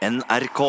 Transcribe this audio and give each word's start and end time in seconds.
NRK. 0.00 0.60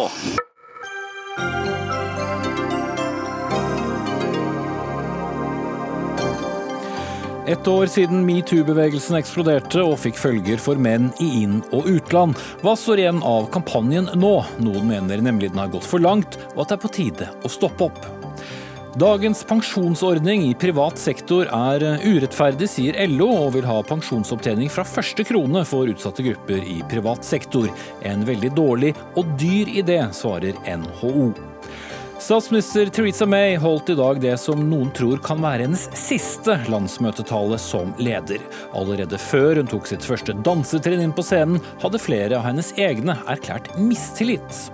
Et 7.47 7.67
år 7.67 7.87
siden 7.87 8.25
metoo-bevegelsen 8.27 9.15
eksploderte 9.21 9.79
og 9.85 9.95
fikk 10.03 10.19
følger 10.19 10.59
for 10.59 10.75
menn 10.75 11.13
i 11.23 11.29
inn- 11.45 11.63
og 11.71 11.87
utland. 11.87 12.35
Hva 12.59 12.75
står 12.75 13.05
igjen 13.05 13.23
av 13.23 13.47
kampanjen 13.55 14.11
nå? 14.19 14.33
Noen 14.67 14.91
mener 14.91 15.23
nemlig 15.23 15.53
den 15.53 15.63
har 15.63 15.71
gått 15.71 15.87
for 15.87 16.03
langt, 16.03 16.35
og 16.57 16.65
at 16.65 16.73
det 16.73 16.81
er 16.81 16.83
på 16.83 16.95
tide 16.99 17.31
å 17.47 17.55
stoppe 17.55 17.87
opp. 17.87 18.20
Dagens 18.99 19.43
pensjonsordning 19.43 20.41
i 20.49 20.55
privat 20.59 20.97
sektor 20.99 21.47
er 21.47 21.83
urettferdig, 22.03 22.67
sier 22.67 22.97
LO, 23.07 23.29
og 23.45 23.53
vil 23.55 23.63
ha 23.63 23.77
pensjonsopptjening 23.87 24.67
fra 24.67 24.83
første 24.83 25.23
krone 25.23 25.61
for 25.63 25.87
utsatte 25.87 26.25
grupper 26.25 26.65
i 26.67 26.81
privat 26.91 27.23
sektor. 27.23 27.69
En 28.03 28.25
veldig 28.27 28.49
dårlig 28.57 28.91
og 29.15 29.29
dyr 29.39 29.71
idé, 29.79 30.01
svarer 30.11 30.59
NHO. 30.67 31.29
Statsminister 32.21 32.91
Theresa 32.91 33.25
May 33.25 33.55
holdt 33.57 33.93
i 33.93 33.95
dag 33.97 34.19
det 34.21 34.35
som 34.43 34.59
noen 34.67 34.91
tror 34.93 35.23
kan 35.23 35.39
være 35.41 35.69
hennes 35.69 35.87
siste 35.97 36.57
landsmøtetale 36.67 37.57
som 37.63 37.95
leder. 37.97 38.43
Allerede 38.75 39.17
før 39.17 39.61
hun 39.61 39.71
tok 39.71 39.87
sitt 39.87 40.03
første 40.05 40.35
dansetrinn 40.43 41.05
inn 41.07 41.15
på 41.15 41.23
scenen, 41.25 41.63
hadde 41.79 42.03
flere 42.03 42.37
av 42.37 42.43
hennes 42.49 42.73
egne 42.75 43.15
erklært 43.31 43.71
mistillit. 43.79 44.67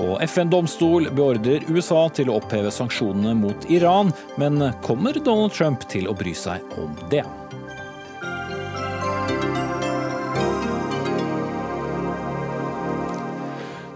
Og 0.00 0.16
FN-domstol 0.24 1.10
beordrer 1.12 1.66
USA 1.68 2.06
til 2.16 2.32
å 2.32 2.38
oppheve 2.40 2.72
sanksjonene 2.72 3.34
mot 3.36 3.68
Iran, 3.68 4.12
men 4.40 4.72
kommer 4.84 5.18
Donald 5.20 5.52
Trump 5.52 5.84
til 5.92 6.08
å 6.08 6.16
bry 6.16 6.32
seg 6.36 6.64
om 6.80 6.96
det? 7.12 7.26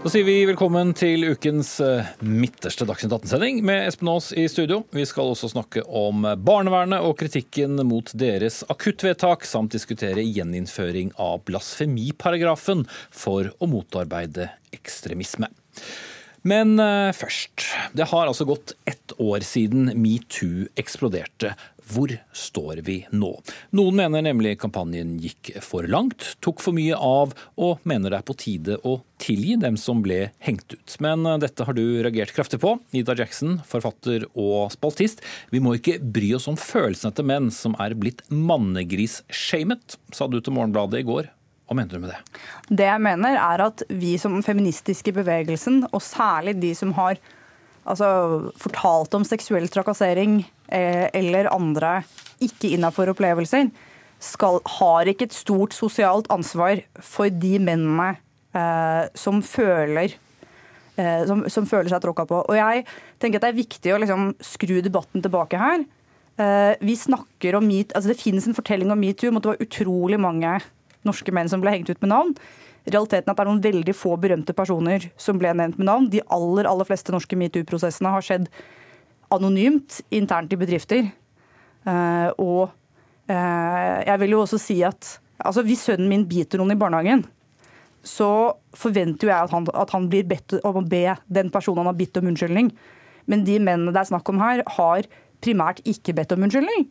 Da 0.07 0.11
sier 0.13 0.23
vi 0.23 0.45
velkommen 0.47 0.93
til 0.95 1.25
ukens 1.33 1.73
eh, 1.83 2.05
midterste 2.23 2.85
Dagsnytt 2.87 3.11
18-sending 3.11 3.57
med 3.67 3.89
Espen 3.89 4.07
Aas 4.07 4.29
i 4.31 4.45
studio. 4.47 4.85
Vi 4.95 5.03
skal 5.09 5.33
også 5.33 5.49
snakke 5.51 5.83
om 5.83 6.23
barnevernet 6.47 7.03
og 7.03 7.17
kritikken 7.19 7.75
mot 7.89 8.13
deres 8.15 8.61
akuttvedtak, 8.71 9.43
samt 9.43 9.75
diskutere 9.75 10.23
gjeninnføring 10.23 11.11
av 11.19 11.41
blasfemiparagrafen 11.49 12.85
for 13.11 13.51
å 13.59 13.67
motarbeide 13.67 14.47
ekstremisme. 14.71 15.51
Men 16.47 16.77
eh, 16.79 17.11
først. 17.15 17.65
Det 17.97 18.07
har 18.11 18.27
altså 18.27 18.45
gått 18.47 18.75
ett 18.87 19.15
år 19.17 19.43
siden 19.45 19.91
metoo 19.99 20.67
eksploderte. 20.79 21.55
Hvor 21.87 22.11
står 22.35 22.81
vi 22.83 22.97
nå? 23.15 23.29
Noen 23.77 23.95
mener 23.95 24.25
nemlig 24.25 24.57
kampanjen 24.59 25.15
gikk 25.23 25.53
for 25.63 25.87
langt, 25.87 26.33
tok 26.43 26.59
for 26.59 26.75
mye 26.75 26.97
av, 26.99 27.31
og 27.55 27.85
mener 27.87 28.11
det 28.11 28.19
er 28.19 28.25
på 28.27 28.35
tide 28.35 28.75
å 28.83 28.97
tilgi 29.23 29.55
dem 29.61 29.79
som 29.79 30.01
ble 30.03 30.33
hengt 30.43 30.75
ut. 30.75 30.97
Men 31.03 31.25
eh, 31.25 31.39
dette 31.43 31.67
har 31.67 31.77
du 31.77 31.83
reagert 32.03 32.35
kraftig 32.35 32.61
på. 32.63 32.75
Ida 32.95 33.15
Jackson, 33.17 33.59
forfatter 33.67 34.27
og 34.33 34.73
spaltist. 34.75 35.23
Vi 35.51 35.63
må 35.63 35.77
ikke 35.77 35.99
bry 35.99 36.33
oss 36.37 36.49
om 36.51 36.59
følelsene 36.59 37.15
til 37.15 37.27
menn 37.27 37.49
som 37.55 37.75
er 37.83 37.97
blitt 37.97 38.23
mannegris-shamet, 38.31 39.99
sa 40.15 40.29
du 40.31 40.39
til 40.39 40.55
Morgenbladet 40.55 41.03
i 41.03 41.07
går. 41.07 41.31
Hva 41.67 41.75
mener 41.75 41.91
du 41.91 41.99
med 41.99 42.13
det? 42.13 42.19
Det 42.79 42.87
jeg 42.87 43.03
mener 43.03 43.35
er 43.35 43.63
at 43.65 43.83
vi 43.91 44.13
som 44.21 44.39
feministiske 44.45 45.11
bevegelsen, 45.15 45.81
og 45.91 46.03
særlig 46.03 46.55
de 46.61 46.71
som 46.77 46.93
har 46.95 47.19
altså, 47.83 48.07
fortalt 48.59 49.17
om 49.17 49.25
seksuell 49.27 49.67
trakassering 49.71 50.39
eh, 50.71 51.07
eller 51.17 51.51
andre 51.51 51.99
ikke 52.43 52.71
innafor 52.77 53.11
opplevelser, 53.11 53.67
skal, 54.23 54.61
har 54.79 55.09
ikke 55.11 55.27
et 55.27 55.35
stort 55.35 55.75
sosialt 55.77 56.29
ansvar 56.33 56.79
for 57.03 57.29
de 57.29 57.57
mennene 57.61 58.15
eh, 58.55 59.03
som 59.17 59.43
føler 59.45 60.15
eh, 60.97 61.21
som, 61.29 61.43
som, 61.51 61.67
føler 61.69 61.91
seg 61.91 62.01
tråkka 62.05 62.25
på. 62.29 62.41
Og 62.47 62.57
jeg 62.57 62.87
tenker 63.21 63.41
at 63.41 63.47
Det 63.47 63.51
er 63.51 63.59
viktig 63.59 63.93
å 63.93 63.99
liksom, 64.01 64.31
skru 64.41 64.79
debatten 64.85 65.23
tilbake 65.25 65.59
her. 65.61 65.85
Eh, 66.37 66.73
vi 66.85 66.97
snakker 66.97 67.59
om 67.59 67.67
meet, 67.67 67.93
altså 67.93 68.13
Det 68.13 68.21
finnes 68.21 68.47
en 68.47 68.57
fortelling 68.57 68.91
om 68.93 68.99
metoo 69.01 69.31
om 69.31 69.39
at 69.39 69.45
det 69.45 69.53
var 69.53 69.67
utrolig 69.67 70.19
mange 70.21 70.57
norske 71.07 71.33
menn 71.35 71.49
som 71.51 71.63
ble 71.63 71.73
hengt 71.73 71.91
ut 71.91 72.01
med 72.03 72.11
navn. 72.13 72.33
Realiteten 72.87 73.27
er 73.27 73.33
at 73.33 73.39
det 73.39 73.43
er 73.43 73.49
noen 73.49 73.63
veldig 73.63 73.95
få 73.97 74.15
berømte 74.21 74.55
personer 74.55 75.09
som 75.19 75.39
ble 75.39 75.51
nevnt 75.55 75.79
med 75.79 75.89
navn. 75.89 76.09
De 76.11 76.23
aller, 76.33 76.69
aller 76.69 76.87
fleste 76.87 77.11
norske 77.15 77.39
metoo-prosessene 77.39 78.11
har 78.13 78.23
skjedd 78.23 78.47
anonymt, 79.35 80.01
internt 80.15 80.53
i 80.55 80.59
bedrifter. 80.59 81.09
Uh, 81.87 82.29
og 82.39 82.61
uh, 83.31 83.97
jeg 84.07 84.21
vil 84.23 84.35
jo 84.35 84.43
også 84.43 84.59
si 84.61 84.79
at 84.87 85.17
altså, 85.37 85.65
hvis 85.67 85.83
sønnen 85.87 86.07
min 86.11 86.25
biter 86.27 86.61
noen 86.61 86.75
i 86.75 86.79
barnehagen, 86.79 87.25
så 88.07 88.29
forventer 88.77 89.27
jo 89.27 89.33
jeg 89.33 89.49
at 89.49 89.55
han, 89.55 89.67
at 89.75 89.91
han 89.91 90.07
blir 90.11 90.27
bedt 90.27 90.55
om 90.61 90.79
å 90.79 90.87
be 90.87 91.17
den 91.27 91.51
personen 91.51 91.83
han 91.83 91.91
har 91.91 91.99
bitt 91.99 92.19
om 92.19 92.29
unnskyldning. 92.31 92.71
Men 93.27 93.43
de 93.47 93.57
mennene 93.59 93.91
det 93.91 94.05
er 94.05 94.11
snakk 94.13 94.31
om 94.31 94.39
her, 94.39 94.63
har 94.77 95.09
primært 95.43 95.83
ikke 95.87 96.15
bedt 96.15 96.31
om 96.35 96.47
unnskyldning. 96.47 96.87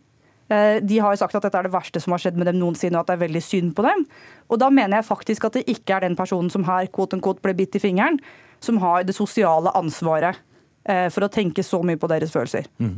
Eh, 0.48 0.78
de 0.82 0.98
har 1.02 1.14
jo 1.14 1.20
sagt 1.20 1.36
at 1.38 1.46
dette 1.46 1.58
er 1.58 1.66
det 1.66 1.74
verste 1.74 2.02
som 2.02 2.14
har 2.14 2.22
skjedd 2.22 2.38
med 2.38 2.50
dem 2.50 2.60
noensinne, 2.60 2.98
og 2.98 3.04
at 3.04 3.12
det 3.12 3.18
er 3.18 3.24
veldig 3.26 3.44
synd 3.44 3.76
på 3.76 3.86
dem. 3.86 4.04
Og 4.50 4.60
da 4.62 4.70
mener 4.70 5.00
jeg 5.00 5.10
faktisk 5.10 5.48
at 5.48 5.58
det 5.58 5.66
ikke 5.70 5.96
er 5.96 6.06
den 6.06 6.18
personen 6.18 6.52
som 6.52 6.66
her 6.68 6.90
quote 6.92 7.18
unquote, 7.18 7.42
ble 7.44 7.56
bitt 7.58 7.78
i 7.78 7.82
fingeren, 7.82 8.20
som 8.62 8.78
har 8.82 9.04
det 9.04 9.16
sosiale 9.16 9.72
ansvaret 9.76 10.38
eh, 10.88 11.08
for 11.12 11.26
å 11.26 11.30
tenke 11.32 11.64
så 11.66 11.82
mye 11.84 11.98
på 12.00 12.08
deres 12.12 12.32
følelser. 12.34 12.70
Mm. 12.78 12.94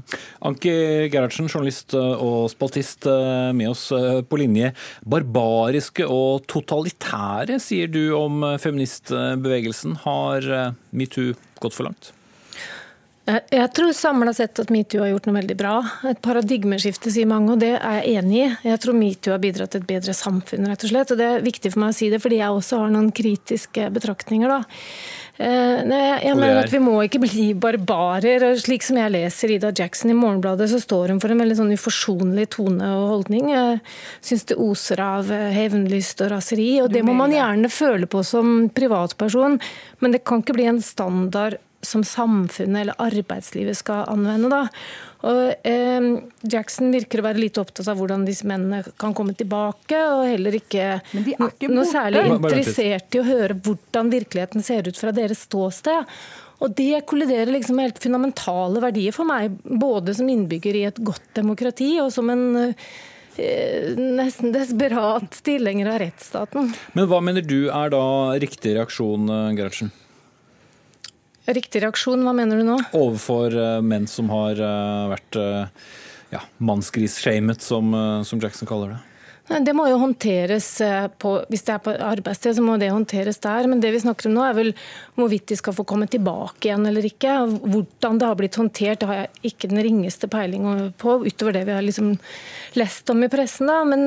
Anki 0.50 0.74
Gerhardsen, 1.08 1.48
journalist 1.48 1.96
eh, 1.96 2.20
og 2.20 2.50
spaltist 2.52 3.08
med 3.08 3.72
oss 3.72 3.88
på 4.28 4.40
linje. 4.40 4.74
Barbariske 5.08 6.04
og 6.04 6.44
totalitære, 6.52 7.58
sier 7.64 7.88
du 7.88 8.02
om 8.18 8.44
feministbevegelsen. 8.60 9.98
Har 10.04 10.52
metoo 10.92 11.32
gått 11.64 11.74
for 11.74 11.88
langt? 11.88 12.12
Jeg 13.28 13.68
tror 13.76 13.92
samla 13.92 14.32
sett 14.32 14.56
at 14.62 14.70
metoo 14.72 15.02
har 15.02 15.10
gjort 15.10 15.26
noe 15.28 15.36
veldig 15.36 15.56
bra. 15.58 15.74
Et 16.08 16.20
paradigmeskifte, 16.24 17.12
sier 17.12 17.28
mange, 17.28 17.52
og 17.52 17.60
det 17.60 17.74
er 17.76 17.98
jeg 17.98 18.22
enig 18.22 18.38
i. 18.40 18.46
Jeg 18.70 18.80
tror 18.80 18.96
metoo 18.96 19.34
har 19.34 19.42
bidratt 19.42 19.74
til 19.74 19.82
et 19.82 19.90
bedre 19.90 20.14
samfunn, 20.16 20.68
rett 20.70 20.86
og 20.86 20.92
slett. 20.94 21.12
Og 21.12 21.20
det 21.20 21.26
er 21.28 21.44
viktig 21.44 21.74
for 21.74 21.82
meg 21.84 21.92
å 21.92 21.98
si 21.98 22.08
det, 22.08 22.22
fordi 22.24 22.40
jeg 22.40 22.56
også 22.56 22.80
har 22.80 22.94
noen 22.94 23.10
kritiske 23.12 23.90
betraktninger, 23.92 24.54
da. 24.54 24.62
Nei, 25.38 25.98
jeg 26.24 26.34
mener 26.34 26.64
at 26.64 26.72
Vi 26.72 26.80
må 26.82 26.96
ikke 27.04 27.20
bli 27.22 27.52
barbarer. 27.54 28.42
og 28.48 28.58
Slik 28.58 28.82
som 28.82 28.98
jeg 28.98 29.12
leser 29.14 29.52
Ida 29.54 29.70
Jackson 29.70 30.10
i 30.10 30.16
Morgenbladet, 30.18 30.66
så 30.72 30.80
står 30.82 31.12
hun 31.12 31.20
for 31.22 31.30
en 31.30 31.44
veldig 31.44 31.58
sånn 31.60 31.76
uforsonlig 31.76 32.48
tone 32.56 32.88
og 32.96 33.06
holdning. 33.12 33.52
Jeg 33.52 33.78
syns 34.24 34.48
det 34.50 34.58
oser 34.58 35.04
av 35.04 35.30
eh, 35.30 35.52
hevnlyst 35.54 36.24
og 36.24 36.32
raseri. 36.34 36.70
og 36.82 36.90
Det 36.90 37.04
må 37.06 37.14
man 37.14 37.36
gjerne 37.36 37.70
føle 37.70 38.10
på 38.10 38.24
som 38.26 38.66
privatperson, 38.74 39.60
men 40.00 40.16
det 40.16 40.24
kan 40.26 40.42
ikke 40.42 40.58
bli 40.58 40.70
en 40.72 40.82
standard 40.82 41.60
som 41.80 42.02
samfunnet 42.04 42.80
eller 42.80 42.98
arbeidslivet 42.98 43.76
skal 43.78 44.08
anvende. 44.10 44.50
Da. 44.50 44.64
Og, 45.28 45.54
eh, 45.66 46.08
Jackson 46.42 46.92
virker 46.94 47.22
å 47.22 47.26
være 47.28 47.42
litt 47.42 47.58
opptatt 47.58 47.88
av 47.90 47.98
hvordan 47.98 48.26
disse 48.26 48.46
mennene 48.46 48.82
kan 48.98 49.14
komme 49.14 49.34
tilbake, 49.38 49.98
og 50.14 50.26
heller 50.26 50.58
ikke, 50.58 51.00
ikke 51.14 51.70
noe 51.70 51.86
særlig 51.88 52.26
interessert 52.34 53.14
i 53.14 53.22
å 53.22 53.28
høre 53.28 53.58
hvordan 53.58 54.12
virkeligheten 54.14 54.64
ser 54.64 54.90
ut 54.90 54.98
fra 54.98 55.14
deres 55.14 55.46
ståsted. 55.46 56.06
Og 56.58 56.74
Det 56.74 57.06
kolliderer 57.06 57.52
liksom 57.54 57.78
med 57.78 57.92
helt 57.92 58.02
fundamentale 58.02 58.82
verdier 58.82 59.14
for 59.14 59.28
meg, 59.28 59.54
både 59.62 60.16
som 60.18 60.28
innbygger 60.28 60.74
i 60.74 60.88
et 60.88 60.98
godt 60.98 61.30
demokrati 61.38 61.92
og 62.02 62.10
som 62.14 62.30
en 62.34 62.74
eh, 63.38 63.94
nesten 63.94 64.50
desperat 64.50 65.38
tilhenger 65.46 65.92
av 65.92 66.00
rettsstaten. 66.02 66.72
Men 66.98 67.06
hva 67.10 67.22
mener 67.22 67.46
du 67.46 67.70
er 67.70 67.94
da 67.94 68.04
riktig 68.42 68.74
reaksjon, 68.74 69.30
eh, 69.30 69.54
Gerhardsen? 69.54 69.94
Riktig 71.48 71.80
reaksjon, 71.80 72.20
hva 72.26 72.34
mener 72.36 72.60
du 72.60 72.66
nå? 72.66 72.76
Overfor 72.92 73.54
uh, 73.56 73.78
menn 73.80 74.04
som 74.10 74.28
har 74.34 74.58
uh, 74.60 75.08
vært 75.14 75.38
uh, 75.40 75.92
ja, 76.34 76.42
mannsgris-shamet, 76.60 77.64
som, 77.64 77.94
som 78.28 78.42
Jackson 78.42 78.68
kaller 78.68 78.92
det. 78.92 78.98
Det 79.48 79.72
må 79.72 79.86
jo 79.88 79.96
håndteres 80.02 80.66
på, 81.22 81.30
Hvis 81.48 81.64
det 81.64 81.72
er 81.72 81.80
på 81.80 81.92
arbeidssted, 81.94 82.58
så 82.58 82.64
må 82.64 82.76
det 82.80 82.90
håndteres 82.92 83.40
der. 83.40 83.68
Men 83.70 83.80
det 83.80 83.94
vi 83.94 84.02
snakker 84.02 84.28
om 84.28 84.36
nå, 84.36 84.44
er 84.44 84.56
vel 84.56 84.72
hvorvidt 85.16 85.48
de 85.48 85.56
skal 85.56 85.74
få 85.74 85.86
komme 85.88 86.08
tilbake 86.10 86.68
igjen 86.68 86.84
eller 86.88 87.06
ikke. 87.08 87.32
Hvordan 87.64 88.20
det 88.20 88.28
har 88.28 88.36
blitt 88.38 88.58
håndtert, 88.60 89.00
det 89.00 89.08
har 89.08 89.22
jeg 89.22 89.52
ikke 89.52 89.70
den 89.72 89.80
ringeste 89.86 90.28
peiling 90.28 90.92
på, 91.00 91.16
utover 91.24 91.56
det 91.56 91.64
vi 91.68 91.74
har 91.74 91.86
liksom 91.86 92.12
lest 92.76 93.08
om 93.08 93.24
i 93.24 93.30
pressen. 93.32 93.70
Da. 93.72 93.78
Men 93.88 94.04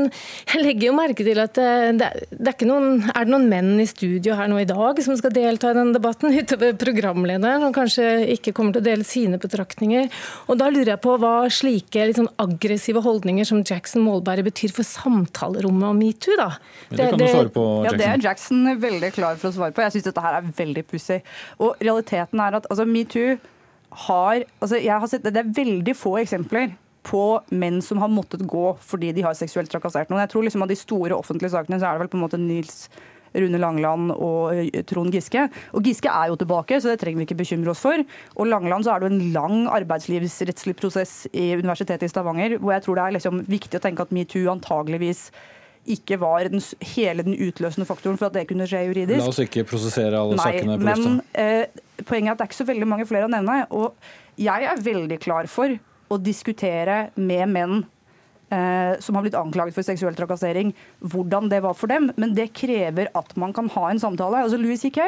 jeg 0.51 0.61
legger 0.61 0.91
jo 0.91 0.97
merke 0.99 1.25
til 1.25 1.41
at 1.41 1.57
det, 1.57 2.11
det 2.29 2.53
er, 2.53 2.69
noen, 2.69 3.01
er 3.09 3.25
det 3.25 3.33
noen 3.33 3.49
menn 3.49 3.73
i 3.81 3.89
studio 3.89 4.37
her 4.37 4.51
nå 4.51 4.61
i 4.61 4.69
dag 4.69 5.01
som 5.01 5.17
skal 5.17 5.33
delta 5.33 5.73
i 5.73 5.77
denne 5.79 5.97
debatten, 5.97 6.37
utover 6.41 6.77
programlederen, 6.85 7.65
som 7.65 7.75
kanskje 7.75 8.07
ikke 8.37 8.53
kommer 8.57 8.77
til 8.77 8.85
å 8.85 8.89
dele 8.91 9.07
sine 9.07 9.41
betraktninger. 9.41 10.11
Og 10.53 10.61
da 10.61 10.69
lurer 10.69 10.93
jeg 10.93 11.01
på 11.01 11.17
hva 11.21 11.35
slike 11.49 12.07
liksom, 12.11 12.29
aggressive 12.41 13.01
holdninger 13.01 13.49
som 13.49 13.65
Jackson 13.65 14.05
Målberg 14.05 14.45
betyr 14.51 14.73
for 14.75 14.87
samtalerommet 15.31 15.89
om 15.89 15.97
metoo, 15.97 16.35
da. 16.37 16.51
Det, 16.89 16.97
det 16.97 17.09
kan 17.09 17.19
du 17.19 17.27
svare 17.27 17.49
på, 17.49 17.83
Jackson. 17.83 17.85
Ja, 17.85 17.97
det 17.97 18.09
er 18.09 18.25
Jackson 18.25 18.81
veldig 18.81 19.11
klar 19.13 19.35
for 19.39 19.49
å 19.49 19.55
svare 19.55 19.71
på. 19.71 19.81
Jeg 19.81 19.95
syns 19.95 20.07
dette 20.09 20.21
her 20.21 20.37
er 20.37 20.51
veldig 20.57 20.83
pussig. 20.87 21.21
Og 21.59 21.75
realiteten 21.81 22.39
er 22.39 22.59
at 22.59 22.67
altså, 22.69 22.85
metoo 22.85 23.37
har 24.07 24.43
altså, 24.59 24.77
jeg 24.77 24.99
har 24.99 25.07
sett, 25.07 25.23
Det 25.23 25.37
er 25.37 25.53
veldig 25.55 25.95
få 25.95 26.17
eksempler 26.21 26.75
på 27.03 27.41
menn 27.49 27.81
som 27.81 27.97
har 27.97 28.11
måttet 28.13 28.43
gå 28.45 28.75
fordi 28.85 29.11
de 29.11 29.23
har 29.25 29.33
seksuelt 29.33 29.71
trakassert 29.71 30.09
noen. 30.11 30.21
Jeg 30.21 30.31
tror 30.31 30.45
liksom 30.45 30.61
Av 30.61 30.69
de 30.69 30.77
store 30.77 31.17
offentlige 31.17 31.51
sakene 31.55 31.79
så 31.81 31.89
er 31.89 31.97
det 31.97 32.05
vel 32.05 32.11
på 32.13 32.19
en 32.19 32.25
måte 32.27 32.39
Nils 32.39 32.85
Rune 33.37 33.61
Langeland 33.61 34.11
og 34.15 34.73
Trond 34.89 35.13
Giske. 35.15 35.45
Og 35.77 35.85
Giske 35.87 36.11
er 36.11 36.31
jo 36.31 36.39
tilbake, 36.41 36.81
så 36.81 36.91
det 36.91 36.99
trenger 37.03 37.21
vi 37.21 37.29
ikke 37.29 37.39
bekymre 37.43 37.71
oss 37.73 37.83
for. 37.83 38.03
Og 38.35 38.49
Langeland 38.51 38.85
så 38.87 38.93
er 38.95 39.01
det 39.01 39.09
jo 39.09 39.15
en 39.15 39.31
lang 39.35 39.57
arbeidslivsrettslig 39.71 40.75
prosess 40.79 41.25
i 41.31 41.53
Universitetet 41.59 42.07
i 42.09 42.11
Stavanger, 42.11 42.57
hvor 42.59 42.75
jeg 42.75 42.85
tror 42.87 42.99
det 42.99 43.07
er 43.07 43.17
liksom 43.19 43.41
viktig 43.51 43.79
å 43.79 43.83
tenke 43.83 44.05
at 44.05 44.13
metoo 44.15 44.51
antageligvis 44.51 45.29
ikke 45.89 46.19
var 46.21 46.45
den, 46.51 46.61
hele 46.93 47.23
den 47.25 47.33
utløsende 47.41 47.87
faktoren 47.89 48.19
for 48.19 48.29
at 48.29 48.35
det 48.37 48.47
kunne 48.51 48.67
skje 48.69 48.83
juridisk. 48.85 49.21
La 49.23 49.31
oss 49.31 49.41
ikke 49.41 49.63
prosessere 49.65 50.19
alle 50.19 50.37
Nei, 50.37 50.49
sakene 50.51 50.75
på 50.77 50.85
men 50.85 51.07
lufta. 51.07 51.41
eh, 51.41 52.03
poenget 52.05 52.29
er 52.29 52.35
at 52.35 52.37
det 52.37 52.45
er 52.45 52.51
ikke 52.51 52.59
så 52.59 52.67
veldig 52.69 52.89
mange 52.91 53.07
flere 53.09 53.25
å 53.25 53.31
nevne. 53.33 53.55
Og 53.73 53.95
jeg 54.41 54.69
er 54.69 54.83
veldig 54.85 55.17
klar 55.23 55.49
for 55.49 55.73
å 56.11 56.19
diskutere 56.21 56.99
med 57.17 57.49
menn 57.49 57.75
eh, 57.79 57.89
som 58.51 59.15
har 59.15 59.23
blitt 59.23 59.37
anklaget 59.39 59.75
for 59.75 59.87
seksuell 59.87 60.15
trakassering, 60.17 60.73
hvordan 60.99 61.47
det 61.51 61.61
var 61.63 61.75
for 61.77 61.87
dem. 61.87 62.09
Men 62.19 62.33
det 62.35 62.49
krever 62.57 63.07
at 63.15 63.31
man 63.39 63.53
kan 63.55 63.69
ha 63.71 63.85
en 63.87 64.01
samtale. 64.01 64.41
Altså 64.43 64.59
Louis 64.59 64.81
C.K. 64.81 65.05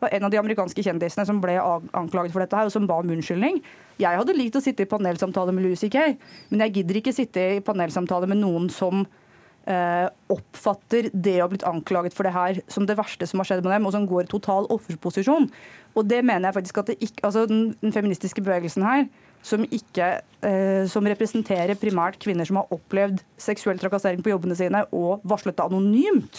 var 0.00 0.14
en 0.14 0.24
av 0.24 0.32
de 0.32 0.40
amerikanske 0.40 0.84
kjendisene 0.86 1.26
som 1.28 1.42
ble 1.42 1.58
anklaget 1.60 2.32
for 2.32 2.40
dette 2.40 2.56
her, 2.56 2.70
og 2.70 2.72
som 2.72 2.88
ba 2.88 2.96
om 3.02 3.12
unnskyldning. 3.12 3.60
Jeg 4.00 4.20
hadde 4.20 4.36
likt 4.36 4.56
å 4.56 4.64
sitte 4.64 4.86
i 4.86 4.90
panelsamtale 4.90 5.52
med 5.52 5.66
Louis 5.66 5.84
C.K., 5.84 6.14
men 6.48 6.64
jeg 6.64 6.78
gidder 6.78 7.00
ikke 7.00 7.16
sitte 7.16 7.48
i 7.58 7.64
panelsamtale 7.66 8.30
med 8.30 8.40
noen 8.40 8.68
som 8.72 9.04
eh, 9.68 10.06
oppfatter 10.32 11.10
det 11.12 11.38
å 11.38 11.46
ha 11.46 11.52
blitt 11.52 11.66
anklaget 11.68 12.16
for 12.16 12.28
det 12.28 12.34
her 12.34 12.60
som 12.72 12.86
det 12.88 12.96
verste 12.98 13.28
som 13.28 13.42
har 13.42 13.50
skjedd 13.50 13.64
med 13.66 13.74
dem, 13.74 13.88
og 13.88 13.94
som 13.94 14.06
går 14.08 14.26
i 14.26 14.32
total 14.32 14.68
offerposisjon. 14.74 15.48
Og 15.98 16.08
det 16.08 16.22
mener 16.24 16.48
jeg 16.48 16.58
faktisk 16.60 16.82
at 16.82 16.94
ikke, 16.96 17.24
altså 17.26 17.44
den, 17.50 17.72
den 17.82 17.94
feministiske 17.94 18.44
bevegelsen 18.44 18.86
her, 18.86 19.08
som, 19.42 19.64
ikke, 19.64 20.20
eh, 20.44 20.86
som 20.90 21.06
representerer 21.06 21.74
primært 21.80 22.18
kvinner 22.22 22.44
som 22.48 22.56
har 22.60 22.72
opplevd 22.74 23.18
seksuell 23.40 23.78
trakassering 23.80 24.22
på 24.24 24.32
jobbene 24.32 24.56
sine 24.58 24.80
og 24.92 25.20
varslet 25.28 25.56
det 25.58 25.64
anonymt, 25.64 26.36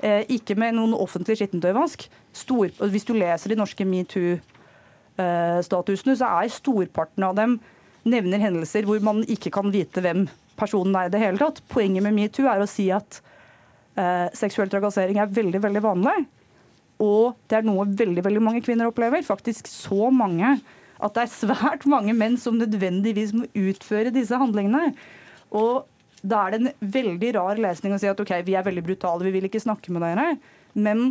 eh, 0.00 0.22
ikke 0.28 0.58
med 0.58 0.74
noen 0.78 0.94
offentlig 0.94 1.36
skittentøyvask. 1.40 2.08
Stor, 2.32 2.66
hvis 2.90 3.08
du 3.08 3.14
leser 3.16 3.48
de 3.50 3.56
norske 3.58 3.84
metoo-statusene, 3.84 6.16
så 6.16 6.26
er 6.42 6.54
storparten 6.54 7.22
av 7.24 7.34
dem 7.36 7.60
nevner 8.06 8.38
hendelser 8.38 8.84
hvor 8.86 9.00
man 9.02 9.24
ikke 9.26 9.50
kan 9.54 9.72
vite 9.74 10.00
hvem 10.04 10.28
personen 10.56 10.96
er 10.96 11.04
i 11.08 11.12
det 11.12 11.20
hele 11.20 11.38
tatt. 11.40 11.62
Poenget 11.68 12.02
med 12.04 12.14
metoo 12.16 12.46
er 12.48 12.60
å 12.62 12.70
si 12.70 12.90
at 12.94 13.20
eh, 13.98 14.28
seksuell 14.36 14.70
trakassering 14.72 15.18
er 15.20 15.32
veldig, 15.32 15.60
veldig 15.64 15.82
vanlig. 15.84 16.16
Og 17.02 17.34
det 17.50 17.58
er 17.58 17.66
noe 17.66 17.84
veldig 17.92 18.24
veldig 18.24 18.42
mange 18.42 18.62
kvinner 18.64 18.88
opplever. 18.88 19.24
Faktisk 19.26 19.68
så 19.68 20.10
mange 20.14 20.56
at 20.96 21.16
det 21.16 21.26
er 21.26 21.34
svært 21.34 21.86
mange 21.90 22.14
menn 22.16 22.38
som 22.40 22.56
nødvendigvis 22.60 23.34
må 23.36 23.48
utføre 23.68 24.14
disse 24.14 24.38
handlingene. 24.40 24.94
Og 25.56 25.86
da 26.26 26.44
er 26.44 26.54
det 26.54 26.60
en 26.60 26.92
veldig 26.96 27.32
rar 27.36 27.60
lesning 27.60 27.94
å 27.94 28.00
si 28.00 28.08
at 28.10 28.20
ok, 28.20 28.32
vi 28.46 28.56
er 28.58 28.66
veldig 28.66 28.84
brutale, 28.86 29.26
vi 29.26 29.34
vil 29.36 29.48
ikke 29.48 29.62
snakke 29.62 29.92
med 29.94 30.04
dere. 30.06 30.28
Men 30.74 31.10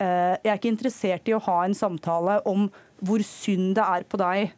eh, 0.00 0.36
jeg 0.40 0.50
er 0.52 0.60
ikke 0.60 0.72
interessert 0.72 1.28
i 1.28 1.36
å 1.36 1.42
ha 1.46 1.58
en 1.64 1.76
samtale 1.76 2.40
om 2.48 2.68
hvor 3.04 3.22
synd 3.26 3.76
det 3.76 3.84
er 3.84 4.06
på 4.08 4.20
deg 4.20 4.48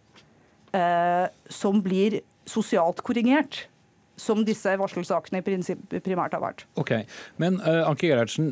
eh, 0.79 1.27
som 1.53 1.83
blir 1.85 2.21
sosialt 2.49 3.03
korrigert 3.05 3.67
som 4.21 4.43
disse 4.47 4.75
varselsakene 4.81 5.43
primært 5.45 6.35
har 6.37 6.43
vært. 6.43 6.65
Ok, 6.81 6.93
Men 7.41 7.61
uh, 7.63 7.87
Anke 7.89 8.09
Gerhardsen, 8.11 8.51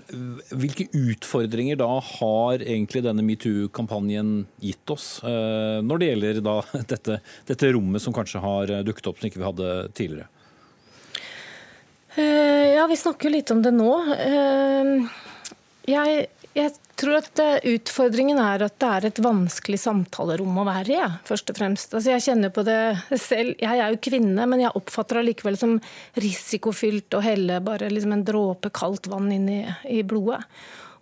hvilke 0.55 0.89
utfordringer 0.95 1.79
da 1.81 1.89
har 2.01 2.63
egentlig 2.63 3.05
denne 3.07 3.25
metoo-kampanjen 3.27 4.47
gitt 4.63 4.95
oss, 4.95 5.19
uh, 5.27 5.83
når 5.85 6.03
det 6.03 6.11
gjelder 6.13 6.41
da 6.47 6.57
dette, 6.95 7.21
dette, 7.51 7.73
rommet 7.77 8.03
som 8.03 8.15
kanskje 8.17 8.43
har 8.45 8.73
dukket 8.87 9.11
opp 9.11 9.21
som 9.21 9.31
ikke 9.31 9.43
vi 9.43 9.49
hadde 9.49 9.77
tidligere? 9.99 10.31
Uh, 12.17 12.77
ja, 12.77 12.87
vi 12.89 12.97
snakker 12.97 13.33
litt 13.33 13.51
om 13.53 13.61
det 13.65 13.75
nå. 13.77 13.93
Jeg, 15.87 16.27
jeg 16.57 16.73
tror 16.97 17.19
at 17.19 17.41
Utfordringen 17.69 18.39
er 18.41 18.65
at 18.65 18.79
det 18.81 18.89
er 18.89 19.07
et 19.11 19.21
vanskelig 19.21 19.79
samtalerom 19.83 20.57
å 20.63 20.65
være 20.67 20.95
i, 20.95 20.97
ja, 20.97 21.11
først 21.29 21.53
og 21.53 21.59
fremst. 21.59 21.93
Altså 21.93 22.15
jeg 22.15 22.25
kjenner 22.25 22.55
på 22.55 22.65
det 22.67 22.79
selv. 23.21 23.53
Jeg 23.61 23.83
er 23.83 23.93
jo 23.93 24.01
kvinne, 24.07 24.47
men 24.49 24.63
jeg 24.65 24.73
oppfatter 24.79 25.21
det 25.21 25.27
likevel 25.29 25.61
som 25.61 25.77
risikofylt 26.17 27.19
å 27.19 27.23
helle 27.25 27.61
bare 27.65 27.91
liksom 27.93 28.17
en 28.17 28.25
dråpe 28.27 28.73
kaldt 28.75 29.11
vann 29.13 29.29
inn 29.37 29.51
i, 29.53 29.61
i 29.99 30.01
blodet. 30.07 30.41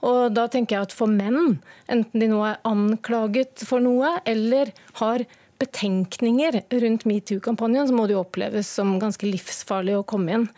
Og 0.04 0.34
da 0.36 0.48
tenker 0.52 0.76
jeg 0.76 0.88
at 0.88 0.96
for 0.96 1.08
menn, 1.08 1.60
enten 1.88 2.20
de 2.20 2.28
nå 2.28 2.42
er 2.44 2.60
anklaget 2.68 3.62
for 3.64 3.80
noe 3.80 4.18
eller 4.28 4.74
har 5.00 5.24
betenkninger 5.62 6.58
rundt 6.82 7.06
metoo-kampanjen, 7.08 7.88
så 7.88 7.96
må 7.96 8.08
det 8.08 8.16
jo 8.16 8.24
oppleves 8.24 8.68
som 8.68 8.98
ganske 9.00 9.28
livsfarlig 9.28 9.96
å 9.96 10.06
komme 10.08 10.40
inn. 10.40 10.48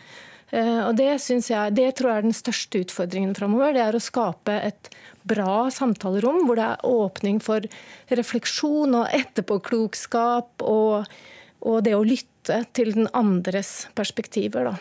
Eh, 0.55 0.81
og 0.87 0.95
det, 0.99 1.09
jeg, 1.11 1.75
det 1.75 1.89
tror 1.99 2.11
jeg 2.11 2.23
er 2.23 2.27
den 2.29 2.37
største 2.37 2.83
utfordringen 2.85 3.35
framover. 3.39 3.75
Det 3.75 3.83
er 3.83 3.99
å 3.99 4.03
skape 4.03 4.57
et 4.69 4.91
bra 5.27 5.67
samtalerom 5.75 6.45
hvor 6.47 6.59
det 6.59 6.67
er 6.71 6.85
åpning 6.87 7.41
for 7.43 7.67
refleksjon 8.15 8.95
og 8.95 9.15
etterpåklokskap 9.17 10.63
og, 10.63 11.09
og 11.67 11.79
det 11.87 11.97
å 11.99 12.05
lytte 12.07 12.63
til 12.79 12.93
den 12.95 13.11
andres 13.17 13.89
perspektiver. 13.99 14.71
Da. 14.71 14.77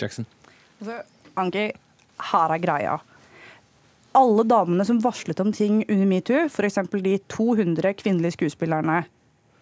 Jackson? 0.00 0.28
Altså, 0.80 1.02
Anki, 1.40 1.66
her 2.30 2.54
er 2.54 2.62
greia. 2.62 2.96
Alle 4.14 4.44
damene 4.46 4.86
som 4.86 5.02
varslet 5.02 5.40
om 5.42 5.50
ting 5.52 5.82
under 5.88 6.08
metoo, 6.08 6.46
f.eks. 6.46 6.78
de 6.94 7.18
200 7.34 7.96
kvinnelige 7.98 8.38
skuespillerne 8.38 9.02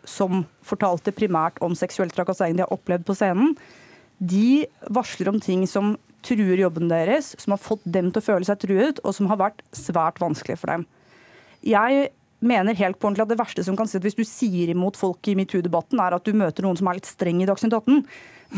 som 0.09 0.43
fortalte 0.67 1.15
primært 1.15 1.61
om 1.63 1.77
seksuell 1.79 2.11
trakassering 2.13 2.59
de 2.59 2.65
har 2.65 2.75
opplevd 2.75 3.07
på 3.07 3.17
scenen, 3.17 3.55
de 4.23 4.65
varsler 4.95 5.33
om 5.33 5.41
ting 5.43 5.67
som 5.67 5.97
truer 6.23 6.61
jobben 6.63 6.91
deres, 6.91 7.33
som 7.43 7.57
har 7.57 7.63
fått 7.63 7.83
dem 7.85 8.13
til 8.13 8.23
å 8.23 8.27
føle 8.29 8.47
seg 8.47 8.61
truet, 8.63 9.01
og 9.03 9.17
som 9.17 9.29
har 9.31 9.41
vært 9.41 9.65
svært 9.75 10.21
vanskelig 10.23 10.61
for 10.61 10.71
dem. 10.71 10.85
Jeg 11.67 12.13
mener 12.43 12.79
helt 12.79 12.99
på 12.99 13.09
ordentlig 13.09 13.25
at 13.27 13.33
det 13.33 13.41
verste 13.41 13.65
som 13.67 13.77
kan 13.79 13.91
si 13.91 13.99
at 13.99 14.07
hvis 14.07 14.19
du 14.19 14.25
sier 14.27 14.71
imot 14.73 14.99
folk 14.99 15.27
i 15.31 15.37
metoo-debatten, 15.39 16.01
er 16.03 16.17
at 16.17 16.27
du 16.27 16.35
møter 16.39 16.67
noen 16.67 16.79
som 16.79 16.91
er 16.91 16.99
litt 16.99 17.11
streng 17.11 17.43
i 17.43 17.49
Dagsnytt 17.49 17.75
18. 17.75 18.03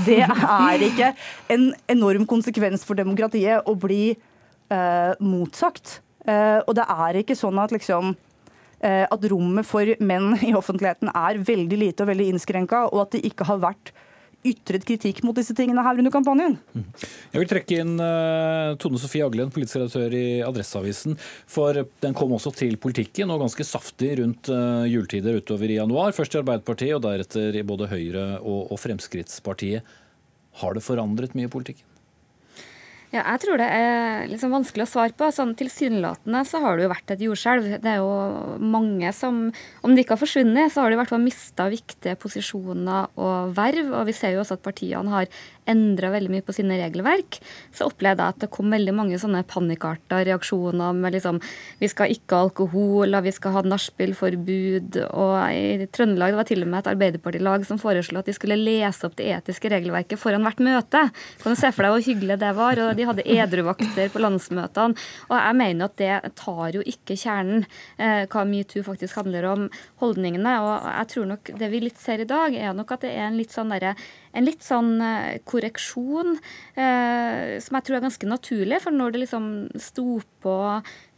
Det 0.04 0.20
er 0.24 0.84
ikke 0.88 1.10
en 1.54 1.68
enorm 1.92 2.24
konsekvens 2.28 2.84
for 2.86 2.98
demokratiet 2.98 3.68
å 3.68 3.76
bli 3.78 4.04
eh, 4.12 5.12
motsagt. 5.24 6.00
Eh, 6.24 6.60
og 6.64 6.72
det 6.76 6.88
er 6.88 7.20
ikke 7.20 7.36
sånn 7.38 7.60
at 7.60 7.72
liksom 7.72 8.14
eh, 8.80 9.04
at 9.04 9.28
rommet 9.30 9.68
for 9.68 9.92
menn 10.00 10.32
i 10.44 10.54
offentligheten 10.56 11.12
er 11.12 11.44
veldig 11.44 11.80
lite 11.84 12.04
og 12.04 12.12
veldig 12.12 12.32
innskrenka, 12.32 12.86
og 12.90 13.06
at 13.06 13.16
det 13.16 13.24
ikke 13.28 13.48
har 13.48 13.62
vært 13.64 13.94
ytret 14.44 14.84
kritikk 14.86 15.22
mot 15.24 15.36
disse 15.36 15.56
tingene 15.56 15.82
her 15.84 16.00
under 16.00 16.12
kampanjen. 16.14 16.58
Jeg 16.74 17.40
vil 17.40 17.50
trekke 17.50 17.78
inn 17.82 17.94
uh, 18.00 18.74
Tone 18.80 19.00
Sofie 19.00 19.24
Aglen, 19.26 19.52
politisk 19.54 19.80
redaktør 19.80 20.16
i 20.18 20.26
Adresseavisen. 20.44 21.16
For 21.50 21.80
den 22.04 22.16
kom 22.16 22.36
også 22.36 22.52
til 22.58 22.76
politikken, 22.80 23.32
og 23.32 23.42
ganske 23.46 23.66
saftig 23.66 24.14
rundt 24.20 24.52
uh, 24.52 24.84
juletider 24.90 25.40
utover 25.40 25.72
i 25.72 25.80
januar. 25.80 26.14
Først 26.16 26.36
i 26.36 26.42
Arbeiderpartiet, 26.42 26.96
og 26.98 27.04
deretter 27.06 27.56
i 27.56 27.66
både 27.66 27.90
Høyre 27.90 28.28
og 28.44 28.76
Fremskrittspartiet. 28.82 29.96
Har 30.60 30.76
det 30.76 30.84
forandret 30.86 31.34
mye 31.34 31.48
i 31.48 31.52
politikken? 31.52 31.93
Ja, 33.14 33.22
jeg 33.30 33.44
tror 33.44 33.60
det 33.60 33.66
er 33.70 34.24
liksom 34.26 34.50
vanskelig 34.50 34.88
å 34.88 34.90
svare 34.90 35.14
på. 35.14 35.28
Sånn 35.30 35.52
Tilsynelatende 35.54 36.40
så 36.50 36.58
har 36.64 36.74
det 36.74 36.86
jo 36.86 36.90
vært 36.90 37.12
et 37.14 37.20
jordskjelv. 37.22 37.68
Det 37.84 37.92
er 37.92 38.00
jo 38.02 38.56
mange 38.58 39.12
som, 39.14 39.38
om 39.86 39.94
de 39.94 40.02
ikke 40.02 40.16
har 40.16 40.22
forsvunnet, 40.24 40.72
så 40.74 40.82
har 40.82 40.90
de 40.90 40.96
i 40.96 40.98
hvert 40.98 41.12
fall 41.12 41.22
mista 41.22 41.68
viktige 41.70 42.16
posisjoner 42.18 43.12
og 43.14 43.54
verv. 43.54 43.92
Og 44.00 44.08
vi 44.10 44.16
ser 44.18 44.34
jo 44.34 44.42
også 44.42 44.58
at 44.58 44.64
partiene 44.66 45.14
har 45.14 45.30
endra 45.70 46.10
veldig 46.12 46.32
mye 46.32 46.44
på 46.44 46.54
sine 46.56 46.76
regelverk, 46.80 47.38
så 47.74 47.88
opplevde 47.88 48.24
jeg 48.24 48.34
at 48.34 48.42
det 48.44 48.50
kom 48.54 48.72
veldig 48.74 48.94
mange 48.96 49.18
sånne 49.20 49.44
panikkarta 49.48 50.20
reaksjoner 50.28 50.96
med 50.96 51.16
liksom 51.16 51.40
Vi 51.80 51.88
skal 51.90 52.12
ikke 52.12 52.36
ha 52.36 52.46
alkohol, 52.46 53.14
og 53.16 53.24
vi 53.26 53.32
skal 53.34 53.56
ha 53.56 53.62
nachspielforbud. 53.66 54.98
Og 55.10 55.34
i 55.54 55.88
Trøndelag 55.94 56.34
det 56.34 56.40
var 56.40 56.48
til 56.48 56.64
og 56.64 56.70
med 56.70 56.80
et 56.80 56.90
Arbeiderpartilag 56.94 57.66
som 57.68 57.80
foreslo 57.80 58.20
at 58.20 58.28
de 58.28 58.36
skulle 58.36 58.58
lese 58.60 59.06
opp 59.06 59.16
det 59.18 59.28
etiske 59.34 59.70
regelverket 59.72 60.20
foran 60.20 60.44
hvert 60.46 60.62
møte. 60.64 61.02
Kan 61.42 61.54
du 61.54 61.58
se 61.58 61.70
for 61.74 61.86
deg 61.86 61.94
hvor 61.94 62.06
hyggelig 62.06 62.38
det 62.42 62.52
var? 62.56 62.80
Og 62.84 62.98
de 62.98 63.08
hadde 63.08 63.26
edruvakter 63.36 64.12
på 64.12 64.22
landsmøtene. 64.22 64.98
Og 65.30 65.36
jeg 65.38 65.58
mener 65.60 65.88
at 65.88 65.96
det 66.00 66.34
tar 66.40 66.76
jo 66.76 66.84
ikke 66.94 67.18
kjernen, 67.18 67.66
eh, 67.98 68.24
hva 68.30 68.44
metoo 68.48 68.84
faktisk 68.86 69.20
handler 69.20 69.48
om, 69.50 69.68
holdningene. 70.02 70.56
Og 70.64 70.88
jeg 70.90 71.10
tror 71.14 71.30
nok 71.34 71.54
det 71.60 71.70
vi 71.72 71.84
litt 71.86 72.00
ser 72.00 72.24
i 72.24 72.28
dag, 72.28 72.54
er 72.54 72.76
nok 72.76 72.96
at 72.96 73.06
det 73.06 73.14
er 73.14 73.28
en 73.28 73.38
litt 73.38 73.54
sånn 73.54 73.72
derre 73.74 73.94
en 74.34 74.46
litt 74.46 74.64
sånn 74.66 74.98
eh, 75.04 75.40
korreksjon 75.46 76.34
eh, 76.34 77.56
som 77.62 77.78
jeg 77.78 77.86
tror 77.86 77.98
er 77.98 78.06
ganske 78.08 78.28
naturlig. 78.28 78.80
For 78.82 78.94
når 78.94 79.14
det 79.14 79.24
liksom 79.24 79.50
sto 79.80 80.18
på 80.44 80.56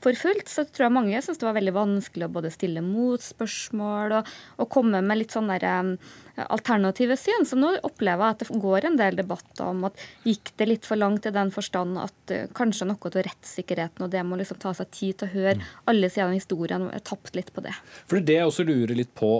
for 0.04 0.14
fullt, 0.14 0.46
så 0.46 0.62
tror 0.68 0.86
jeg 0.86 0.94
mange 0.94 1.18
syntes 1.24 1.40
det 1.40 1.46
var 1.48 1.56
veldig 1.56 1.72
vanskelig 1.74 2.26
å 2.28 2.34
både 2.36 2.52
stille 2.54 2.82
motspørsmål 2.84 4.12
og, 4.18 4.28
og 4.60 4.68
komme 4.70 5.00
med 5.02 5.18
litt 5.18 5.34
sånn 5.34 5.48
derre 5.50 5.72
eh, 5.80 6.44
alternative 6.44 7.16
syn. 7.18 7.48
Så 7.48 7.58
nå 7.58 7.72
opplever 7.86 8.22
jeg 8.22 8.36
at 8.36 8.44
det 8.44 8.60
går 8.62 8.86
en 8.86 9.00
del 9.00 9.18
debatter 9.18 9.64
om 9.66 9.88
at 9.88 10.04
gikk 10.28 10.52
det 10.60 10.70
litt 10.70 10.86
for 10.86 11.00
langt 11.00 11.26
i 11.26 11.34
den 11.34 11.50
forstand 11.54 11.98
at 11.98 12.36
uh, 12.36 12.44
kanskje 12.54 12.86
noe 12.90 13.10
av 13.10 13.18
rettssikkerheten 13.26 14.06
og 14.06 14.12
det 14.12 14.22
må 14.26 14.38
liksom 14.38 14.60
ta 14.62 14.74
seg 14.76 14.92
tid 14.94 15.18
til 15.18 15.30
å 15.30 15.34
høre 15.34 15.58
mm. 15.58 15.66
alle 15.90 16.12
sider 16.12 16.28
av 16.28 16.36
historien 16.36 16.88
er 16.92 17.04
tapt 17.06 17.34
litt 17.38 17.50
på 17.56 17.64
det. 17.64 17.74
For 18.06 18.20
det 18.20 18.38
jeg 18.38 18.50
også 18.52 18.66
lurer 18.68 18.94
litt 18.98 19.14
på 19.16 19.38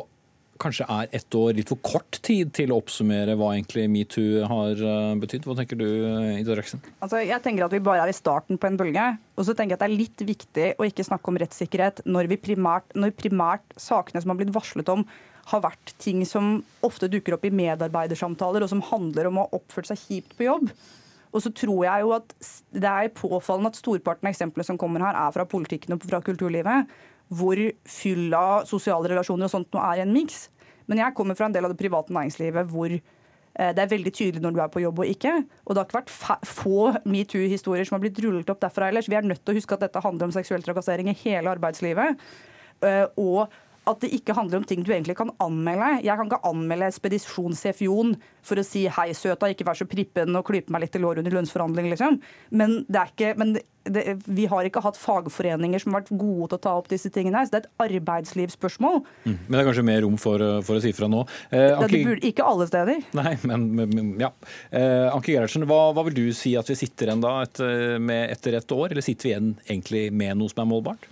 kanskje 0.63 0.87
er 0.91 1.13
ett 1.17 1.37
år 1.39 1.55
litt 1.57 1.71
for 1.71 1.81
kort 1.85 2.19
tid 2.27 2.53
til 2.57 2.73
å 2.73 2.81
oppsummere 2.81 3.37
hva 3.39 3.53
egentlig 3.55 3.87
metoo 3.93 4.43
har 4.49 4.81
eh, 4.81 5.13
betydd. 5.23 5.47
Hva 5.47 5.57
tenker 5.59 5.81
du, 5.81 5.87
Ida 6.41 6.57
Røksen? 6.59 6.83
Altså, 7.05 7.21
jeg 7.25 7.43
tenker 7.45 7.67
at 7.67 7.77
Vi 7.77 7.83
bare 7.85 8.05
er 8.07 8.13
i 8.13 8.17
starten 8.17 8.61
på 8.61 8.71
en 8.71 8.79
bølge. 8.81 9.07
Og 9.37 9.49
så 9.49 9.55
tenker 9.55 9.75
jeg 9.75 9.81
at 9.81 9.85
det 9.85 9.91
er 9.91 10.01
litt 10.03 10.27
viktig 10.33 10.69
å 10.81 10.89
ikke 10.89 11.07
snakke 11.07 11.33
om 11.33 11.41
rettssikkerhet 11.43 12.05
når, 12.09 12.31
primært, 12.43 12.93
når 12.97 13.17
primært 13.19 13.81
sakene 13.81 14.23
som 14.23 14.33
har 14.33 14.41
blitt 14.41 14.55
varslet 14.55 14.93
om, 14.93 15.05
har 15.47 15.63
vært 15.63 15.93
ting 16.03 16.25
som 16.27 16.61
ofte 16.87 17.09
dukker 17.11 17.37
opp 17.37 17.45
i 17.47 17.55
medarbeidersamtaler, 17.55 18.65
og 18.65 18.73
som 18.73 18.83
handler 18.89 19.29
om 19.29 19.39
å 19.39 19.45
ha 19.47 19.61
oppført 19.61 19.93
seg 19.93 20.01
kjipt 20.03 20.39
på 20.39 20.49
jobb. 20.49 20.73
Og 21.35 21.43
så 21.45 21.53
tror 21.53 21.85
jeg 21.85 22.05
jo 22.05 22.15
at 22.17 22.33
Det 22.73 22.89
er 22.89 23.13
påfallende 23.13 23.73
at 23.73 23.79
storparten 23.79 24.27
av 24.29 24.33
eksemplene 24.33 24.67
som 24.67 24.81
kommer 24.81 25.05
her, 25.05 25.19
er 25.19 25.35
fra 25.35 25.47
politikken 25.49 25.97
og 25.97 26.07
fra 26.09 26.23
kulturlivet 26.25 26.97
hvor 27.29 27.61
fylla 27.91 28.45
sosiale 28.69 29.11
relasjoner 29.11 29.49
og 29.49 29.53
sånt 29.53 29.73
nå 29.75 29.83
er 29.83 30.01
i 30.01 30.07
en 30.07 30.15
miks. 30.15 30.47
Men 30.87 31.03
jeg 31.03 31.17
kommer 31.19 31.39
fra 31.39 31.49
en 31.49 31.55
del 31.57 31.67
av 31.67 31.73
det 31.73 31.81
private 31.81 32.15
næringslivet 32.15 32.71
hvor 32.71 32.93
eh, 32.93 33.71
det 33.75 33.83
er 33.83 33.91
veldig 33.91 34.13
tydelig 34.15 34.43
når 34.45 34.55
du 34.55 34.61
er 34.63 34.73
på 34.73 34.83
jobb 34.85 35.03
og 35.03 35.11
ikke. 35.11 35.35
Og 35.65 35.75
det 35.75 35.83
har 35.83 35.89
ikke 35.89 36.01
vært 36.01 36.51
få 36.51 36.83
metoo-historier 37.09 37.89
som 37.89 37.99
har 37.99 38.05
blitt 38.07 38.21
rullet 38.23 38.53
opp 38.53 38.63
derfra 38.63 38.91
ellers. 38.93 39.11
Vi 39.11 39.19
er 39.19 39.27
nødt 39.27 39.43
til 39.43 39.57
å 39.57 39.59
huske 39.59 39.79
at 39.79 39.87
dette 39.89 40.05
handler 40.05 40.31
om 40.31 40.37
seksuell 40.37 40.65
trakassering 40.67 41.11
i 41.11 41.19
hele 41.25 41.57
arbeidslivet. 41.57 42.23
Eh, 42.87 43.07
og 43.19 43.51
at 43.87 44.03
det 44.03 44.11
ikke 44.17 44.35
handler 44.37 44.61
om 44.61 44.67
ting 44.67 44.83
du 44.83 44.91
egentlig 44.93 45.17
kan 45.19 45.31
anmelde. 45.43 46.01
Jeg 46.05 46.19
kan 46.19 46.29
ikke 46.29 46.43
anmelde 46.49 46.91
spedisjonssjef 46.95 47.85
Jon 47.87 48.17
for 48.47 48.59
å 48.59 48.65
si 48.67 48.87
'hei, 48.87 49.13
søta, 49.15 49.51
ikke 49.51 49.67
vær 49.67 49.79
så 49.79 49.87
prippen 49.87 50.35
og 50.37 50.47
klype 50.47 50.71
meg 50.75 50.87
litt 50.87 50.99
i 50.99 51.03
låret 51.03 51.23
under 51.23 51.35
lønnsforhandling', 51.39 51.91
liksom. 51.91 52.21
Men, 52.51 52.85
det 52.89 53.01
er 53.01 53.13
ikke, 53.13 53.33
men 53.39 53.57
det, 53.87 54.19
vi 54.27 54.47
har 54.51 54.67
ikke 54.67 54.83
hatt 54.83 54.99
fagforeninger 54.99 55.83
som 55.83 55.95
har 55.95 56.03
vært 56.03 56.19
gode 56.19 56.51
til 56.51 56.59
å 56.59 56.63
ta 56.67 56.75
opp 56.79 56.91
disse 56.91 57.11
tingene 57.15 57.39
her. 57.39 57.47
Så 57.47 57.55
det 57.55 57.61
er 57.61 57.67
et 57.67 57.85
arbeidslivsspørsmål. 57.87 59.03
Mm, 59.25 59.37
men 59.47 59.55
det 59.55 59.61
er 59.61 59.69
kanskje 59.71 59.87
mer 59.87 60.03
rom 60.07 60.19
for, 60.19 60.47
for 60.67 60.79
å 60.79 60.83
si 60.83 60.93
fra 60.97 61.11
nå. 61.11 61.25
Eh, 61.51 61.73
Anke... 61.79 62.03
burde, 62.03 62.27
ikke 62.27 62.47
alle 62.47 62.67
steder. 62.71 63.03
Nei, 63.21 63.37
men, 63.47 63.69
men 63.79 64.15
ja. 64.23 64.33
Eh, 64.71 65.07
Anke 65.13 65.35
Gerhardsen, 65.35 65.67
hva, 65.71 65.93
hva, 65.95 66.07
vil 66.09 66.19
du 66.19 66.25
si 66.37 66.57
at 66.59 66.71
vi 66.71 66.79
sitter 66.79 67.11
igjen 67.11 67.23
da 67.25 67.39
etter, 67.47 68.01
med, 68.03 68.31
etter 68.35 68.59
et 68.59 68.79
år, 68.79 68.91
eller 68.91 69.07
sitter 69.07 69.29
vi 69.29 69.35
igjen 69.35 69.53
egentlig 69.69 70.09
med 70.11 70.41
noe 70.41 70.51
som 70.53 70.65
er 70.65 70.71
målbart? 70.75 71.11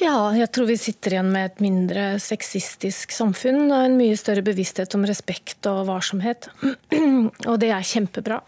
Ja, 0.00 0.32
jeg 0.32 0.48
tror 0.54 0.70
vi 0.70 0.78
sitter 0.80 1.16
igjen 1.16 1.32
med 1.34 1.50
et 1.50 1.60
mindre 1.62 2.04
sexistisk 2.22 3.12
samfunn 3.12 3.66
og 3.66 3.76
en 3.76 3.98
mye 3.98 4.16
større 4.16 4.44
bevissthet 4.46 4.96
om 4.96 5.04
respekt 5.08 5.68
og 5.68 5.84
varsomhet. 5.90 6.48
Og 7.50 7.58
det 7.60 7.68
er 7.74 7.84
kjempebra. 7.84 8.40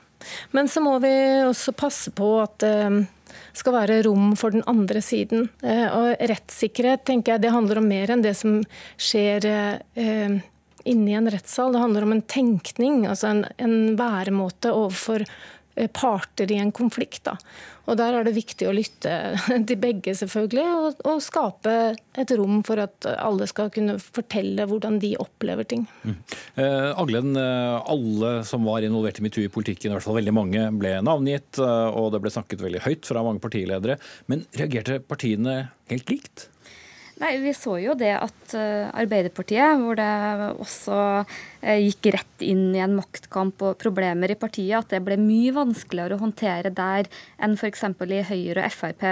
Men 0.56 0.70
så 0.72 0.80
må 0.80 0.96
vi 1.04 1.12
også 1.44 1.74
passe 1.76 2.14
på 2.16 2.30
at 2.40 2.56
det 2.64 3.04
skal 3.52 3.76
være 3.76 4.00
rom 4.06 4.32
for 4.38 4.54
den 4.54 4.64
andre 4.70 5.02
siden. 5.04 5.48
Eh, 5.62 5.84
og 5.90 6.14
rettssikkerhet 6.30 7.04
tenker 7.06 7.34
jeg 7.34 7.44
det 7.44 7.52
handler 7.54 7.80
om 7.80 7.88
mer 7.90 8.12
enn 8.14 8.24
det 8.24 8.32
som 8.38 8.60
skjer 8.96 9.46
eh, 9.50 10.38
inni 10.84 11.16
en 11.18 11.30
rettssal. 11.30 11.74
Det 11.74 11.82
handler 11.82 12.06
om 12.06 12.14
en 12.16 12.24
tenkning, 12.30 13.04
altså 13.10 13.30
en, 13.30 13.44
en 13.58 13.76
væremåte 13.98 14.72
overfor 14.72 15.26
parter 15.92 16.52
i 16.52 16.58
en 16.62 16.72
konflikt. 16.72 17.24
Da. 17.26 17.36
Og 17.84 17.98
Der 18.00 18.16
er 18.16 18.24
det 18.26 18.34
viktig 18.36 18.68
å 18.68 18.74
lytte 18.74 19.12
til 19.68 19.80
begge, 19.80 20.14
selvfølgelig, 20.16 20.64
og, 20.78 21.02
og, 21.04 21.20
skape 21.24 21.74
et 22.20 22.32
rom 22.38 22.62
for 22.66 22.80
at 22.82 23.08
alle 23.14 23.48
skal 23.50 23.72
kunne 23.74 23.98
fortelle 24.02 24.66
hvordan 24.70 25.00
de 25.02 25.14
opplever 25.20 25.68
ting. 25.68 25.84
Mm. 26.04 26.16
Eh, 26.60 26.90
Aglen, 27.00 27.34
eh, 27.40 27.76
alle 27.94 28.32
som 28.48 28.64
var 28.68 28.86
involvert 28.86 29.20
i 29.20 29.26
metoo 29.26 29.44
i 29.44 29.52
politikken, 29.52 29.92
i 29.92 29.96
hvert 29.96 30.06
fall 30.06 30.18
veldig 30.20 30.36
mange, 30.36 30.64
ble 30.80 30.96
navngitt, 31.04 31.60
eh, 31.60 31.86
og 31.92 32.12
det 32.14 32.22
ble 32.24 32.32
snakket 32.32 32.64
veldig 32.64 32.84
høyt 32.86 33.10
fra 33.10 33.24
mange 33.26 33.42
partiledere. 33.44 33.98
Men 34.32 34.46
reagerte 34.56 35.00
partiene 35.04 35.64
helt 35.92 36.12
likt? 36.12 36.48
Nei, 37.22 37.36
Vi 37.38 37.52
så 37.54 37.76
jo 37.78 37.94
det 37.94 38.10
at 38.18 38.54
uh, 38.58 38.90
Arbeiderpartiet, 38.90 39.78
hvor 39.78 39.94
det 39.94 40.06
også 40.58 40.96
uh, 41.22 41.76
gikk 41.78 42.08
rett 42.10 42.42
inn 42.42 42.72
i 42.74 42.80
en 42.82 42.96
maktkamp 42.98 43.62
og 43.62 43.76
problemer 43.78 44.32
i 44.32 44.36
partiet, 44.38 44.74
at 44.80 44.90
det 44.90 44.98
ble 45.06 45.14
mye 45.20 45.52
vanskeligere 45.54 46.18
å 46.18 46.22
håndtere 46.24 46.72
der 46.74 47.06
enn 47.38 47.54
f.eks. 47.54 47.84
i 47.86 48.18
Høyre 48.26 48.64
og 48.66 48.74
Frp, 48.74 49.04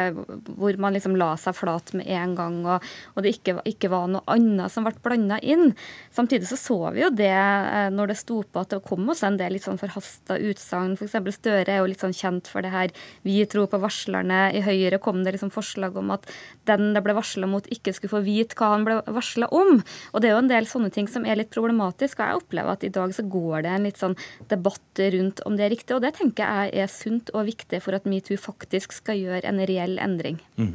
hvor 0.59 0.80
man 0.82 0.97
liksom 0.97 1.14
la 1.21 1.30
seg 1.38 1.54
flat 1.54 1.92
med 1.94 2.11
en 2.11 2.35
gang, 2.40 2.56
og, 2.66 2.88
og 3.14 3.23
det 3.23 3.37
ikke, 3.37 3.61
ikke, 3.71 3.92
var 3.92 4.11
noe 4.11 4.26
annet 4.35 4.75
som 4.75 4.88
ble 4.88 4.97
blanda 5.04 5.38
inn. 5.38 5.71
Samtidig 6.11 6.50
så 6.50 6.59
så 6.59 6.80
vi 6.97 7.04
jo 7.04 7.12
det 7.14 7.30
uh, 7.30 7.87
når 7.94 8.12
det 8.12 8.18
sto 8.25 8.40
på 8.42 8.64
at 8.66 8.75
det 8.75 8.82
kom 8.88 9.06
også 9.14 9.30
en 9.30 9.38
del 9.38 9.54
litt 9.54 9.68
sånn 9.68 9.80
forhasta 9.80 10.40
utsagn. 10.42 10.99
F.eks. 10.99 11.14
For 11.23 11.38
Støre 11.38 11.71
er 11.71 11.80
jo 11.85 11.87
litt 11.94 12.02
sånn 12.02 12.18
kjent 12.18 12.50
for 12.50 12.66
det 12.66 12.75
her 12.75 12.90
'vi 13.23 13.47
tror 13.47 13.71
på 13.71 13.78
varslerne'. 13.78 14.50
I 14.59 14.66
Høyre 14.66 14.99
kom 14.99 15.23
det 15.23 15.37
liksom 15.37 15.54
forslag 15.54 15.94
om 15.97 16.11
at 16.11 16.26
den 16.66 16.90
det 16.97 17.06
ble 17.06 17.14
varsla 17.14 17.47
mot, 17.47 17.66
ikke 17.71 17.91
skulle 17.96 18.14
få 18.14 18.22
vite 18.26 18.58
hva 18.58 18.72
han 18.75 18.87
ble 18.87 18.99
varsla 19.06 19.49
om. 19.54 19.80
Og 20.12 20.22
det 20.22 20.30
er 20.30 20.37
jo 20.37 20.42
en 20.44 20.52
del 20.52 20.68
sånne 20.70 20.92
ting 20.94 21.08
som 21.11 21.26
er 21.26 21.40
litt 21.40 21.52
problematisk. 21.54 22.18
Og 22.20 22.26
jeg 22.26 22.42
opplever 22.42 22.76
at 22.76 22.87
i 22.87 22.92
dag 22.92 23.14
så 23.16 23.25
går 23.26 23.66
det 23.66 23.72
en 23.72 23.88
litt 23.88 24.00
sånn 24.00 24.16
debatt 24.50 25.02
rundt 25.16 25.42
om 25.49 25.56
det 25.58 25.66
er 25.66 25.75
riktig. 25.75 25.96
Og 25.96 26.04
det 26.04 26.14
tenker 26.18 26.46
jeg 26.46 26.75
er 26.84 26.92
sunt 26.92 27.32
og 27.37 27.46
viktig 27.49 27.82
for 27.84 27.96
at 27.96 28.08
metoo 28.08 28.38
faktisk 28.40 28.96
skal 28.96 29.20
gjøre 29.20 29.46
en 29.49 29.62
reell 29.68 29.99
endring. 30.02 30.40
Mm. 30.61 30.75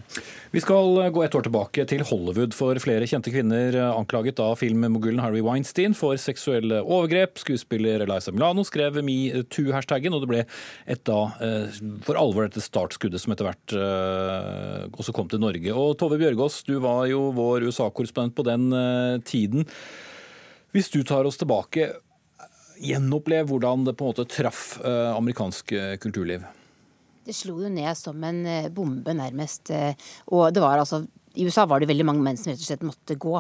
Vi 0.54 0.64
skal 0.64 1.00
gå 1.14 1.24
et 1.24 1.36
år 1.38 1.48
tilbake 1.48 1.86
til 1.90 2.04
Hollywood, 2.08 2.56
for 2.58 2.78
flere 2.82 3.08
kjente 3.10 3.32
kvinner 3.34 3.76
anklaget 3.88 4.40
av 4.44 4.56
filmmogulen 4.60 5.22
Harry 5.24 5.44
Weinstein 5.46 5.96
for 5.98 6.18
seksuelle 6.22 6.82
overgrep. 6.84 7.40
Skuespiller 7.42 8.04
Eliza 8.06 8.34
Milano 8.34 8.66
skrev 8.68 9.00
metoo-hashtaggen, 9.06 10.16
og 10.16 10.24
det 10.24 10.32
ble 10.32 10.44
et 10.88 11.04
da 11.08 11.20
eh, 11.44 11.80
for 12.06 12.20
alvor 12.20 12.48
dette 12.48 12.64
startskuddet 12.64 13.22
som 13.22 13.34
etter 13.34 13.48
hvert 13.48 13.76
eh, 13.78 14.88
også 14.92 15.16
kom 15.16 15.30
til 15.32 15.42
Norge. 15.44 15.74
Og 15.74 15.96
Tove 16.00 16.20
Bjørgaas, 16.22 16.62
du 16.68 16.78
var 16.84 17.07
jo 17.12 17.30
vår 17.36 17.68
USA-korrespondent 17.68 18.36
på 18.38 18.46
den 18.48 18.68
eh, 18.74 19.22
tiden. 19.26 19.68
Hvis 20.76 20.92
du 20.94 21.02
tar 21.08 21.28
oss 21.28 21.40
tilbake, 21.40 21.90
gjenopplev 22.78 23.50
hvordan 23.50 23.88
det 23.88 23.96
på 23.98 24.06
en 24.06 24.14
måte 24.14 24.28
traff 24.30 24.78
eh, 24.86 25.12
amerikansk 25.16 25.74
eh, 25.74 25.96
kulturliv. 26.02 26.46
Det 27.28 27.36
slo 27.36 27.58
jo 27.64 27.72
ned 27.72 27.92
som 28.00 28.22
en 28.24 28.46
bombe, 28.72 29.12
nærmest. 29.12 29.74
Og 30.32 30.54
det 30.56 30.62
var 30.64 30.80
altså 30.80 31.02
i 31.38 31.46
USA 31.46 31.68
var 31.70 31.82
det 31.82 31.90
veldig 31.90 32.06
mange 32.08 32.24
menn 32.26 32.38
som 32.40 32.52
rett 32.52 32.62
og 32.62 32.68
slett 32.68 32.86
måtte 32.86 33.18
gå. 33.22 33.36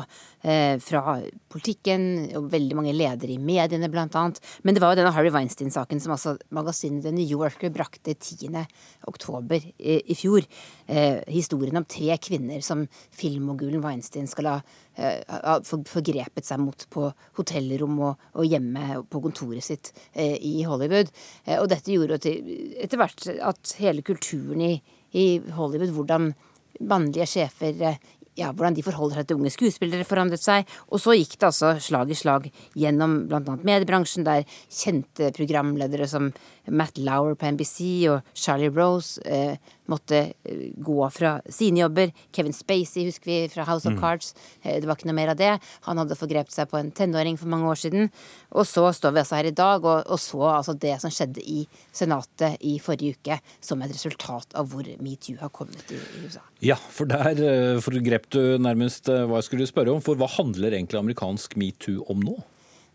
Eh, 0.47 0.77
fra 0.83 1.17
politikken, 1.51 2.07
og 2.37 2.49
veldig 2.53 2.77
mange 2.77 2.93
ledere 2.95 3.33
i 3.33 3.39
mediene 3.41 3.89
annet. 3.89 4.41
Men 4.63 4.75
det 4.75 4.83
var 4.83 4.93
jo 4.93 5.01
denne 5.01 5.13
Harry 5.15 5.31
Weinstein-saken 5.33 6.01
som 6.03 6.13
altså 6.13 6.35
magasinet 6.53 7.03
The 7.03 7.13
New 7.15 7.25
Yorker 7.25 7.73
brakte 7.73 8.13
10. 8.13 8.65
oktober 9.09 9.57
i, 9.77 9.99
i 10.05 10.17
fjor. 10.17 10.45
Eh, 10.85 11.23
historien 11.33 11.77
om 11.77 11.85
tre 11.85 12.17
kvinner 12.21 12.61
som 12.65 12.85
filmmogulen 13.17 13.81
Weinstein 13.83 14.29
skal 14.29 14.51
ha 14.51 14.57
eh, 14.95 15.57
forgrepet 15.65 16.45
seg 16.47 16.61
mot 16.61 16.87
på 16.93 17.07
hotellrom 17.39 17.97
og, 17.99 18.27
og 18.37 18.47
hjemme 18.47 19.01
på 19.09 19.21
kontoret 19.23 19.65
sitt 19.65 19.93
eh, 20.13 20.37
i 20.37 20.61
Hollywood. 20.67 21.09
Eh, 21.45 21.57
og 21.61 21.69
dette 21.71 21.93
gjorde 21.93 22.19
etter 22.21 22.99
hvert 22.99 23.25
at 23.41 23.75
hele 23.81 24.05
kulturen 24.05 24.61
i, 24.63 24.75
i 25.17 25.27
Hollywood, 25.57 25.95
hvordan 25.95 26.31
mannlige 26.79 27.27
sjefer 27.29 27.83
eh, 27.83 27.99
ja, 28.37 28.51
hvordan 28.53 28.75
de 28.77 28.85
forholder 28.85 29.19
seg 29.19 29.29
til 29.29 29.39
unge 29.39 29.51
skuespillere, 29.53 30.05
forandret 30.07 30.43
seg. 30.43 30.67
Og 30.93 31.01
så 31.01 31.15
gikk 31.17 31.37
det 31.39 31.49
altså 31.49 31.73
slag 31.81 32.11
i 32.13 32.17
slag 32.17 32.49
gjennom 32.77 33.23
bl.a. 33.29 33.57
mediebransjen, 33.65 34.27
der 34.27 34.45
kjente 34.69 35.31
programledere 35.35 36.07
som 36.09 36.29
Matt 36.69 36.99
Lauer 37.01 37.37
på 37.39 37.49
NBC 37.55 37.79
og 38.11 38.37
Charlie 38.37 38.73
Rose 38.73 39.23
eh, 39.25 39.57
måtte 39.91 40.19
eh, 40.43 40.71
gå 40.75 41.09
fra 41.13 41.37
sine 41.49 41.81
jobber. 41.81 42.11
Kevin 42.35 42.55
Spacey 42.55 43.07
husker 43.07 43.31
vi 43.31 43.37
fra 43.51 43.65
House 43.67 43.87
of 43.87 43.95
mm. 43.95 44.01
Cards. 44.01 44.33
Eh, 44.61 44.79
det 44.81 44.87
var 44.87 44.97
ikke 44.97 45.09
noe 45.09 45.17
mer 45.17 45.33
av 45.33 45.39
det. 45.39 45.53
Han 45.87 46.01
hadde 46.01 46.17
forgrepet 46.19 46.55
seg 46.55 46.69
på 46.71 46.79
en 46.79 46.91
tenåring 46.95 47.39
for 47.39 47.51
mange 47.51 47.69
år 47.71 47.79
siden. 47.79 48.11
Og 48.57 48.67
så 48.69 48.85
står 48.95 49.15
vi 49.15 49.23
altså 49.23 49.39
her 49.39 49.51
i 49.51 49.55
dag 49.57 49.85
og, 49.85 50.03
og 50.05 50.21
så 50.21 50.43
altså 50.51 50.77
det 50.77 50.97
som 51.03 51.13
skjedde 51.13 51.43
i 51.43 51.63
Senatet 51.95 52.59
i 52.67 52.77
forrige 52.83 53.17
uke, 53.17 53.39
som 53.63 53.81
et 53.83 53.93
resultat 53.93 54.53
av 54.57 54.69
hvor 54.71 54.87
metoo 55.03 55.37
har 55.41 55.51
kommet 55.55 55.95
i, 55.95 55.97
i 55.97 56.25
USA. 56.25 56.43
Ja, 56.63 56.77
for 56.77 57.09
der 57.09 57.41
eh, 57.41 57.81
forgrep 57.83 58.29
du 58.33 58.41
nærmest 58.61 59.09
hva 59.09 59.39
jeg 59.39 59.49
skulle 59.49 59.69
spørre 59.69 59.95
om. 59.95 60.03
For 60.03 60.19
hva 60.19 60.29
handler 60.37 60.75
egentlig 60.75 61.01
amerikansk 61.01 61.57
metoo 61.59 62.03
om 62.11 62.23
nå? 62.23 62.37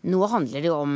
Nå 0.03 0.19
handler 0.27 0.59
det 0.59 0.67
jo 0.67 0.75
om 0.83 0.95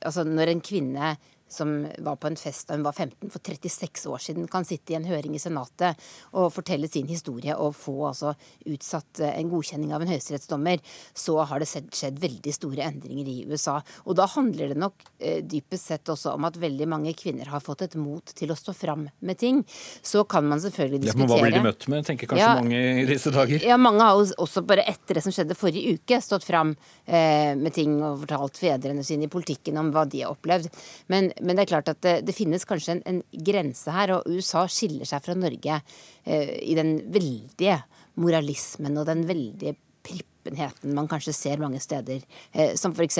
altså 0.00 0.24
når 0.24 0.54
en 0.54 0.62
kvinne 0.64 1.10
som 1.52 1.86
var 1.98 2.18
på 2.20 2.30
en 2.30 2.38
fest 2.38 2.68
da 2.68 2.78
hun 2.78 2.86
var 2.86 2.96
15 2.96 3.30
for 3.30 3.42
36 3.42 4.06
år 4.10 4.22
siden, 4.22 4.48
kan 4.50 4.66
sitte 4.66 4.94
i 4.94 4.98
en 4.98 5.08
høring 5.08 5.34
i 5.36 5.42
Senatet 5.42 5.98
og 6.32 6.52
fortelle 6.54 6.88
sin 6.90 7.08
historie 7.10 7.56
og 7.56 7.74
få 7.76 7.96
altså 8.10 8.34
utsatt 8.70 9.22
eh, 9.24 9.34
en 9.40 9.50
godkjenning 9.50 9.94
av 9.94 10.04
en 10.04 10.12
høyesterettsdommer, 10.12 10.82
så 11.14 11.38
har 11.50 11.62
det 11.62 11.68
skjedd 11.70 12.20
veldig 12.22 12.54
store 12.54 12.86
endringer 12.86 13.30
i 13.30 13.36
USA. 13.50 13.78
Og 14.06 14.18
da 14.18 14.28
handler 14.30 14.72
det 14.72 14.78
nok 14.80 15.06
eh, 15.18 15.40
dypest 15.44 15.90
sett 15.90 16.12
også 16.12 16.36
om 16.36 16.46
at 16.48 16.58
veldig 16.60 16.88
mange 16.90 17.14
kvinner 17.18 17.50
har 17.50 17.64
fått 17.64 17.86
et 17.88 17.98
mot 18.00 18.34
til 18.36 18.52
å 18.52 18.58
stå 18.58 18.74
fram 18.76 19.08
med 19.18 19.40
ting. 19.40 19.62
Så 20.02 20.24
kan 20.30 20.46
man 20.48 20.62
selvfølgelig 20.62 21.02
diskutere 21.06 21.26
ja, 21.26 21.32
Hva 21.34 21.40
blir 21.44 21.56
de 21.56 21.64
møtt 21.66 21.88
med, 21.92 22.06
tenker 22.06 22.30
kanskje 22.30 22.46
ja, 22.46 22.54
mange 22.60 22.82
i 23.02 23.06
disse 23.08 23.32
dager? 23.34 23.66
Ja, 23.66 23.78
mange 23.80 24.06
har 24.06 24.20
også 24.20 24.64
bare 24.66 24.86
etter 24.90 25.18
det 25.18 25.24
som 25.26 25.34
skjedde 25.34 25.58
forrige 25.58 25.96
uke, 25.98 26.20
stått 26.24 26.46
fram 26.46 26.74
eh, 27.06 27.56
med 27.58 27.74
ting 27.76 27.98
og 27.98 28.22
fortalt 28.24 28.60
fedrene 28.60 29.04
sine 29.06 29.26
i 29.26 29.32
politikken 29.32 29.80
om 29.80 29.92
hva 29.94 30.06
de 30.10 30.24
har 30.24 30.34
opplevd. 30.34 30.70
Men 31.12 31.30
men 31.42 31.56
det 31.56 31.64
er 31.64 31.72
klart 31.72 31.90
at 31.92 32.00
det, 32.04 32.14
det 32.28 32.36
finnes 32.36 32.66
kanskje 32.68 32.98
en, 32.98 33.04
en, 33.08 33.20
grense 33.46 33.92
her, 33.94 34.16
og 34.16 34.28
USA 34.30 34.66
skiller 34.70 35.08
seg 35.08 35.22
fra 35.24 35.36
Norge 35.38 35.80
eh, 36.24 36.56
i 36.62 36.76
den 36.78 36.96
veldige 37.12 37.80
moralismen 38.20 38.98
og 39.00 39.08
den 39.08 39.24
veldige 39.28 39.76
åpenheten 40.40 40.94
man 40.94 41.08
kanskje 41.08 41.32
ser 41.32 41.60
mange 41.60 41.80
steder, 41.80 42.22
eh, 42.52 42.74
som 42.76 42.92
f.eks. 42.92 43.18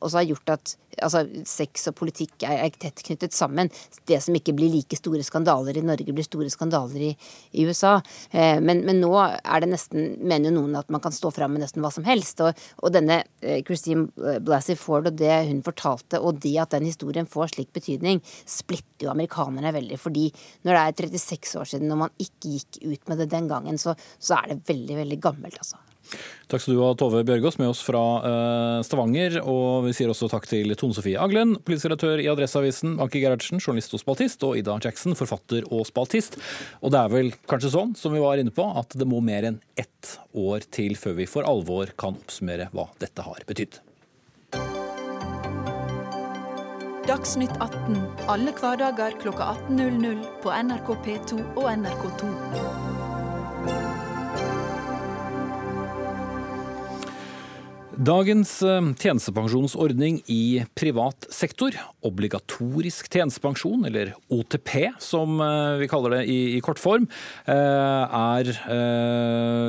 også 0.00 0.16
har 0.16 0.26
gjort 0.28 0.50
at 0.54 0.76
altså, 1.02 1.24
sex 1.46 1.88
og 1.90 1.96
politikk 1.98 2.44
er, 2.46 2.64
er 2.66 2.70
tett 2.78 3.02
knyttet 3.04 3.34
sammen. 3.34 3.70
Det 4.06 4.20
som 4.22 4.34
ikke 4.34 4.54
blir 4.56 4.72
like 4.72 4.96
store 4.98 5.22
skandaler 5.26 5.76
i 5.76 5.84
Norge, 5.84 6.14
blir 6.14 6.26
store 6.26 6.50
skandaler 6.52 7.10
i, 7.10 7.12
i 7.52 7.66
USA. 7.66 7.96
Eh, 8.30 8.60
men, 8.60 8.84
men, 8.86 9.00
nå 9.02 9.12
er 9.20 9.64
det 9.64 9.70
nesten, 9.72 10.14
mener 10.22 10.50
jo 10.50 10.60
noen 10.60 10.78
at 10.80 10.90
man 10.92 11.02
kan 11.04 11.14
stå 11.14 11.32
fram 11.34 11.54
med 11.54 11.64
nesten 11.64 11.82
hva 11.84 11.92
som 11.94 12.06
helst. 12.06 12.42
Og, 12.44 12.64
og 12.82 12.94
denne 12.94 13.22
eh, 13.42 13.62
Christine 13.66 14.08
Blassie 14.44 14.78
Ford 14.78 15.10
og 15.10 15.18
det 15.18 15.32
hun 15.48 15.64
fortalte, 15.66 16.20
og 16.20 16.40
det 16.44 16.56
at 16.62 16.76
den 16.76 16.88
historien 16.88 17.28
får 17.30 17.54
slik 17.56 17.72
betydning, 17.74 18.22
splitter 18.46 19.08
jo 19.08 19.14
amerikanerne 19.14 19.74
veldig. 19.74 19.98
fordi 20.00 20.28
når 20.64 20.76
det 20.94 21.08
er 21.08 21.18
36 21.18 21.58
år 21.60 21.68
siden, 21.68 21.88
når 21.90 22.04
man 22.06 22.14
ikke 22.20 22.54
gikk 22.54 22.80
ut 22.84 23.10
med 23.10 23.20
det 23.20 23.30
den 23.32 23.50
gangen, 23.50 23.80
så, 23.80 23.96
så 24.18 24.38
er 24.38 24.54
det 24.54 24.62
veldig, 24.68 25.00
veldig 25.02 25.20
gammelt, 25.24 25.58
altså. 25.60 25.83
Takk 26.50 26.62
skal 26.62 26.76
du 26.76 26.82
ha, 26.84 26.90
Tove 26.98 27.22
Bjørgaas, 27.26 27.58
med 27.60 27.72
oss 27.72 27.80
fra 27.84 28.02
uh, 28.24 28.82
Stavanger. 28.86 29.40
Og 29.42 29.88
vi 29.88 29.94
sier 29.96 30.12
også 30.12 30.28
takk 30.32 30.46
til 30.50 30.74
Tone 30.78 30.96
Sofie 30.96 31.20
Aglen, 31.20 31.56
politisk 31.64 31.88
redaktør 31.88 32.22
i 32.22 32.28
Adresseavisen, 32.30 32.98
Anki 33.02 33.22
Gerhardsen, 33.24 33.62
journalist 33.62 33.96
og 33.96 34.04
spaltist, 34.04 34.44
og 34.46 34.58
Ida 34.60 34.76
Jackson, 34.84 35.16
forfatter 35.18 35.66
og 35.70 35.86
spaltist. 35.88 36.38
Og 36.82 36.94
det 36.94 37.00
er 37.00 37.14
vel 37.14 37.32
kanskje 37.50 37.74
sånn, 37.74 37.96
som 37.98 38.14
vi 38.14 38.22
var 38.22 38.40
inne 38.40 38.54
på, 38.54 38.66
at 38.76 38.94
det 38.98 39.08
må 39.08 39.22
mer 39.24 39.48
enn 39.50 39.60
ett 39.80 40.18
år 40.36 40.66
til 40.74 40.98
før 41.00 41.18
vi 41.22 41.30
for 41.30 41.48
alvor 41.48 41.94
kan 41.98 42.18
oppsummere 42.20 42.68
hva 42.76 42.90
dette 43.00 43.24
har 43.24 43.44
betydd. 43.48 43.80
Dagsnytt 47.04 47.52
18 47.60 47.98
alle 48.32 48.52
hverdager 48.56 49.12
kl 49.20 49.34
18.00 49.36 50.24
på 50.40 50.54
NRK 50.64 50.88
P2 51.04 51.42
og 51.60 51.68
NRK2. 51.74 53.92
Dagens 57.94 58.50
eh, 58.62 58.86
tjenestepensjonsordning 58.98 60.16
i 60.26 60.64
privat 60.74 61.26
sektor, 61.30 61.76
obligatorisk 62.02 63.06
tjenestepensjon, 63.12 63.84
eller 63.86 64.14
OTP 64.34 64.70
som 65.02 65.38
eh, 65.38 65.76
vi 65.78 65.88
kaller 65.90 66.16
det 66.16 66.22
i, 66.30 66.38
i 66.56 66.62
kortform, 66.64 67.06
eh, 67.46 68.16
er 68.18 68.50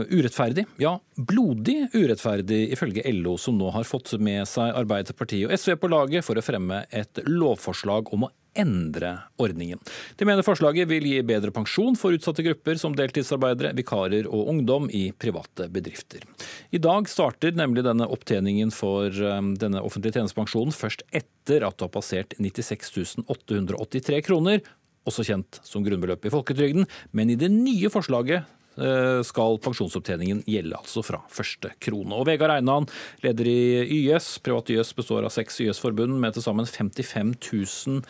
urettferdig. 0.10 0.66
Ja, 0.82 0.96
blodig 1.18 1.92
urettferdig, 1.94 2.64
ifølge 2.74 3.06
LO, 3.14 3.36
som 3.42 3.60
nå 3.60 3.70
har 3.76 3.86
fått 3.86 4.16
med 4.18 4.48
seg 4.50 4.74
Arbeiderpartiet 4.74 5.50
og 5.50 5.54
SV 5.54 5.78
på 5.82 5.92
laget 5.94 6.26
for 6.26 6.40
å 6.40 6.46
fremme 6.46 6.86
et 6.90 7.22
lovforslag 7.30 8.10
om 8.16 8.26
å 8.26 8.34
endre 8.56 9.12
ordningen. 9.42 9.80
De 10.16 10.28
mener 10.28 10.46
forslaget 10.46 10.90
vil 10.90 11.06
gi 11.10 11.20
bedre 11.28 11.54
pensjon 11.56 11.98
for 12.00 12.16
utsatte 12.16 12.46
grupper 12.46 12.80
som 12.80 12.96
deltidsarbeidere, 12.98 13.74
vikarer 13.78 14.30
og 14.30 14.50
ungdom 14.54 14.90
i 14.90 15.10
private 15.12 15.68
bedrifter. 15.74 16.24
I 16.72 16.82
dag 16.82 17.10
starter 17.12 17.56
nemlig 17.58 17.86
denne 17.86 18.08
opptjeningen 18.12 18.74
for 18.76 19.12
um, 19.22 19.54
denne 19.60 19.84
offentlige 19.84 20.20
tjenestepensjonen 20.20 20.76
først 20.76 21.06
etter 21.16 21.68
at 21.68 21.78
du 21.78 21.88
har 21.88 21.94
passert 21.94 22.36
96 22.40 23.26
883 23.28 24.22
kroner, 24.26 24.64
også 25.06 25.26
kjent 25.28 25.60
som 25.66 25.86
grunnbeløp 25.86 26.26
i 26.26 26.34
folketrygden, 26.34 26.88
men 27.14 27.30
i 27.30 27.38
det 27.40 27.52
nye 27.54 27.92
forslaget 27.94 28.48
uh, 28.80 29.22
skal 29.26 29.60
pensjonsopptjeningen 29.64 30.44
gjelde 30.50 30.80
altså 30.80 31.04
fra 31.06 31.22
første 31.32 31.72
krone. 31.84 32.16
Og 32.16 32.28
Vegard 32.30 32.56
Einan, 32.56 32.88
leder 33.26 33.50
i 33.50 33.60
YS, 34.02 34.38
privat 34.46 34.72
YS 34.74 34.96
består 34.98 35.28
av 35.28 35.34
seks 35.36 35.62
YS-forbund 35.66 36.18
med 36.22 36.36
til 36.36 36.46
sammen 36.46 36.70
55 36.70 37.36
000 37.52 38.02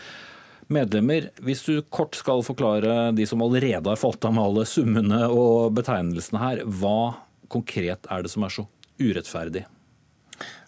medlemmer. 0.71 1.29
Hvis 1.45 1.63
du 1.67 1.79
kort 1.93 2.17
skal 2.17 2.43
forklare 2.45 3.11
de 3.15 3.27
som 3.29 3.43
allerede 3.45 3.91
har 3.91 3.99
falt 4.01 4.25
av 4.25 4.35
med 4.35 4.43
alle 4.43 4.65
summene 4.69 5.25
og 5.29 5.75
betegnelsene 5.77 6.41
her, 6.41 6.63
hva 6.65 7.15
konkret 7.51 8.09
er 8.11 8.25
det 8.25 8.33
som 8.33 8.45
er 8.47 8.53
så 8.53 8.67
urettferdig? 9.01 9.65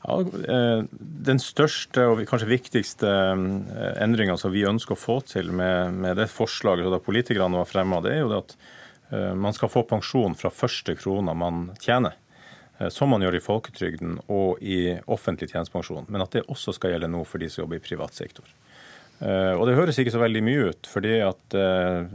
Ja, 0.07 0.21
eh, 0.21 0.83
den 1.27 1.41
største 1.43 2.05
og 2.07 2.21
kanskje 2.29 2.49
viktigste 2.51 3.09
eh, 3.09 3.89
endringa 4.03 4.37
som 4.39 4.53
vi 4.53 4.63
ønsker 4.67 4.95
å 4.95 4.99
få 4.99 5.17
til 5.27 5.51
med, 5.51 5.97
med 5.97 6.19
det 6.21 6.29
forslaget 6.31 6.87
som 6.87 7.03
politikerne 7.03 7.59
har 7.59 7.67
fremma, 7.67 7.99
det 8.05 8.13
er 8.13 8.21
jo 8.21 8.29
det 8.31 8.39
at 8.45 8.55
eh, 9.11 9.33
man 9.35 9.57
skal 9.57 9.71
få 9.73 9.83
pensjon 9.89 10.37
fra 10.39 10.53
første 10.53 10.95
krona 10.99 11.35
man 11.35 11.71
tjener. 11.83 12.15
Som 12.93 13.09
man 13.09 13.23
gjør 13.25 13.33
i 13.33 13.41
folketrygden 13.41 14.19
og 14.29 14.59
i 14.61 14.91
offentlig 15.09 15.47
tjenestepensjon. 15.49 16.05
Men 16.13 16.21
at 16.21 16.35
det 16.35 16.43
også 16.45 16.75
skal 16.77 16.91
gjelde 16.93 17.07
nå 17.09 17.23
for 17.25 17.41
de 17.41 17.47
som 17.49 17.63
jobber 17.63 17.79
i 17.79 17.81
privat 17.81 18.13
sektor. 18.13 18.45
Eh, 19.17 19.53
og 19.57 19.65
det 19.65 19.77
høres 19.77 19.97
ikke 19.97 20.13
så 20.13 20.21
veldig 20.21 20.43
mye 20.45 20.65
ut, 20.69 20.89
fordi 20.91 21.15
at 21.25 21.55
uh, 21.57 22.05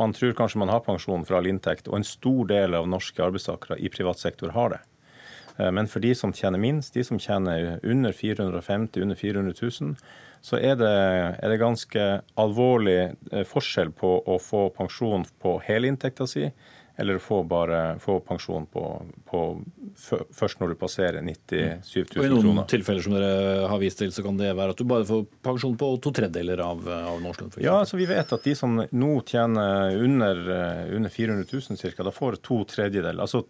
man 0.00 0.14
tror 0.16 0.36
kanskje 0.36 0.62
man 0.62 0.72
har 0.72 0.80
pensjon 0.86 1.26
fra 1.28 1.40
all 1.40 1.48
inntekt, 1.50 1.90
og 1.90 1.98
en 1.98 2.08
stor 2.08 2.48
del 2.48 2.76
av 2.78 2.88
norske 2.88 3.20
arbeidstakere 3.20 3.76
i 3.76 3.90
privat 3.92 4.20
sektor 4.22 4.54
har 4.56 4.72
det. 4.72 4.80
Uh, 5.58 5.68
men 5.76 5.90
for 5.92 6.00
de 6.04 6.14
som 6.16 6.32
tjener 6.32 6.62
minst, 6.62 6.96
de 6.96 7.04
som 7.04 7.20
tjener 7.20 7.76
under 7.84 8.16
450 8.16 9.04
under 9.04 9.20
400 9.20 9.60
000, 9.60 9.92
så 10.48 10.56
er 10.62 10.78
det, 10.80 10.88
er 10.88 11.50
det 11.50 11.60
ganske 11.60 12.02
alvorlig 12.38 13.10
forskjell 13.50 13.90
på 13.98 14.12
å 14.22 14.36
få 14.40 14.68
pensjon 14.76 15.26
på 15.42 15.56
helinntekta 15.66 16.28
si 16.30 16.46
eller 17.00 17.18
få, 17.18 17.42
bare, 17.44 17.98
få 17.98 18.20
pensjon 18.20 18.64
på, 18.66 19.02
på, 19.30 19.40
først 20.34 20.58
når 20.58 20.72
du 20.72 20.78
passerer 20.80 21.22
97 21.22 21.36
000 21.94 22.08
kroner. 22.10 22.32
Og 22.34 22.40
I 22.40 22.48
noen 22.48 22.66
tilfeller 22.66 23.04
som 23.04 23.14
dere 23.14 23.68
har 23.70 23.78
vist 23.78 24.00
til, 24.02 24.10
så 24.14 24.24
kan 24.26 24.40
det 24.40 24.50
være 24.58 24.74
at 24.74 24.82
du 24.82 24.88
bare 24.90 25.06
får 25.06 25.22
pensjon 25.46 25.76
på 25.78 25.92
to 26.02 26.10
tredjedeler 26.18 26.58
av, 26.64 26.82
av 26.96 27.22
årslønn? 27.30 27.54
Ja, 27.62 27.76
altså 27.84 28.00
vi 28.00 28.08
vet 28.10 28.34
at 28.34 28.50
de 28.50 28.56
som 28.58 28.74
nå 28.82 29.12
tjener 29.30 29.94
under, 29.94 30.42
under 30.98 31.14
400 31.14 31.46
000 31.46 31.94
ca., 31.94 32.08
da 32.08 32.14
får 32.18 32.40
to 32.42 32.64
tredjedeler. 32.74 33.22
Altså 33.22 33.44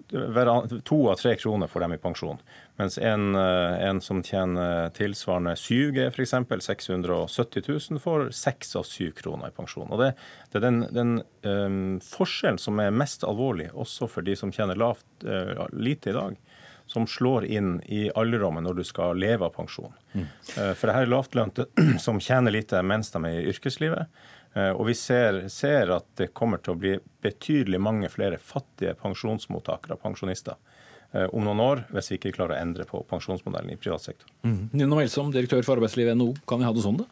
to 0.84 1.00
av 1.08 1.16
tre 1.16 1.32
kroner 1.40 1.72
får 1.72 1.86
dem 1.86 1.96
i 1.96 2.00
pensjon. 2.04 2.44
Mens 2.78 2.98
en, 2.98 3.34
en 3.34 4.00
som 4.00 4.20
tjener 4.22 4.92
tilsvarende 4.94 5.54
7G, 5.58 6.04
f.eks. 6.12 6.34
670 6.66 7.62
000, 7.90 7.98
får 7.98 8.30
seks 8.30 8.76
av 8.78 8.86
syv 8.86 9.16
kroner 9.18 9.50
i 9.50 9.56
pensjon. 9.56 9.88
Og 9.90 9.98
Det, 9.98 10.12
det 10.52 10.60
er 10.60 10.64
den, 10.68 10.78
den 10.94 11.16
um, 11.42 11.96
forskjellen 12.06 12.60
som 12.62 12.78
er 12.78 12.94
mest 12.94 13.26
alvorlig, 13.26 13.72
også 13.74 14.06
for 14.12 14.22
de 14.22 14.38
som 14.38 14.54
tjener 14.54 14.78
lavt, 14.78 15.08
uh, 15.26 15.66
lite 15.74 16.12
i 16.12 16.16
dag 16.20 16.38
som 16.88 17.04
slår 17.10 17.44
inn 17.50 17.80
i 17.84 18.06
alderdommen 18.14 18.64
når 18.64 18.78
du 18.78 18.84
skal 18.86 19.18
leve 19.18 19.44
av 19.44 19.58
pensjon. 19.58 19.92
Mm. 20.14 20.24
For 20.48 20.88
det 20.88 20.94
her 20.94 21.04
er 21.04 21.10
lavtlønte 21.10 21.66
som 22.00 22.22
tjener 22.22 22.54
lite 22.54 22.80
mens 22.80 23.10
de 23.12 23.20
er 23.26 23.42
i 23.42 23.50
yrkeslivet. 23.50 24.22
Og 24.72 24.86
vi 24.88 24.94
ser, 24.96 25.42
ser, 25.52 25.92
at 25.92 26.06
det 26.16 26.30
kommer 26.32 26.62
til 26.64 26.72
å 26.72 26.80
bli 26.80 26.94
betydelig 27.20 27.82
mange 27.84 28.08
flere 28.08 28.40
fattige 28.40 28.94
pensjonsmottakere, 28.96 29.98
og 29.98 30.06
pensjonister, 30.06 30.56
Eh, 30.56 30.77
om 31.32 31.40
noen 31.40 31.60
år, 31.64 31.82
hvis 31.94 32.10
vi 32.12 32.18
ikke 32.18 32.34
klarer 32.36 32.58
å 32.58 32.60
endre 32.60 32.84
på 32.88 33.00
pensjonsmodellen 33.08 33.72
i 33.72 33.78
privat 33.80 34.04
sektor. 34.04 34.28
Mm. 34.44 34.68
Nina 34.76 34.98
Melsom, 34.98 35.30
direktør 35.32 35.62
for 35.64 35.78
arbeidslivet 35.78 36.18
NHO, 36.18 36.34
kan 36.48 36.60
vi 36.60 36.68
ha 36.68 36.72
det 36.76 36.84
sånn, 36.84 36.98
da? 37.00 37.06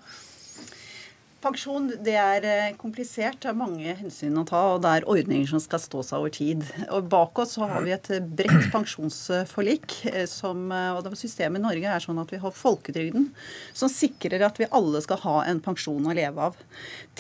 Pensjon 1.47 1.85
det 2.03 2.17
er 2.19 2.45
eh, 2.49 2.73
komplisert. 2.75 3.39
Det 3.45 3.53
er 3.53 3.59
mange 3.59 3.93
hensyn 4.01 4.35
å 4.41 4.43
ta, 4.49 4.63
og 4.75 4.81
det 4.83 4.91
er 4.91 5.05
ordninger 5.07 5.47
som 5.47 5.61
skal 5.63 5.79
stå 5.79 6.01
seg 6.03 6.19
over 6.19 6.33
tid. 6.35 6.65
Og 6.91 7.07
Bak 7.13 7.39
oss 7.39 7.53
så 7.55 7.69
har 7.71 7.85
vi 7.85 7.93
et 7.95 8.09
bredt 8.41 8.67
pensjonsforlik. 8.73 9.95
Eh, 10.11 10.25
som, 10.31 10.65
og 10.73 11.07
Systemet 11.15 11.61
i 11.61 11.63
Norge 11.63 11.93
er 11.93 12.03
sånn 12.03 12.19
at 12.19 12.33
vi 12.35 12.41
har 12.43 12.55
folketrygden, 12.57 13.29
som 13.77 13.93
sikrer 13.93 14.43
at 14.43 14.59
vi 14.59 14.67
alle 14.75 14.99
skal 15.05 15.21
ha 15.23 15.37
en 15.47 15.61
pensjon 15.63 16.09
å 16.11 16.17
leve 16.19 16.49
av. 16.49 16.59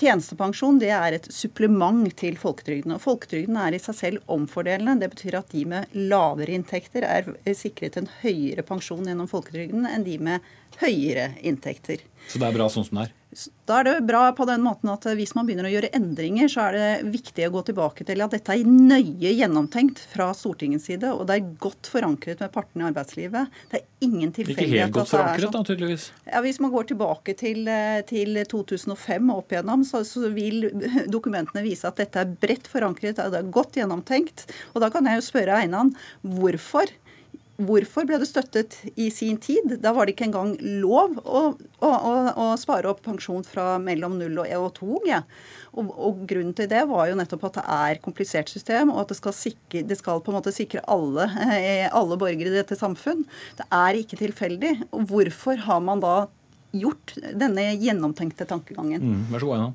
Tjenestepensjon 0.00 0.80
det 0.82 0.90
er 0.96 1.20
et 1.20 1.30
supplement 1.30 2.10
til 2.18 2.40
folketrygden. 2.40 2.96
og 2.96 3.04
Folketrygden 3.04 3.60
er 3.62 3.76
i 3.76 3.82
seg 3.82 3.98
selv 4.00 4.32
omfordelende. 4.32 4.98
Det 5.04 5.12
betyr 5.14 5.38
at 5.38 5.54
de 5.54 5.62
med 5.70 5.94
lavere 5.94 6.56
inntekter 6.56 7.06
er 7.06 7.30
sikret 7.54 8.00
en 8.00 8.10
høyere 8.24 8.66
pensjon 8.66 9.06
gjennom 9.06 9.30
folketrygden 9.30 9.86
enn 9.86 10.08
de 10.08 10.18
med 10.18 10.50
høyere 10.82 11.30
inntekter. 11.46 12.02
Så 12.26 12.42
det 12.42 12.50
er 12.50 12.58
bra 12.58 12.66
sånn 12.72 12.88
som 12.88 12.98
det 12.98 13.06
er? 13.06 13.14
Da 13.66 13.80
er 13.80 13.86
det 13.86 13.94
bra 14.06 14.22
på 14.36 14.46
den 14.48 14.62
måten 14.64 14.90
at 14.92 15.04
hvis 15.18 15.34
man 15.36 15.48
begynner 15.48 15.66
å 15.68 15.72
gjøre 15.72 15.90
endringer, 15.96 16.48
så 16.50 16.68
er 16.68 16.76
det 16.76 17.10
viktig 17.14 17.48
å 17.48 17.52
gå 17.56 17.62
tilbake 17.68 18.06
til 18.06 18.22
at 18.24 18.34
dette 18.34 18.54
er 18.54 18.68
nøye 18.68 19.32
gjennomtenkt 19.34 20.00
fra 20.12 20.30
Stortingets 20.36 20.86
side, 20.88 21.10
og 21.12 21.26
det 21.28 21.36
er 21.36 21.48
godt 21.60 21.90
forankret 21.90 22.42
med 22.44 22.54
partene 22.54 22.86
i 22.86 22.88
arbeidslivet. 22.92 23.56
Det 23.72 23.80
er 23.80 24.06
ingen 24.06 24.32
tilfeldighet. 24.32 24.70
Ikke 24.70 24.84
helt 24.84 24.96
godt 24.96 25.12
forankret, 25.12 25.50
da, 25.56 25.64
tydeligvis. 25.66 26.08
Ja, 26.30 26.42
Hvis 26.46 26.60
man 26.62 26.72
går 26.74 26.90
tilbake 26.92 27.36
til, 27.38 27.72
til 28.08 28.42
2005 28.52 29.32
og 29.32 29.42
opp 29.42 29.56
igjennom, 29.56 29.86
så, 29.88 30.04
så, 30.06 30.30
vil 30.36 30.68
dokumentene 31.16 31.64
vise 31.66 31.90
at 31.90 31.98
dette 32.00 32.22
er 32.22 32.36
bredt 32.46 32.70
forankret, 32.70 33.18
det 33.18 33.40
er 33.42 33.50
godt 33.52 33.76
gjennomtenkt. 33.80 34.46
Og 34.74 34.84
da 34.84 34.92
kan 34.94 35.08
jeg 35.10 35.20
jo 35.20 35.28
spørre 35.28 35.60
Einan 35.64 35.92
hvorfor 36.22 36.92
Hvorfor 37.56 38.04
ble 38.04 38.18
det 38.20 38.28
støttet 38.28 38.74
i 39.00 39.06
sin 39.12 39.38
tid? 39.40 39.78
Da 39.80 39.94
var 39.96 40.04
det 40.04 40.12
ikke 40.12 40.26
engang 40.26 40.50
lov 40.82 41.14
å, 41.24 41.42
å, 41.56 41.88
å, 41.88 42.12
å 42.42 42.48
spare 42.60 42.90
opp 42.90 43.00
pensjon 43.06 43.46
fra 43.46 43.78
mellom 43.80 44.18
0 44.20 44.42
og 44.44 44.66
2 44.76 44.98
G. 45.06 45.20
Og, 45.76 45.88
og, 45.94 46.20
Grunnen 46.28 46.52
til 46.56 46.68
det 46.68 46.82
var 46.90 47.08
jo 47.08 47.16
nettopp 47.16 47.46
at 47.48 47.58
det 47.60 47.64
er 47.78 48.02
komplisert 48.04 48.52
system, 48.52 48.92
og 48.92 49.04
at 49.04 49.14
det 49.14 49.18
skal, 49.22 49.36
sikre, 49.36 49.84
det 49.88 49.96
skal 49.96 50.20
på 50.20 50.32
en 50.32 50.38
måte 50.38 50.52
sikre 50.52 50.84
alle, 50.84 51.30
eh, 51.56 51.86
alle 51.88 52.18
borgere 52.20 52.52
i 52.52 52.58
dette 52.58 52.76
samfunn. 52.76 53.24
Det 53.56 53.68
er 53.72 54.02
ikke 54.02 54.20
tilfeldig. 54.20 54.74
Og 54.92 55.08
Hvorfor 55.08 55.64
har 55.64 55.80
man 55.84 56.04
da 56.04 56.16
gjort 56.76 57.16
denne 57.16 57.70
gjennomtenkte 57.80 58.44
tankegangen? 58.48 59.00
Mm, 59.00 59.26
vær 59.32 59.40
så 59.40 59.48
god, 59.48 59.58
Anna. 59.62 59.74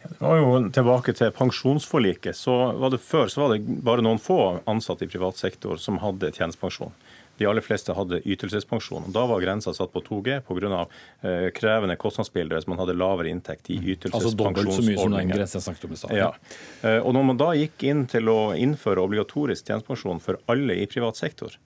Det 0.00 0.16
var 0.18 0.38
jo 0.40 0.52
Tilbake 0.72 1.12
til 1.14 1.30
pensjonsforliket. 1.36 2.36
så 2.36 2.72
var 2.80 2.90
det 2.90 3.02
Før 3.04 3.28
så 3.28 3.44
var 3.44 3.54
det 3.54 3.82
bare 3.84 4.02
noen 4.02 4.18
få 4.18 4.60
ansatte 4.66 5.04
i 5.04 5.12
privat 5.12 5.38
sektor 5.38 5.76
som 5.76 6.00
hadde 6.02 6.32
tjenestepensjon. 6.32 6.92
De 7.40 7.46
aller 7.48 7.64
fleste 7.64 7.94
hadde 7.96 8.18
ytelsespensjon. 8.28 9.06
Da 9.14 9.22
var 9.26 9.40
grensa 9.40 9.72
satt 9.72 9.94
på 9.94 10.02
2G 10.04 10.42
pga. 10.44 10.82
Eh, 11.24 11.46
krevende 11.56 11.96
kostnadsbilder 11.96 12.58
hvis 12.58 12.68
man 12.68 12.82
hadde 12.82 12.92
lavere 13.00 13.32
inntekt 13.32 13.70
i 13.72 13.78
ytelsespensjonsordninger. 13.80 14.20
Altså 14.20 14.36
dobbelt 14.36 14.74
så 14.76 14.84
mye 14.84 14.98
som 15.00 15.16
den 15.16 15.32
grensa 15.32 15.56
jeg 15.56 15.64
snakket 15.64 15.86
om 15.88 15.94
i 15.96 16.00
stad. 16.02 16.12
Ja. 16.18 16.28
Eh, 16.84 16.98
og 17.00 17.16
når 17.16 17.24
man 17.30 17.40
da 17.40 17.48
gikk 17.56 17.86
inn 17.88 18.04
til 18.12 18.28
å 18.28 18.38
innføre 18.52 19.00
obligatorisk 19.08 19.70
tjenestepensjon 19.70 20.20
for 20.20 20.36
alle 20.52 20.76
i 20.82 20.84
privat 20.90 21.16
sektor, 21.16 21.56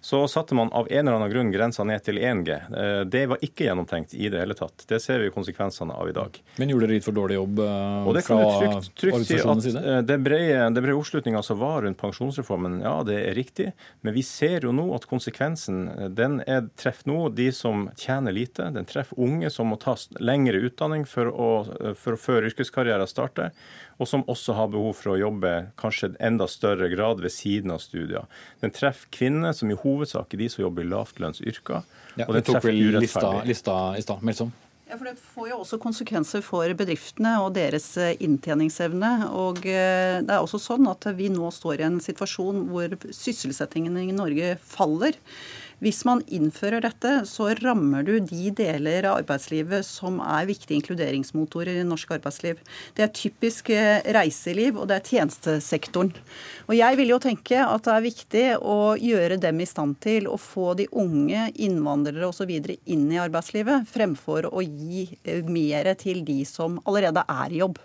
så 0.00 0.28
satte 0.28 0.54
man 0.54 0.72
av 0.72 0.88
en 0.90 1.08
eller 1.08 1.16
annen 1.16 1.30
grunn 1.30 1.52
grensa 1.52 1.84
ned 1.84 2.04
til 2.04 2.18
1G. 2.18 2.52
Eh, 2.52 3.00
det 3.10 3.24
var 3.30 3.42
ikke 3.44 3.66
gjennomtenkt 3.66 4.14
i 4.14 4.28
det 4.32 4.40
hele 4.42 4.56
tatt. 4.58 4.84
Det 4.88 5.00
ser 5.02 5.22
vi 5.24 5.32
konsekvensene 5.34 5.94
av 5.94 6.10
i 6.10 6.14
dag. 6.16 6.38
Men 6.56 6.72
gjorde 6.72 6.86
dere 6.86 6.98
litt 6.98 7.06
for 7.06 7.16
dårlig 7.16 7.38
jobb 7.38 7.62
eh, 7.64 8.08
og 8.08 8.16
det 8.16 8.24
kan 8.26 8.42
fra 8.42 8.60
trygt, 8.60 8.92
trygt 9.00 9.28
si 9.28 9.40
at 9.40 9.64
side? 9.64 9.82
Eh, 9.82 10.02
det 10.06 10.18
brede, 10.24 10.82
brede 10.82 10.98
oppslutninga 11.00 11.42
som 11.46 11.60
var 11.62 11.82
rundt 11.86 12.00
pensjonsreformen, 12.00 12.78
ja 12.84 12.96
det 13.06 13.18
er 13.24 13.38
riktig. 13.38 13.70
Men 14.06 14.16
vi 14.16 14.24
ser 14.26 14.68
jo 14.68 14.74
nå 14.76 14.88
at 14.96 15.08
konsekvensen 15.10 16.12
den 16.16 16.38
er, 16.46 16.68
treffer 16.78 17.10
nå 17.10 17.18
de 17.34 17.50
som 17.54 17.88
tjener 17.98 18.36
lite. 18.36 18.70
Den 18.76 18.88
treffer 18.88 19.18
unge 19.22 19.50
som 19.52 19.72
må 19.72 19.80
ta 19.80 19.96
lengre 20.20 20.60
utdanning 20.68 21.06
for 21.08 21.30
å, 21.32 21.50
for 21.98 22.16
å 22.16 22.20
før 22.20 22.48
yrkeskarrieren 22.50 23.08
starter 23.10 23.52
og 23.96 24.08
som 24.08 24.24
også 24.28 24.56
har 24.56 24.70
behov 24.72 24.96
for 24.98 25.14
å 25.14 25.20
jobbe 25.20 25.52
kanskje 25.80 26.12
enda 26.20 26.46
større 26.50 26.88
grad 26.92 27.22
ved 27.24 27.32
siden 27.32 27.72
av 27.72 27.80
studier. 27.84 28.26
Den 28.60 28.74
treffer 28.74 29.08
kvinner, 29.14 29.54
som 29.56 29.70
i 29.72 29.78
hovedsak 29.86 30.34
i 30.34 30.42
de 30.44 30.50
som 30.52 30.66
jobber 30.66 30.84
i 30.84 30.90
lavtlønnsyrker. 30.90 31.82
Ja, 32.16 32.28
og 32.28 32.36
det 32.36 32.46
tok 32.48 32.64
vel 32.64 32.78
Lista, 32.96 33.32
lista 33.46 33.76
i 33.96 34.04
stad, 34.04 34.22
Melsom. 34.26 34.54
Ja, 34.86 34.94
for 34.94 35.08
Det 35.08 35.18
får 35.18 35.48
jo 35.50 35.56
også 35.64 35.80
konsekvenser 35.82 36.42
for 36.46 36.70
bedriftene 36.78 37.32
og 37.42 37.56
deres 37.56 37.88
eh, 37.98 38.14
inntjeningsevne. 38.22 39.32
Og 39.34 39.64
eh, 39.66 40.22
det 40.22 40.30
er 40.30 40.38
også 40.38 40.60
sånn 40.62 40.86
at 40.86 41.08
vi 41.18 41.26
nå 41.32 41.50
står 41.50 41.80
i 41.80 41.86
en 41.88 41.98
situasjon 42.02 42.68
hvor 42.70 42.94
sysselsettingen 43.10 43.98
i 43.98 44.14
Norge 44.14 44.54
faller. 44.62 45.18
Hvis 45.84 46.06
man 46.08 46.22
innfører 46.32 46.80
dette, 46.80 47.10
så 47.28 47.50
rammer 47.58 48.04
du 48.06 48.14
de 48.24 48.48
deler 48.56 49.04
av 49.10 49.18
arbeidslivet 49.20 49.84
som 49.84 50.22
er 50.24 50.46
viktige 50.48 50.78
inkluderingsmotorer 50.78 51.82
i 51.82 51.84
norsk 51.84 52.14
arbeidsliv. 52.16 52.62
Det 52.96 53.04
er 53.04 53.12
typisk 53.12 53.68
eh, 53.74 54.00
reiseliv, 54.16 54.78
og 54.80 54.88
det 54.88 54.96
er 54.96 55.10
tjenestesektoren. 55.10 56.14
Og 56.64 56.78
jeg 56.78 56.96
vil 56.96 57.12
jo 57.12 57.20
tenke 57.20 57.60
at 57.60 57.84
det 57.84 57.92
er 57.92 58.06
viktig 58.06 58.44
å 58.56 58.78
gjøre 58.96 59.36
dem 59.42 59.60
i 59.60 59.68
stand 59.68 59.98
til 60.00 60.30
å 60.32 60.38
få 60.40 60.72
de 60.80 60.88
unge, 60.96 61.50
innvandrere 61.60 62.30
osv. 62.30 62.54
inn 62.56 63.04
i 63.12 63.20
arbeidslivet, 63.20 63.84
fremfor 63.92 64.48
å 64.48 64.64
gi 64.64 65.10
eh, 65.24 65.44
mer 65.44 65.92
til 66.00 66.24
de 66.24 66.40
som 66.48 66.80
allerede 66.88 67.26
er 67.28 67.52
i 67.52 67.60
jobb. 67.60 67.76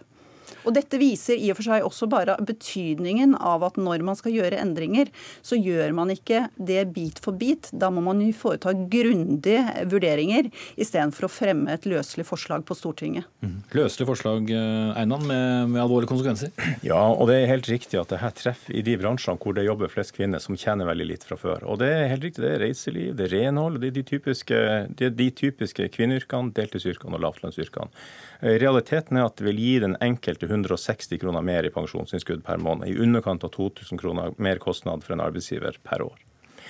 Og 0.66 0.76
Dette 0.76 1.00
viser 1.02 1.40
i 1.40 1.50
og 1.52 1.60
for 1.60 1.68
seg 1.68 1.86
også 1.86 2.08
bare 2.12 2.38
betydningen 2.46 3.36
av 3.38 3.66
at 3.68 3.80
når 3.82 4.06
man 4.06 4.18
skal 4.20 4.36
gjøre 4.36 4.60
endringer, 4.62 5.10
så 5.46 5.58
gjør 5.58 5.94
man 5.98 6.14
ikke 6.14 6.46
det 6.58 6.86
bit 6.96 7.22
for 7.24 7.38
bit. 7.38 7.70
Da 7.72 7.92
må 7.94 8.04
man 8.06 8.22
jo 8.24 8.32
foreta 8.38 8.74
grundige 8.74 9.64
vurderinger 9.92 10.50
istedenfor 10.76 11.28
å 11.28 11.32
fremme 11.32 11.74
et 11.74 11.88
løselig 11.90 12.28
forslag 12.28 12.66
på 12.68 12.78
Stortinget. 12.78 13.28
Mm. 13.42 13.58
Løselig 13.78 14.08
forslag, 14.10 14.50
eh, 14.54 15.00
Einan, 15.02 15.26
med, 15.28 15.72
med, 15.74 15.82
alvorlige 15.84 16.14
konsekvenser? 16.14 16.54
Ja, 16.82 17.02
og 17.12 17.28
det 17.30 17.38
er 17.38 17.52
helt 17.52 17.68
riktig 17.70 18.00
at 18.00 18.10
det 18.12 18.22
her 18.22 18.34
treffer 18.36 18.74
i 18.76 18.82
de 18.86 18.96
bransjene 19.00 19.40
hvor 19.42 19.54
det 19.56 19.68
jobber 19.68 19.92
flest 19.92 20.16
kvinner 20.16 20.42
som 20.42 20.58
tjener 20.60 20.88
veldig 20.90 21.08
litt 21.12 21.26
fra 21.28 21.38
før. 21.40 21.66
Og 21.70 21.80
det 21.82 21.90
er 21.94 22.10
helt 22.12 22.26
riktig, 22.26 22.44
det 22.44 22.54
er 22.56 22.64
reiseliv, 22.64 23.12
det 23.18 23.28
er 23.28 23.36
renhold, 23.36 23.80
det 23.82 23.92
er 23.92 23.98
de 24.00 24.06
typiske, 24.08 24.62
det 24.98 25.08
er 25.08 25.16
de 25.16 25.30
typiske 25.36 25.88
kvinneyrkene, 25.96 26.54
deltidsyrkene 26.58 27.18
og 27.18 27.24
lavtlønnsyrkene. 27.26 28.04
Eh, 28.42 28.58
realiteten 28.62 29.20
er 29.20 29.28
at 29.28 29.38
det 29.38 29.48
vil 29.48 29.62
gi 29.62 29.76
den 29.84 29.98
enkelte 30.02 30.50
160 30.52 31.22
kroner 31.22 31.46
mer 31.46 31.68
i 31.68 31.74
pensjonsinnskudd 31.74 32.44
per 32.48 32.62
måned. 32.62 32.90
I 32.90 33.00
underkant 33.02 33.44
av 33.48 33.54
2000 33.56 34.02
kroner 34.02 34.36
mer 34.38 34.62
kostnad 34.62 35.06
for 35.06 35.16
en 35.16 35.24
arbeidsgiver 35.24 35.80
per 35.88 36.06
år. 36.06 36.20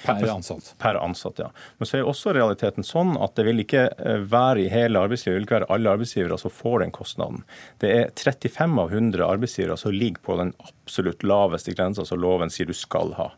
Per 0.05 0.29
ansatt. 0.29 0.75
Per 0.77 0.95
ansatt, 0.95 1.39
ja. 1.39 1.51
Men 1.77 1.85
så 1.85 1.97
er 1.97 2.07
også 2.09 2.33
realiteten 2.33 2.85
sånn 2.85 3.13
at 3.21 3.35
det 3.37 3.45
vil 3.45 3.61
ikke 3.61 3.83
eh, 3.91 4.23
være 4.25 4.63
i 4.63 4.71
hele 4.71 5.01
arbeidslivet, 5.03 5.35
det 5.35 5.39
vil 5.39 5.47
ikke 5.47 5.57
være 5.59 5.69
alle 5.75 5.93
arbeidsgivere 5.93 6.39
som 6.41 6.53
får 6.53 6.79
den 6.81 6.93
kostnaden. 6.95 7.43
Det 7.83 7.91
er 7.93 8.09
35 8.17 8.79
av 8.81 8.95
100 8.95 9.27
arbeidsgivere 9.27 9.77
som 9.77 9.93
ligger 9.93 10.23
på 10.25 10.39
den 10.41 10.55
absolutt 10.65 11.25
laveste 11.27 11.75
grensa 11.77 12.05
som 12.07 12.21
loven 12.21 12.53
sier 12.53 12.69
du 12.69 12.77
skal 12.77 13.13
ha. 13.19 13.29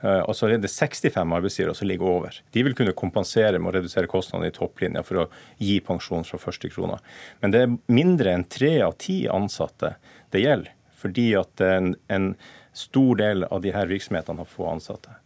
Eh, 0.00 0.22
og 0.28 0.36
så 0.36 0.48
er 0.48 0.60
det 0.60 0.70
65 0.72 1.34
arbeidsgivere 1.38 1.74
som 1.76 1.88
ligger 1.88 2.10
over. 2.10 2.40
De 2.52 2.64
vil 2.66 2.76
kunne 2.76 2.96
kompensere 2.96 3.58
med 3.58 3.70
å 3.70 3.76
redusere 3.78 4.10
kostnadene 4.10 4.52
i 4.52 4.56
topplinja 4.56 5.04
for 5.06 5.24
å 5.24 5.28
gi 5.62 5.78
pensjon 5.84 6.26
fra 6.28 6.40
første 6.40 6.70
krone. 6.72 6.98
Men 7.42 7.54
det 7.54 7.64
er 7.64 7.76
mindre 7.92 8.36
enn 8.36 8.46
tre 8.50 8.74
av 8.86 8.96
ti 9.02 9.22
ansatte 9.32 9.94
det 10.34 10.44
gjelder, 10.44 10.72
fordi 10.96 11.30
at 11.38 11.64
en, 11.64 11.94
en 12.12 12.32
stor 12.76 13.22
del 13.22 13.46
av 13.48 13.62
de 13.64 13.72
her 13.72 13.88
virksomhetene 13.88 14.42
har 14.42 14.50
få 14.50 14.68
ansatte. 14.74 15.16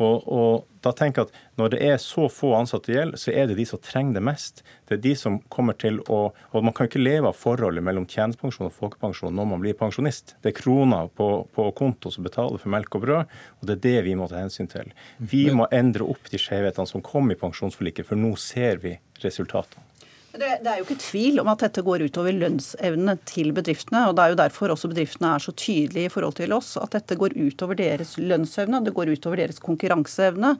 Og, 0.00 0.26
og, 0.26 0.66
da 0.80 0.94
tenker 0.96 1.20
jeg 1.20 1.28
at 1.28 1.58
Når 1.60 1.72
det 1.74 1.78
er 1.84 1.98
så 2.00 2.24
få 2.32 2.54
ansatte 2.56 2.88
i 2.88 2.94
gjeld, 2.94 3.18
så 3.20 3.34
er 3.36 3.50
det 3.50 3.58
de 3.58 3.66
som 3.68 3.80
trenger 3.84 4.16
det 4.16 4.22
mest. 4.24 4.62
Det 4.88 4.96
er 4.96 5.02
de 5.04 5.12
som 5.18 5.36
kommer 5.52 5.76
til 5.76 6.00
å 6.08 6.20
Og 6.32 6.64
man 6.64 6.72
kan 6.76 6.88
ikke 6.88 7.02
leve 7.02 7.28
av 7.28 7.36
forholdet 7.36 7.84
mellom 7.84 8.06
tjenestepensjon 8.08 8.70
og 8.70 8.76
folkepensjon 8.78 9.36
når 9.36 9.50
man 9.52 9.60
blir 9.64 9.76
pensjonist. 9.76 10.34
Det 10.40 10.54
er 10.54 10.56
kroner 10.62 11.12
på, 11.12 11.28
på 11.52 11.68
konto 11.76 12.12
som 12.12 12.24
betaler 12.24 12.60
for 12.60 12.72
melk 12.72 12.96
og 12.96 13.04
brød, 13.04 13.36
og 13.60 13.68
det 13.68 13.76
er 13.76 13.84
det 13.84 13.98
vi 14.08 14.16
må 14.16 14.30
ta 14.30 14.40
hensyn 14.40 14.70
til. 14.72 14.90
Vi 15.18 15.44
må 15.52 15.68
endre 15.74 16.08
opp 16.08 16.32
de 16.32 16.40
skjevhetene 16.40 16.88
som 16.88 17.04
kom 17.04 17.30
i 17.30 17.38
pensjonsforliket, 17.38 18.08
for 18.08 18.20
nå 18.20 18.32
ser 18.40 18.80
vi 18.82 18.96
resultatene. 19.20 19.89
Det, 20.30 20.46
det, 20.62 20.70
er 20.70 20.78
jo 20.78 20.84
ikke 20.86 21.02
tvil 21.02 21.40
om 21.42 21.48
at 21.50 21.62
dette 21.64 21.82
går 21.82 22.04
utover 22.06 22.34
lønnsevnene 22.36 23.16
til 23.26 23.50
bedriftene. 23.54 24.04
og 24.06 24.14
Det 24.14 24.22
er 24.22 24.32
jo 24.32 24.38
derfor 24.38 24.70
også 24.70 24.90
bedriftene 24.92 25.32
er 25.34 25.42
så 25.42 25.50
tydelige 25.50 26.06
i 26.06 26.12
forhold 26.12 26.36
til 26.38 26.54
oss. 26.54 26.76
At 26.78 26.94
dette 26.94 27.16
går 27.18 27.34
utover 27.34 27.78
deres 27.80 28.14
lønnsevne, 28.20 28.78
det 28.86 28.94
går 28.94 29.10
utover 29.10 29.42
deres 29.42 29.58
konkurranseevne. 29.62 30.52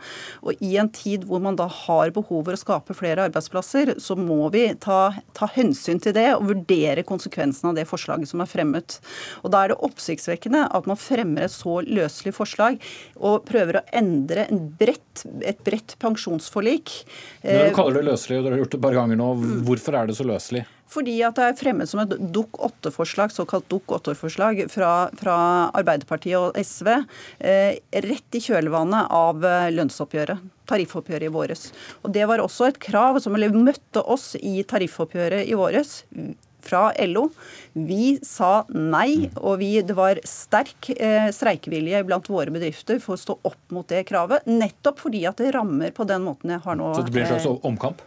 Og 0.43 0.65
i 0.67 0.73
en 0.81 0.91
tid 0.91 1.27
hvor 1.29 1.43
man 1.45 1.59
da 1.59 1.69
har 1.71 2.11
behov 2.17 2.49
for 2.49 2.57
å 2.57 2.61
skape 2.61 2.97
flere 2.99 3.29
arbeidsplasser, 3.29 3.95
så 4.03 4.17
må 4.19 4.49
vi 4.51 4.65
ta, 4.83 5.13
ta 5.39 5.51
hensyn 5.55 6.03
til 6.03 6.17
det 6.19 6.27
og 6.35 6.49
vurdere 6.51 7.07
konsekvensene 7.07 7.71
av 7.71 7.79
det 7.79 7.87
forslaget 7.87 8.33
som 8.33 8.43
er 8.43 8.51
fremmet. 8.51 8.99
Og 9.45 9.55
Da 9.55 9.63
er 9.63 9.73
det 9.75 9.79
oppsiktsvekkende 9.87 10.65
at 10.67 10.91
man 10.91 10.99
fremmer 10.99 11.47
et 11.47 11.55
så 11.55 11.79
løselig 11.87 12.35
forslag 12.35 12.83
og 13.23 13.47
prøver 13.47 13.79
å 13.79 13.87
endre 14.03 14.49
brett, 14.51 15.25
et 15.47 15.63
bredt 15.63 15.95
pensjonsforlik. 16.03 17.05
Når 17.47 17.71
du 17.71 17.79
kaller 17.79 18.01
det 18.01 18.07
løselig, 18.11 18.41
og 18.41 18.47
dere 18.49 18.59
har 18.59 18.65
gjort 18.65 18.75
det 18.75 18.81
et 18.81 18.87
par 18.89 18.99
ganger 18.99 19.21
nå. 19.21 19.31
Hvorfor 19.67 19.97
er 19.97 20.11
det 20.11 20.17
så 20.19 20.27
løselig? 20.27 20.65
Fordi 20.91 21.17
at 21.23 21.37
det 21.39 21.47
er 21.47 21.59
fremmet 21.59 21.91
som 21.91 22.03
et 22.03 22.17
Dok 22.35 22.59
8-forslag, 22.67 23.31
såkalt 23.35 23.69
Dok 23.71 23.95
8-forslag 24.01 24.65
fra, 24.73 24.93
fra, 25.19 25.37
Arbeiderpartiet 25.79 26.39
og 26.41 26.59
SV, 26.59 26.91
eh, 27.39 27.79
rett 28.07 28.39
i 28.39 28.43
kjølvannet 28.43 29.13
av 29.15 29.47
eh, 29.47 29.71
lønnsoppgjøret. 29.77 30.43
Tariffoppgjøret 30.71 31.31
i 31.31 31.35
våres. 31.35 31.69
Og 32.03 32.13
Det 32.15 32.27
var 32.31 32.43
også 32.43 32.69
et 32.69 32.79
krav 32.83 33.19
som 33.23 33.39
møtte 33.39 34.03
oss 34.03 34.33
i 34.39 34.63
tariffoppgjøret 34.67 35.47
i 35.51 35.59
våres 35.59 36.01
fra 36.63 36.93
LO. 37.07 37.29
Vi 37.73 38.19
sa 38.23 38.65
nei, 38.75 39.31
og 39.37 39.59
vi, 39.63 39.73
det 39.87 39.97
var 39.97 40.21
sterk 40.27 40.91
eh, 40.97 41.31
streikevilje 41.35 42.03
blant 42.07 42.29
våre 42.31 42.53
bedrifter 42.55 43.01
for 43.03 43.17
å 43.17 43.21
stå 43.21 43.39
opp 43.49 43.75
mot 43.75 43.89
det 43.89 44.05
kravet. 44.11 44.47
Nettopp 44.51 45.03
fordi 45.07 45.25
at 45.31 45.41
det 45.41 45.55
rammer 45.57 45.95
på 45.97 46.07
den 46.09 46.27
måten 46.27 46.55
jeg 46.55 46.65
har 46.67 46.79
nå. 46.79 46.93
Så 46.97 47.07
det 47.07 47.15
blir 47.15 47.27
en 47.27 47.35
slags 47.35 47.49
eh, 47.49 47.69
omkamp? 47.71 48.05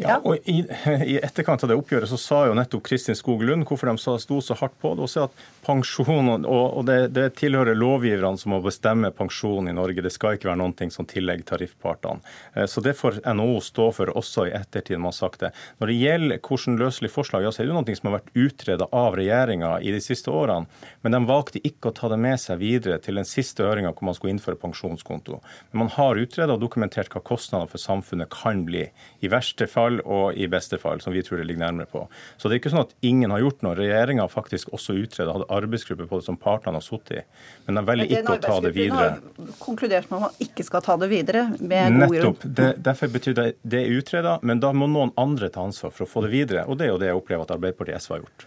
Ja, 0.00 0.16
og 0.24 0.38
i, 0.48 0.62
i, 1.12 1.18
etterkant 1.20 1.62
av 1.64 1.70
det 1.70 1.76
oppgjøret 1.76 2.08
så 2.08 2.18
sa 2.20 2.38
jo 2.48 2.56
nettopp 2.56 2.84
Kristin 2.86 3.16
Skog 3.18 3.42
Lund 3.44 3.66
hvorfor 3.68 3.90
de 3.90 3.96
sto 4.00 4.38
så 4.40 4.56
hardt 4.56 4.78
på 4.80 4.94
det. 4.96 5.04
Også 5.04 5.26
at 5.26 5.42
pensjon, 5.66 6.30
og, 6.38 6.64
og 6.78 6.86
det, 6.88 7.12
det, 7.14 7.28
tilhører 7.38 7.76
lovgiverne 7.78 8.40
som 8.40 8.54
må 8.54 8.62
bestemme 8.64 9.12
pensjon 9.14 9.68
i 9.68 9.74
Norge. 9.76 10.04
Det 10.04 10.12
skal 10.14 10.38
ikke 10.38 10.50
være 10.50 10.70
ting 10.78 10.92
som 10.94 11.08
tillegger 11.08 11.44
tariffpartene. 11.52 12.24
Eh, 12.54 12.66
så 12.70 12.82
det 12.84 12.96
får 12.98 13.20
NHO 13.26 13.60
stå 13.64 13.88
for 13.98 14.14
også 14.16 14.48
i 14.48 14.54
ettertid, 14.56 14.98
man 14.98 15.12
har 15.12 15.18
sagt 15.18 15.44
det. 15.44 15.52
Når 15.82 15.92
det 15.92 15.98
gjelder 16.00 16.42
hvordan 16.42 16.80
løselig 16.80 17.12
forslag, 17.12 17.44
ja, 17.44 17.52
så 17.52 17.62
er 17.62 17.70
det 17.70 17.76
noe 17.76 17.98
som 17.98 18.10
har 18.10 18.18
vært 18.20 18.32
utreda 18.38 18.88
av 18.96 19.18
regjeringa 19.18 19.74
i 19.84 19.92
de 19.94 20.00
siste 20.02 20.32
årene. 20.32 20.70
Men 21.04 21.16
de 21.16 21.22
valgte 21.28 21.62
ikke 21.66 21.90
å 21.90 21.96
ta 21.96 22.08
det 22.12 22.20
med 22.22 22.40
seg 22.40 22.62
videre 22.62 22.98
til 23.02 23.20
den 23.20 23.28
siste 23.28 23.66
høringa 23.66 23.92
hvor 23.92 24.08
man 24.08 24.16
skulle 24.16 24.34
innføre 24.36 24.60
pensjonskonto. 24.62 25.42
Men 25.72 25.84
man 25.84 25.92
har 25.98 26.20
utreda 26.20 26.56
og 26.56 26.64
dokumentert 26.64 27.12
hva 27.12 27.22
kostnadene 27.26 27.70
for 27.70 27.82
samfunnet 27.82 28.32
kan 28.32 28.64
bli. 28.66 28.86
I 29.22 29.30
verste 29.32 29.68
fall 29.70 29.91
fall 29.92 30.12
og 30.12 30.36
i 30.36 30.48
beste 30.48 30.78
fall, 30.78 31.00
som 31.00 31.12
vi 31.12 31.22
tror 31.22 31.38
det 31.38 31.46
ligger 31.46 31.66
nærmere 31.66 31.86
på. 31.86 32.08
Så 32.36 32.48
det 32.48 32.56
er 32.56 32.60
ikke 32.62 32.72
sånn 32.72 32.86
at 32.86 32.94
ingen 33.02 33.30
har 33.30 33.40
gjort 33.42 33.62
noe. 33.62 33.74
Regjeringa 33.76 34.24
har 34.24 34.32
faktisk 34.32 34.72
også 34.72 34.96
utreda, 34.96 35.32
hadde 35.32 35.48
arbeidsgruppe 35.50 36.08
på 36.08 36.20
det 36.20 36.26
som 36.26 36.36
partene 36.36 36.78
har 36.78 36.84
sittet 36.84 37.22
i. 37.22 37.24
Men 37.66 37.80
de 37.80 37.84
velger 37.90 38.22
ikke 38.22 38.36
å 38.36 38.42
ta 38.42 38.58
det 38.60 38.74
videre. 38.76 39.08
har 39.20 39.54
konkludert 39.58 40.10
med 40.10 40.18
at 40.18 40.26
man 40.26 40.46
ikke 40.46 40.66
skal 40.66 40.82
ta 40.82 40.96
det 40.96 41.10
videre, 41.12 41.46
med 41.60 41.98
god 41.98 42.12
Nettopp. 42.12 42.44
Det, 42.44 42.68
derfor 42.82 43.12
betyr 43.12 43.38
det 43.38 43.48
det 43.62 43.80
er 43.84 43.96
utreda, 43.96 44.38
men 44.42 44.60
da 44.62 44.72
må 44.74 44.88
noen 44.90 45.12
andre 45.16 45.48
ta 45.52 45.64
ansvar 45.64 45.92
for 45.94 46.06
å 46.06 46.10
få 46.10 46.26
det 46.26 46.32
videre. 46.32 46.66
Og 46.68 46.78
det 46.78 46.88
er 46.88 46.94
jo 46.94 47.00
det 47.00 47.10
jeg 47.10 47.18
opplever 47.18 47.46
at 47.46 47.54
Arbeiderpartiet 47.56 47.98
og 47.98 48.04
SV 48.04 48.14
har 48.14 48.22
gjort. 48.24 48.46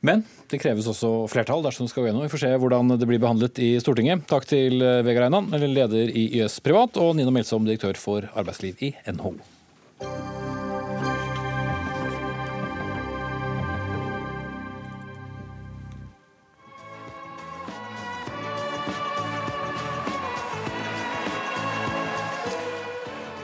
Men 0.00 0.22
det 0.46 0.60
kreves 0.62 0.86
også 0.86 1.26
flertall 1.26 1.64
dersom 1.64 1.88
det 1.88 1.90
skal 1.90 2.04
gå 2.04 2.10
gjennom. 2.10 2.22
Vi 2.22 2.30
får 2.30 2.44
se 2.44 2.52
hvordan 2.62 2.94
det 2.94 3.08
blir 3.10 3.18
behandlet 3.22 3.58
i 3.64 3.72
Stortinget. 3.82 4.28
Takk 4.30 4.46
til 4.46 4.78
Vegard 4.78 5.26
Einan, 5.26 5.50
leder 5.50 6.14
i 6.14 6.28
YS 6.38 6.60
Privat, 6.62 7.00
og 7.02 7.16
Nina 7.18 7.34
Melsom, 7.34 7.66
direktør 7.66 7.98
for 7.98 8.30
arbeidsliv 8.38 8.78
i 8.86 8.94
NHO. 9.10 9.34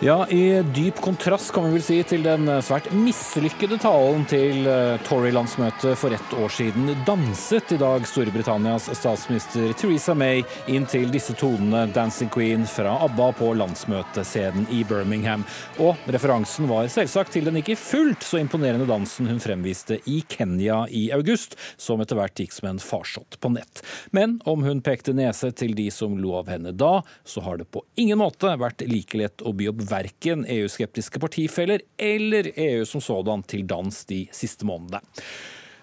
Ja, 0.04 0.26
i 0.28 0.62
dyp 0.62 1.00
kontrast 1.00 1.52
kan 1.52 1.64
vi 1.64 1.78
vel 1.78 1.82
si 1.82 1.94
til 2.04 2.26
den 2.26 2.44
svært 2.60 2.90
mislykkede 2.92 3.78
talen 3.80 4.26
til 4.28 4.66
eh, 4.68 4.98
Tory-landsmøtet 5.06 5.96
for 5.96 6.12
ett 6.12 6.34
år 6.36 6.50
siden, 6.52 6.90
danset 7.08 7.72
i 7.72 7.78
dag 7.80 8.04
Storbritannias 8.04 8.90
statsminister 8.98 9.72
Theresa 9.80 10.12
May 10.12 10.42
inn 10.68 10.84
til 10.92 11.08
disse 11.08 11.32
tonene 11.40 11.86
'Dancing 11.88 12.28
Queen' 12.34 12.66
fra 12.68 12.98
ABBA 13.06 13.30
på 13.38 13.48
landsmøtescenen 13.56 14.66
i 14.76 14.82
Birmingham. 14.84 15.46
Og 15.80 15.96
referansen 16.04 16.68
var 16.68 16.90
selvsagt 16.92 17.32
til 17.32 17.48
den 17.48 17.62
ikke 17.62 17.78
fullt 17.80 18.28
så 18.28 18.42
imponerende 18.42 18.84
dansen 18.84 19.32
hun 19.32 19.40
fremviste 19.40 20.02
i 20.04 20.18
Kenya 20.28 20.82
i 20.92 21.06
august, 21.16 21.56
som 21.80 22.04
etter 22.04 22.20
hvert 22.20 22.44
gikk 22.44 22.52
som 22.52 22.68
en 22.74 22.82
farsott 22.90 23.40
på 23.40 23.54
nett. 23.56 23.80
Men 24.12 24.36
om 24.44 24.68
hun 24.68 24.84
pekte 24.84 25.16
nese 25.16 25.48
til 25.56 25.72
de 25.72 25.88
som 25.88 26.20
lo 26.20 26.36
av 26.42 26.52
henne 26.52 26.76
da, 26.76 27.00
så 27.24 27.40
har 27.48 27.56
det 27.56 27.70
på 27.72 27.86
ingen 27.96 28.20
måte 28.20 28.52
vært 28.60 28.84
like 28.84 29.24
lett 29.24 29.40
å 29.40 29.56
by 29.56 29.72
opp 29.72 29.84
verken 29.94 30.44
EU-skeptiske 30.50 31.22
partifeller 31.22 31.86
eller 31.96 32.52
EU 32.54 32.84
som 32.88 33.02
sådan 33.04 33.46
til 33.48 33.66
dans 33.70 34.04
de 34.10 34.24
siste 34.34 34.66
månedene. 34.68 35.02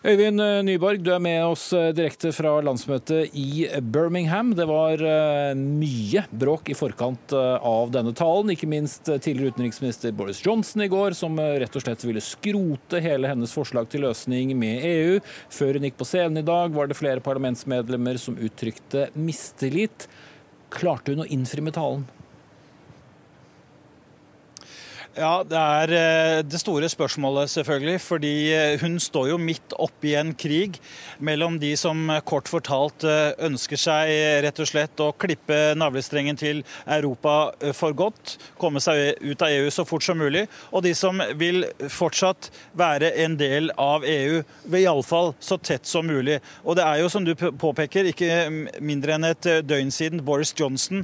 Øyvind 0.01 0.41
Nyborg, 0.65 1.03
du 1.05 1.11
er 1.13 1.19
med 1.21 1.43
oss 1.45 1.67
eh, 1.77 1.91
direkte 1.93 2.31
fra 2.33 2.55
landsmøtet 2.65 3.35
i 3.37 3.67
Birmingham. 3.93 4.49
Det 4.57 4.65
var 4.65 4.97
eh, 4.97 5.51
mye 5.53 6.23
bråk 6.41 6.71
i 6.73 6.77
forkant 6.77 7.35
eh, 7.37 7.67
av 7.69 7.91
denne 7.93 8.09
talen, 8.17 8.49
ikke 8.49 8.69
minst 8.71 9.05
tidligere 9.05 9.53
utenriksminister 9.53 10.15
Boris 10.17 10.41
Johnson 10.41 10.81
i 10.81 10.89
går, 10.89 11.13
som 11.19 11.37
rett 11.37 11.77
og 11.77 11.85
slett 11.85 12.01
ville 12.07 12.23
skrote 12.25 12.97
hele 13.05 13.29
hennes 13.29 13.53
forslag 13.53 13.91
til 13.93 14.01
løsning 14.07 14.55
med 14.57 14.87
EU. 14.89 15.19
Før 15.53 15.77
hun 15.77 15.85
gikk 15.85 16.01
på 16.01 16.09
scenen 16.09 16.41
i 16.41 16.47
dag, 16.49 16.73
var 16.73 16.89
det 16.89 16.97
flere 16.97 17.21
parlamentsmedlemmer 17.21 18.17
som 18.17 18.41
uttrykte 18.41 19.11
mistillit. 19.13 20.09
Klarte 20.73 21.13
hun 21.13 21.27
å 21.27 21.29
innfri 21.29 21.61
med 21.61 21.77
talen? 21.77 22.09
Ja, 25.11 25.43
Det 25.43 25.59
er 25.59 25.91
eh, 25.91 26.41
det 26.47 26.59
store 26.61 26.87
spørsmålet, 26.89 27.49
selvfølgelig. 27.49 28.01
Fordi 28.01 28.53
eh, 28.55 28.79
hun 28.79 28.99
står 28.99 29.27
jo 29.33 29.37
midt 29.37 29.73
oppi 29.75 30.13
en 30.15 30.31
krig 30.33 30.79
mellom 31.19 31.57
de 31.59 31.73
som 31.75 32.09
eh, 32.09 32.21
kort 32.23 32.47
fortalt 32.47 33.03
ønsker 33.43 33.79
seg 33.79 34.11
rett 34.45 34.61
og 34.63 34.69
slett 34.69 35.03
å 35.03 35.09
klippe 35.11 35.73
navlestrengen 35.75 36.39
til 36.39 36.61
Europa 36.85 37.51
for 37.75 37.91
godt, 37.97 38.37
komme 38.61 38.79
seg 38.79 39.19
ut 39.19 39.43
av 39.43 39.51
EU 39.51 39.67
så 39.73 39.83
fort 39.87 40.05
som 40.05 40.19
mulig, 40.21 40.45
og 40.71 40.85
de 40.85 40.93
som 40.95 41.19
vil 41.35 41.65
fortsatt 41.91 42.49
være 42.77 43.11
en 43.25 43.35
del 43.39 43.71
av 43.81 44.05
EU, 44.07 44.41
iallfall 44.71 45.33
så 45.43 45.57
tett 45.59 45.87
som 45.89 46.07
mulig. 46.07 46.39
Og 46.63 46.79
det 46.79 46.87
er 46.87 47.01
jo, 47.01 47.11
som 47.11 47.27
du 47.27 47.33
påpeker, 47.35 48.11
ikke 48.13 48.47
mindre 48.79 49.17
enn 49.17 49.31
et 49.33 49.51
døgn 49.67 49.91
siden 49.91 50.23
Boris 50.25 50.55
Johnson 50.57 51.03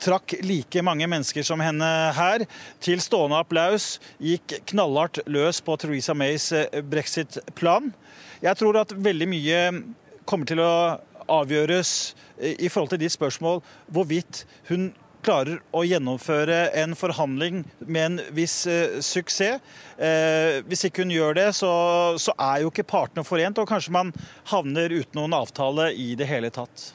trakk 0.00 0.34
like 0.46 0.82
mange 0.86 1.08
mennesker 1.10 1.44
som 1.46 1.60
henne 1.62 1.88
her. 2.16 2.46
Til 2.82 3.02
stående 3.04 3.40
applaus 3.40 3.98
gikk 4.22 4.60
knallhardt 4.72 5.22
løs 5.30 5.60
på 5.64 5.76
Theresa 5.80 6.16
Mays 6.16 6.50
eh, 6.56 6.80
brexit-plan. 6.82 7.92
Jeg 8.40 8.56
tror 8.60 8.80
at 8.80 8.96
veldig 8.96 9.28
mye 9.28 9.60
kommer 10.28 10.48
til 10.48 10.62
å 10.64 10.72
avgjøres 11.30 11.92
eh, 12.40 12.56
i 12.58 12.72
forhold 12.72 12.94
til 12.94 13.04
ditt 13.04 13.16
spørsmål 13.16 13.62
hvorvidt 13.92 14.44
hun 14.70 14.90
klarer 15.24 15.58
å 15.76 15.82
gjennomføre 15.84 16.70
en 16.80 16.94
forhandling 16.96 17.62
med 17.84 18.04
en 18.06 18.14
viss 18.32 18.62
uh, 18.70 19.00
suksess. 19.04 19.60
Uh, 20.00 20.64
hvis 20.64 20.86
ikke 20.88 21.04
hun 21.04 21.12
gjør 21.12 21.36
det, 21.36 21.48
så, 21.58 21.72
så 22.16 22.32
er 22.40 22.62
jo 22.62 22.70
ikke 22.72 22.88
partene 22.88 23.26
forent, 23.26 23.60
og 23.60 23.68
kanskje 23.68 23.92
man 23.92 24.14
havner 24.48 24.88
uten 24.88 25.20
noen 25.20 25.36
avtale 25.36 25.90
i 25.92 26.14
det 26.16 26.28
hele 26.30 26.48
tatt. 26.54 26.88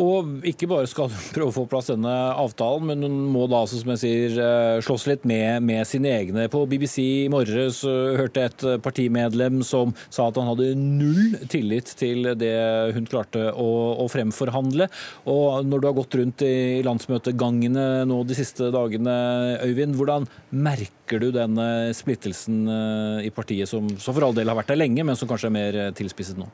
Og 0.00 0.46
ikke 0.48 0.68
bare 0.70 0.88
skal 0.88 1.10
hun 1.12 1.24
prøve 1.34 1.50
å 1.50 1.54
få 1.54 1.66
plass 1.68 1.90
denne 1.90 2.12
avtalen, 2.40 2.88
men 2.88 3.04
hun 3.04 3.18
må 3.34 3.44
da, 3.50 3.60
som 3.68 3.92
jeg 3.92 4.00
sier, 4.00 4.36
eh, 4.40 4.80
slåss 4.84 5.04
litt 5.10 5.26
med, 5.28 5.60
med 5.68 5.84
sine 5.88 6.08
egne. 6.16 6.46
På 6.52 6.64
BBC 6.68 6.96
i 7.02 7.28
morges 7.32 7.82
hørte 7.84 8.40
jeg 8.40 8.52
et 8.52 8.64
partimedlem 8.84 9.60
som 9.66 9.92
sa 10.08 10.30
at 10.30 10.40
han 10.40 10.48
hadde 10.48 10.72
null 10.80 11.36
tillit 11.52 11.92
til 11.98 12.32
det 12.40 12.54
hun 12.96 13.08
klarte 13.10 13.50
å, 13.52 13.68
å 14.00 14.08
fremforhandle. 14.12 14.88
Og 15.28 15.68
når 15.68 15.82
du 15.82 15.88
har 15.90 15.98
gått 16.00 16.16
rundt 16.20 16.46
i 16.46 16.80
landsmøtegangene 16.86 17.86
nå 18.08 18.22
de 18.24 18.38
siste 18.38 18.72
dagene, 18.72 19.20
Øyvind, 19.62 19.96
hvordan 19.98 20.24
merker 20.56 21.20
du 21.20 21.28
den 21.34 21.60
splittelsen 21.96 22.64
eh, 22.64 23.26
i 23.28 23.34
partiet 23.34 23.68
som, 23.68 23.92
som 24.00 24.16
for 24.16 24.24
all 24.24 24.36
del 24.36 24.48
har 24.48 24.56
vært 24.62 24.72
der 24.72 24.80
lenge, 24.80 25.04
men 25.04 25.18
som 25.18 25.28
kanskje 25.28 25.52
er 25.52 25.58
mer 25.60 25.82
tilspisset 25.98 26.40
nå? 26.40 26.48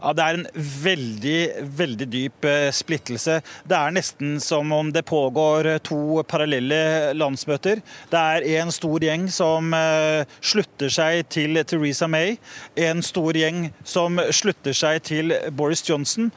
Ja, 0.00 0.12
Det 0.16 0.24
er 0.24 0.36
en 0.38 0.46
veldig, 0.82 1.40
veldig 1.76 2.06
dyp 2.08 2.44
eh, 2.48 2.70
splittelse. 2.72 3.40
Det 3.68 3.76
er 3.76 3.92
nesten 3.92 4.38
som 4.40 4.72
om 4.72 4.92
det 4.92 5.04
pågår 5.04 5.68
eh, 5.68 5.80
to 5.84 6.22
parallelle 6.28 7.12
landsmøter. 7.12 7.82
Det 8.10 8.20
er 8.20 8.46
en 8.62 8.72
stor 8.72 9.04
gjeng 9.04 9.28
som 9.32 9.74
eh, 9.76 10.24
slutter 10.40 10.92
seg 10.92 11.28
til 11.28 11.60
Theresa 11.68 12.08
May. 12.08 12.38
En 12.80 13.04
stor 13.04 13.36
gjeng 13.36 13.68
som 13.84 14.16
slutter 14.32 14.76
seg 14.76 15.02
til 15.04 15.36
Boris 15.52 15.84
Johnson. 15.84 16.30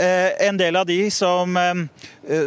En 0.00 0.56
del 0.56 0.78
av 0.80 0.86
de 0.88 1.02
som, 1.12 1.56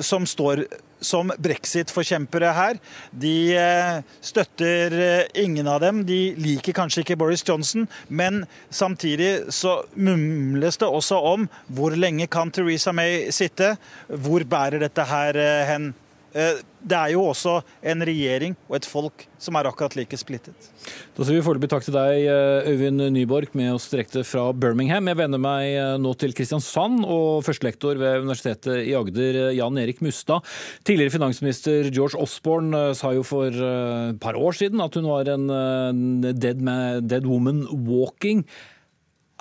som 0.01 0.25
står 0.25 0.65
som 1.05 1.31
brexit-forkjempere 1.43 2.51
her. 2.55 2.79
De 3.11 3.35
eh, 3.59 4.01
støtter 4.23 4.97
eh, 4.97 5.43
ingen 5.43 5.69
av 5.69 5.81
dem. 5.83 6.03
De 6.07 6.33
liker 6.39 6.75
kanskje 6.77 7.03
ikke 7.03 7.19
Boris 7.21 7.45
Johnson, 7.47 7.87
men 8.09 8.43
samtidig 8.73 9.51
så 9.53 9.81
mumles 9.95 10.79
det 10.81 10.89
også 10.89 11.19
om 11.33 11.49
hvor 11.73 11.95
lenge 11.97 12.29
kan 12.31 12.51
Theresa 12.53 12.93
May 12.95 13.29
sitte? 13.33 13.75
Hvor 14.07 14.45
bærer 14.47 14.83
dette 14.83 15.05
her 15.09 15.39
eh, 15.39 15.67
hen? 15.69 15.93
Det 16.33 16.97
er 16.97 17.11
jo 17.13 17.27
også 17.29 17.59
en 17.85 18.03
regjering 18.03 18.55
og 18.65 18.77
et 18.79 18.87
folk 18.89 19.25
som 19.41 19.55
er 19.59 19.67
akkurat 19.69 19.93
like 19.95 20.17
splittet. 20.17 20.69
Da 21.13 21.23
sier 21.23 21.37
vi 21.37 21.43
foreløpig 21.45 21.69
takk 21.71 21.85
til 21.85 21.95
deg, 21.95 22.25
eh, 22.27 22.69
Øyvind 22.73 23.05
Nyborg, 23.13 23.53
med 23.55 23.71
oss 23.75 23.85
direkte 23.91 24.23
fra 24.27 24.47
Birmingham. 24.51 25.07
Jeg 25.11 25.19
vender 25.19 25.41
meg 25.41 25.67
eh, 25.77 25.93
nå 26.01 26.13
til 26.19 26.33
Kristiansand 26.35 27.05
og 27.05 27.43
førstelektor 27.45 27.99
ved 28.01 28.25
Universitetet 28.25 28.81
i 28.89 28.95
Agder, 28.97 29.39
eh, 29.45 29.55
Jan 29.59 29.77
Erik 29.79 30.01
Mustad. 30.03 30.43
Tidligere 30.83 31.13
finansminister 31.13 31.91
George 31.93 32.19
Osborne 32.19 32.85
sa 32.97 33.13
jo 33.15 33.23
for 33.27 33.53
et 33.53 34.19
par 34.23 34.35
år 34.39 34.57
siden 34.57 34.81
at 34.83 34.95
hun 34.97 35.07
var 35.07 35.29
en 35.31 36.23
dead, 36.33 36.59
man, 36.59 37.05
dead 37.07 37.27
woman 37.29 37.67
walking. 37.87 38.43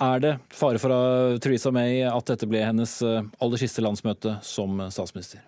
Er 0.01 0.21
det 0.21 0.35
fare 0.53 0.81
for 0.81 1.39
Theresa 1.43 1.71
May 1.73 2.03
at 2.07 2.29
dette 2.29 2.49
ble 2.49 2.63
hennes 2.65 2.99
aller 3.03 3.61
siste 3.61 3.83
landsmøte 3.83 4.39
som 4.45 4.79
statsminister? 4.93 5.43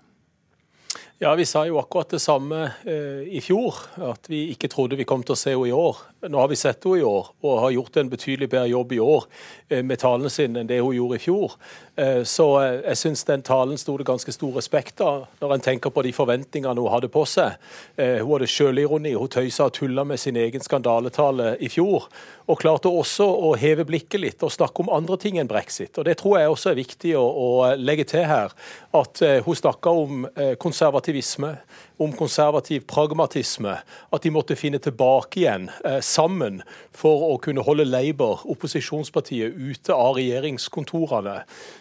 Ja, 1.20 1.36
Vi 1.36 1.46
sa 1.48 1.62
jo 1.64 1.78
akkurat 1.80 2.10
det 2.12 2.20
samme 2.20 2.66
eh, 2.84 3.24
i 3.38 3.40
fjor, 3.40 3.78
at 4.04 4.28
vi 4.28 4.50
ikke 4.52 4.68
trodde 4.68 4.98
vi 5.00 5.06
kom 5.08 5.22
til 5.24 5.32
å 5.32 5.40
se 5.40 5.54
henne 5.54 5.70
i 5.70 5.72
år. 5.72 6.02
Nå 6.30 6.40
har 6.40 6.48
vi 6.48 6.56
sett 6.56 6.84
henne 6.84 6.98
i 6.98 7.04
år, 7.04 7.28
og 7.42 7.60
har 7.60 7.74
gjort 7.76 7.98
en 7.98 8.10
betydelig 8.10 8.50
bedre 8.50 8.70
jobb 8.72 8.94
i 8.96 9.00
år 9.04 9.26
eh, 9.70 9.84
med 9.86 10.00
talene 10.02 10.30
sine 10.34 10.62
enn 10.62 10.70
det 10.70 10.80
hun 10.82 10.96
gjorde 10.96 11.20
i 11.20 11.22
fjor. 11.22 11.56
Eh, 11.96 12.22
så 12.28 12.48
eh, 12.62 12.78
jeg 12.90 13.00
syns 13.02 13.26
den 13.28 13.44
talen 13.46 13.78
sto 13.78 13.94
det 14.00 14.08
ganske 14.08 14.34
stor 14.34 14.58
respekt 14.58 15.04
av, 15.06 15.28
når 15.42 15.56
en 15.56 15.66
tenker 15.68 15.94
på 15.94 16.04
de 16.06 16.14
forventningene 16.16 16.82
hun 16.82 16.94
hadde 16.94 17.12
på 17.14 17.26
seg. 17.30 17.60
Hun 17.98 18.32
hadde 18.32 18.50
sjølironi, 18.50 19.14
hun 19.16 19.32
tøysa 19.32 19.70
og 19.70 19.76
tulla 19.78 20.06
med 20.08 20.20
sin 20.20 20.38
egen 20.40 20.64
skandaletale 20.64 21.56
i 21.64 21.70
fjor. 21.72 22.10
Og 22.50 22.60
klarte 22.62 22.92
også 22.92 23.26
å 23.26 23.54
heve 23.58 23.86
blikket 23.88 24.22
litt 24.22 24.44
og 24.46 24.54
snakke 24.54 24.84
om 24.84 24.92
andre 24.94 25.18
ting 25.22 25.40
enn 25.42 25.50
brexit. 25.50 25.98
Og 25.98 26.06
Det 26.06 26.18
tror 26.20 26.40
jeg 26.40 26.52
også 26.52 26.72
er 26.72 26.82
viktig 26.82 27.16
å, 27.18 27.24
å 27.26 27.50
legge 27.80 28.06
til 28.12 28.26
her. 28.30 28.54
At 28.96 29.22
hun 29.46 29.58
snakka 29.58 29.94
om 30.04 30.28
konservativisme, 30.62 31.56
om 31.98 32.14
konservativ 32.16 32.84
pragmatisme. 32.90 33.78
At 34.12 34.26
de 34.26 34.32
måtte 34.34 34.58
finne 34.60 34.80
tilbake 34.84 35.42
igjen 35.42 35.70
eh, 35.86 36.02
sammen 36.04 36.62
for 36.96 37.24
å 37.30 37.38
kunne 37.44 37.64
holde 37.66 37.86
Labour, 37.88 38.44
opposisjonspartiet, 38.52 39.56
ute 39.56 39.96
av 39.96 40.16
regjeringskontorene. 40.20 41.38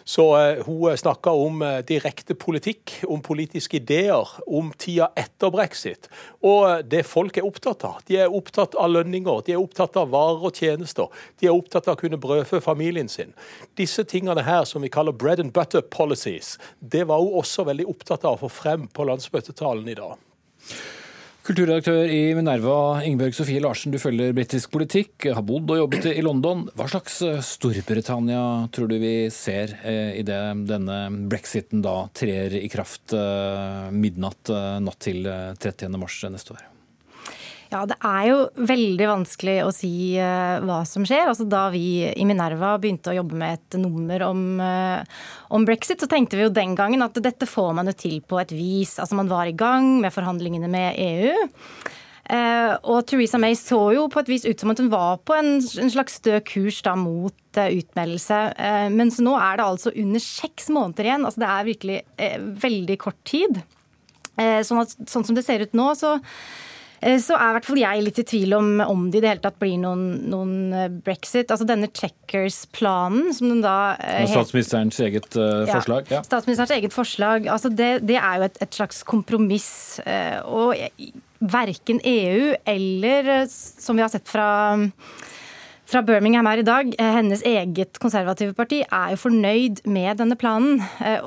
Så 0.07 0.27
eh, 0.39 0.61
hun 0.67 0.91
eh, 0.91 0.99
snakka 0.99 1.33
om 1.35 1.61
eh, 1.65 1.81
direkte 1.87 2.37
politikk, 2.39 2.97
om 3.09 3.23
politiske 3.25 3.79
ideer, 3.81 4.31
om 4.47 4.71
tida 4.77 5.11
etter 5.19 5.51
brexit. 5.53 6.09
Og 6.45 6.69
eh, 6.69 6.83
det 6.95 7.03
folk 7.07 7.39
er 7.39 7.47
opptatt 7.47 7.85
av. 7.87 7.99
De 8.07 8.19
er 8.21 8.31
opptatt 8.31 8.77
av 8.79 8.91
lønninger, 8.93 9.43
de 9.45 9.55
er 9.55 9.61
opptatt 9.61 9.99
av 9.99 10.13
varer 10.15 10.47
og 10.47 10.55
tjenester. 10.55 11.11
De 11.41 11.49
er 11.49 11.55
opptatt 11.55 11.89
av 11.89 11.97
å 11.97 12.01
kunne 12.03 12.21
brødfø 12.21 12.61
familien 12.63 13.11
sin. 13.11 13.35
Disse 13.79 14.05
tingene 14.07 14.45
her 14.45 14.63
som 14.69 14.85
vi 14.85 14.91
kaller 14.93 15.15
bread 15.15 15.41
and 15.43 15.53
butter 15.55 15.81
policies, 15.81 16.55
det 16.79 17.05
var 17.09 17.23
hun 17.23 17.39
også 17.41 17.67
veldig 17.67 17.87
opptatt 17.91 18.25
av 18.25 18.37
å 18.37 18.45
få 18.45 18.51
frem 18.61 18.87
på 18.87 19.07
landsmøtetalen 19.07 19.87
i 19.91 19.97
dag. 19.97 20.04
Kulturredaktør 21.45 22.09
i 22.09 22.33
Minerva, 22.33 23.03
Ingebjørg 23.05 23.35
Sofie 23.37 23.61
Larsen, 23.61 23.93
du 23.93 23.99
følger 24.01 24.33
britisk 24.33 24.71
politikk, 24.73 25.27
har 25.29 25.45
bodd 25.45 25.69
og 25.75 25.77
jobbet 25.77 26.07
i 26.09 26.23
London. 26.25 26.63
Hva 26.73 26.87
slags 26.89 27.19
eh, 27.21 27.37
Storbritannia 27.45 28.41
tror 28.73 28.89
du 28.89 28.95
vi 28.97 29.13
ser 29.29 29.75
eh, 29.85 30.17
i 30.17 30.25
det 30.25 30.41
denne 30.65 30.97
brexiten 31.29 31.85
da 31.85 32.07
trer 32.17 32.57
i 32.57 32.65
kraft 32.73 33.13
eh, 33.13 33.91
midnatt 33.93 34.49
natt 34.81 35.05
til 35.05 35.29
30. 35.61 36.01
mars 36.01 36.17
neste 36.33 36.57
år? 36.57 36.65
Ja, 37.75 37.83
Det 37.89 37.97
er 38.07 38.27
jo 38.29 38.37
veldig 38.71 39.07
vanskelig 39.09 39.55
å 39.65 39.71
si 39.75 40.15
uh, 40.15 40.61
hva 40.63 40.79
som 40.87 41.03
skjer. 41.07 41.27
Altså, 41.27 41.47
da 41.49 41.65
vi 41.73 42.05
i 42.07 42.27
Minerva 42.27 42.75
begynte 42.79 43.11
å 43.11 43.17
jobbe 43.17 43.35
med 43.41 43.57
et 43.57 43.77
nummer 43.81 44.23
om, 44.29 44.45
uh, 44.63 45.03
om, 45.51 45.65
brexit, 45.67 45.99
så 45.99 46.07
tenkte 46.07 46.39
vi 46.39 46.45
jo 46.45 46.53
den 46.55 46.77
gangen 46.77 47.03
at 47.03 47.19
dette 47.19 47.49
får 47.49 47.73
man 47.75 47.91
jo 47.91 47.95
til 47.99 48.21
på 48.23 48.39
et 48.39 48.53
vis. 48.55 48.95
Altså 49.01 49.19
Man 49.19 49.31
var 49.31 49.49
i 49.49 49.57
gang 49.57 49.97
med 50.03 50.15
forhandlingene 50.15 50.69
med 50.71 51.01
EU. 51.03 51.49
Uh, 52.25 52.71
og 52.89 53.03
Theresa 53.09 53.37
May 53.41 53.57
så 53.59 53.81
jo 53.93 54.05
på 54.13 54.23
et 54.23 54.31
vis 54.31 54.47
ut 54.47 54.61
som 54.61 54.71
at 54.71 54.79
hun 54.81 54.87
var 54.93 55.19
på 55.27 55.35
en, 55.35 55.59
slags 55.61 56.15
stø 56.21 56.39
kurs 56.47 56.79
da 56.85 56.95
mot 56.97 57.35
utmeldelse. 57.55 58.37
mens 58.91 59.19
nå 59.23 59.35
er 59.39 59.59
det 59.59 59.65
altså 59.65 59.91
under 59.95 60.23
seks 60.23 60.71
måneder 60.71 61.09
igjen. 61.09 61.27
Altså 61.27 61.43
Det 61.43 61.51
er 61.51 61.67
virkelig 61.69 61.99
veldig 62.63 62.97
kort 63.03 63.19
tid. 63.27 63.59
Sånn, 64.35 64.81
at, 64.81 64.95
sånn 65.07 65.23
som 65.27 65.35
det 65.37 65.45
ser 65.47 65.63
ut 65.63 65.77
nå, 65.77 65.93
så 65.95 66.17
Eh, 66.17 66.74
så 67.21 67.35
er 67.37 67.51
i 67.51 67.55
hvert 67.59 67.67
fall 67.67 67.79
jeg 67.79 68.05
litt 68.05 68.19
i 68.21 68.25
tvil 68.25 68.55
om 68.57 68.69
om 68.85 69.09
det 69.13 69.19
i 69.19 69.23
det 69.23 69.29
hele 69.29 69.43
tatt 69.43 69.59
blir 69.61 69.77
noen, 69.81 70.05
noen 70.31 70.55
eh, 70.73 70.87
brexit. 70.89 71.51
Altså 71.53 71.67
denne 71.67 71.89
Checkers-planen, 71.93 73.29
som 73.35 73.51
den 73.51 73.61
da 73.63 73.93
uh, 73.99 74.23
Statsministerens 74.31 74.97
eget 75.05 75.29
uh, 75.37 75.67
forslag? 75.69 76.09
Ja, 76.13 76.23
statsministerens 76.25 76.73
eget 76.73 76.95
forslag. 76.95 77.45
Altså 77.51 77.69
det, 77.69 77.91
det 78.09 78.17
er 78.17 78.41
jo 78.41 78.49
et, 78.49 78.59
et 78.65 78.81
slags 78.81 79.03
kompromiss. 79.05 79.69
Uh, 80.01 80.41
og 80.49 81.13
verken 81.45 82.01
EU 82.01 82.55
eller, 82.65 83.31
som 83.51 83.97
vi 83.97 84.05
har 84.05 84.11
sett 84.13 84.29
fra 84.31 84.49
fra 85.85 85.99
Birmingham 86.01 86.47
her 86.49 86.57
i 86.57 86.65
dag, 86.65 86.87
hennes 86.97 87.43
eget 87.45 87.99
konservative 88.01 88.55
parti, 88.57 88.79
er 88.81 89.11
jo 89.13 89.19
fornøyd 89.21 89.83
med 89.85 90.17
denne 90.17 90.33
planen. 90.33 90.79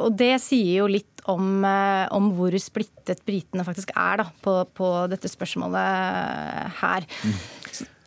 Og 0.03 0.17
det 0.19 0.33
sier 0.43 0.81
jo 0.81 0.89
litt 0.91 1.18
om, 1.29 1.65
eh, 1.65 2.07
om 2.17 2.33
hvor 2.37 2.57
splittet 2.63 3.23
britene 3.27 3.67
faktisk 3.67 3.93
er 3.97 4.23
da, 4.23 4.29
på, 4.45 4.59
på 4.75 4.91
dette 5.13 5.31
spørsmålet 5.31 6.75
her. 6.81 7.09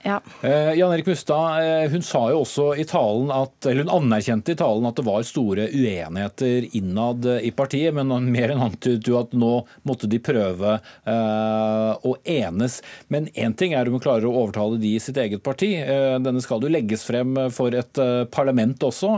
Ja. 0.04 0.22
Eh, 0.42 0.74
Jan 0.74 0.94
Erik 0.94 1.06
Mustad 1.06 1.62
eh, 1.64 1.90
hun 1.90 2.02
sa 2.02 2.24
jo 2.32 2.40
også 2.42 2.72
i 2.80 2.86
talen 2.90 3.30
at, 3.34 3.54
eller 3.70 3.86
hun 3.86 3.94
anerkjente 4.00 4.56
i 4.56 4.58
talen 4.58 4.88
at 4.90 4.98
det 4.98 5.06
var 5.06 5.26
store 5.28 5.68
uenigheter 5.70 6.66
innad 6.78 7.28
i 7.38 7.52
partiet, 7.54 7.94
men 7.94 8.32
mer 8.34 8.54
enn 8.54 8.64
antydet 8.66 9.12
jo 9.12 9.20
at 9.20 9.36
nå 9.38 9.52
måtte 9.88 10.10
de 10.10 10.18
prøve 10.24 10.80
eh, 10.80 11.92
å 11.94 12.16
enes. 12.26 12.80
Men 13.14 13.30
én 13.36 13.54
ting 13.58 13.76
er 13.78 13.90
om 13.90 14.00
hun 14.00 14.04
klarer 14.04 14.26
å 14.30 14.34
overtale 14.42 14.82
de 14.82 14.96
i 14.96 15.04
sitt 15.04 15.22
eget 15.22 15.46
parti. 15.46 15.76
Eh, 15.78 16.18
denne 16.24 16.42
skal 16.42 16.66
jo 16.66 16.74
legges 16.74 17.06
frem 17.06 17.38
for 17.54 17.78
et 17.78 18.02
eh, 18.02 18.24
parlament 18.34 18.82
også, 18.90 19.14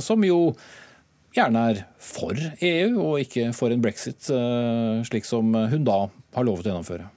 som 0.00 0.24
jo 0.24 0.54
gjerne 1.36 1.64
er 1.72 1.82
for 2.02 2.36
EU 2.60 3.00
og 3.00 3.24
ikke 3.24 3.50
for 3.56 3.72
en 3.72 3.82
brexit, 3.82 4.28
eh, 4.30 5.02
slik 5.08 5.28
som 5.28 5.54
hun 5.54 5.88
da 5.88 6.04
har 6.36 6.48
lovet 6.48 6.68
å 6.68 6.72
gjennomføre? 6.72 7.10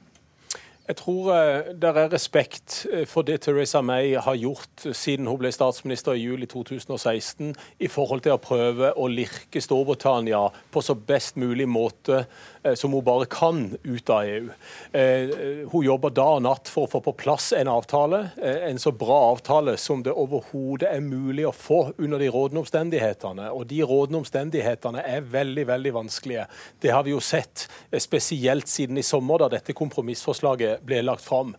Jeg 0.85 0.99
tror 0.99 1.29
uh, 1.33 1.69
det 1.73 1.89
er 1.89 2.11
respekt 2.13 2.75
eh, 2.93 3.07
for 3.09 3.25
det 3.25 3.39
Theresa 3.41 3.79
May 3.81 4.13
har 4.21 4.35
gjort 4.37 4.83
siden 4.93 5.25
hun 5.25 5.39
ble 5.41 5.49
statsminister 5.53 6.13
i 6.13 6.21
juli 6.27 6.45
2016, 6.45 7.55
i 7.81 7.89
forhold 7.89 8.21
til 8.25 8.35
å 8.35 8.41
prøve 8.41 8.91
å 8.93 9.07
lirke 9.09 9.63
Storbritannia 9.63 10.43
på 10.69 10.83
så 10.85 10.93
best 10.93 11.41
mulig 11.41 11.65
måte 11.65 12.21
Eh, 12.21 12.54
som 12.73 12.93
hun 12.93 13.03
bare 13.05 13.25
kan 13.29 13.77
ut 13.83 14.09
av 14.09 14.23
EU. 14.23 14.49
Eh, 14.91 15.29
hun 15.71 15.83
jobber 15.85 16.09
dag 16.09 16.39
og 16.39 16.43
natt 16.45 16.69
for 16.71 16.87
å 16.87 16.91
få 16.95 17.01
på 17.05 17.13
plass 17.19 17.51
en 17.53 17.69
avtale, 17.69 18.29
eh, 18.41 18.65
en 18.69 18.79
så 18.81 18.91
bra 18.91 19.17
avtale 19.31 19.75
som 19.77 20.01
det 20.03 20.13
overhodet 20.13 20.89
er 20.89 21.03
mulig 21.05 21.45
å 21.45 21.53
få 21.53 21.93
under 21.97 22.19
de 22.19 22.29
rådende 22.33 22.63
omstendighetene. 22.63 23.51
Og 23.51 23.67
de 23.69 23.81
rådende 23.85 24.23
omstendighetene 24.23 25.03
er 25.05 25.21
veldig, 25.21 25.67
veldig 25.67 25.93
vanskelige. 25.99 26.47
Det 26.81 26.93
har 26.93 27.03
vi 27.03 27.13
jo 27.13 27.19
sett, 27.19 27.67
spesielt 27.99 28.67
siden 28.67 28.97
i 28.97 29.05
sommer, 29.05 29.39
da 29.39 29.49
dette 29.49 29.75
kompromissforslaget 29.77 30.81
ble 30.85 31.01
lagt 31.05 31.23
fram. 31.25 31.55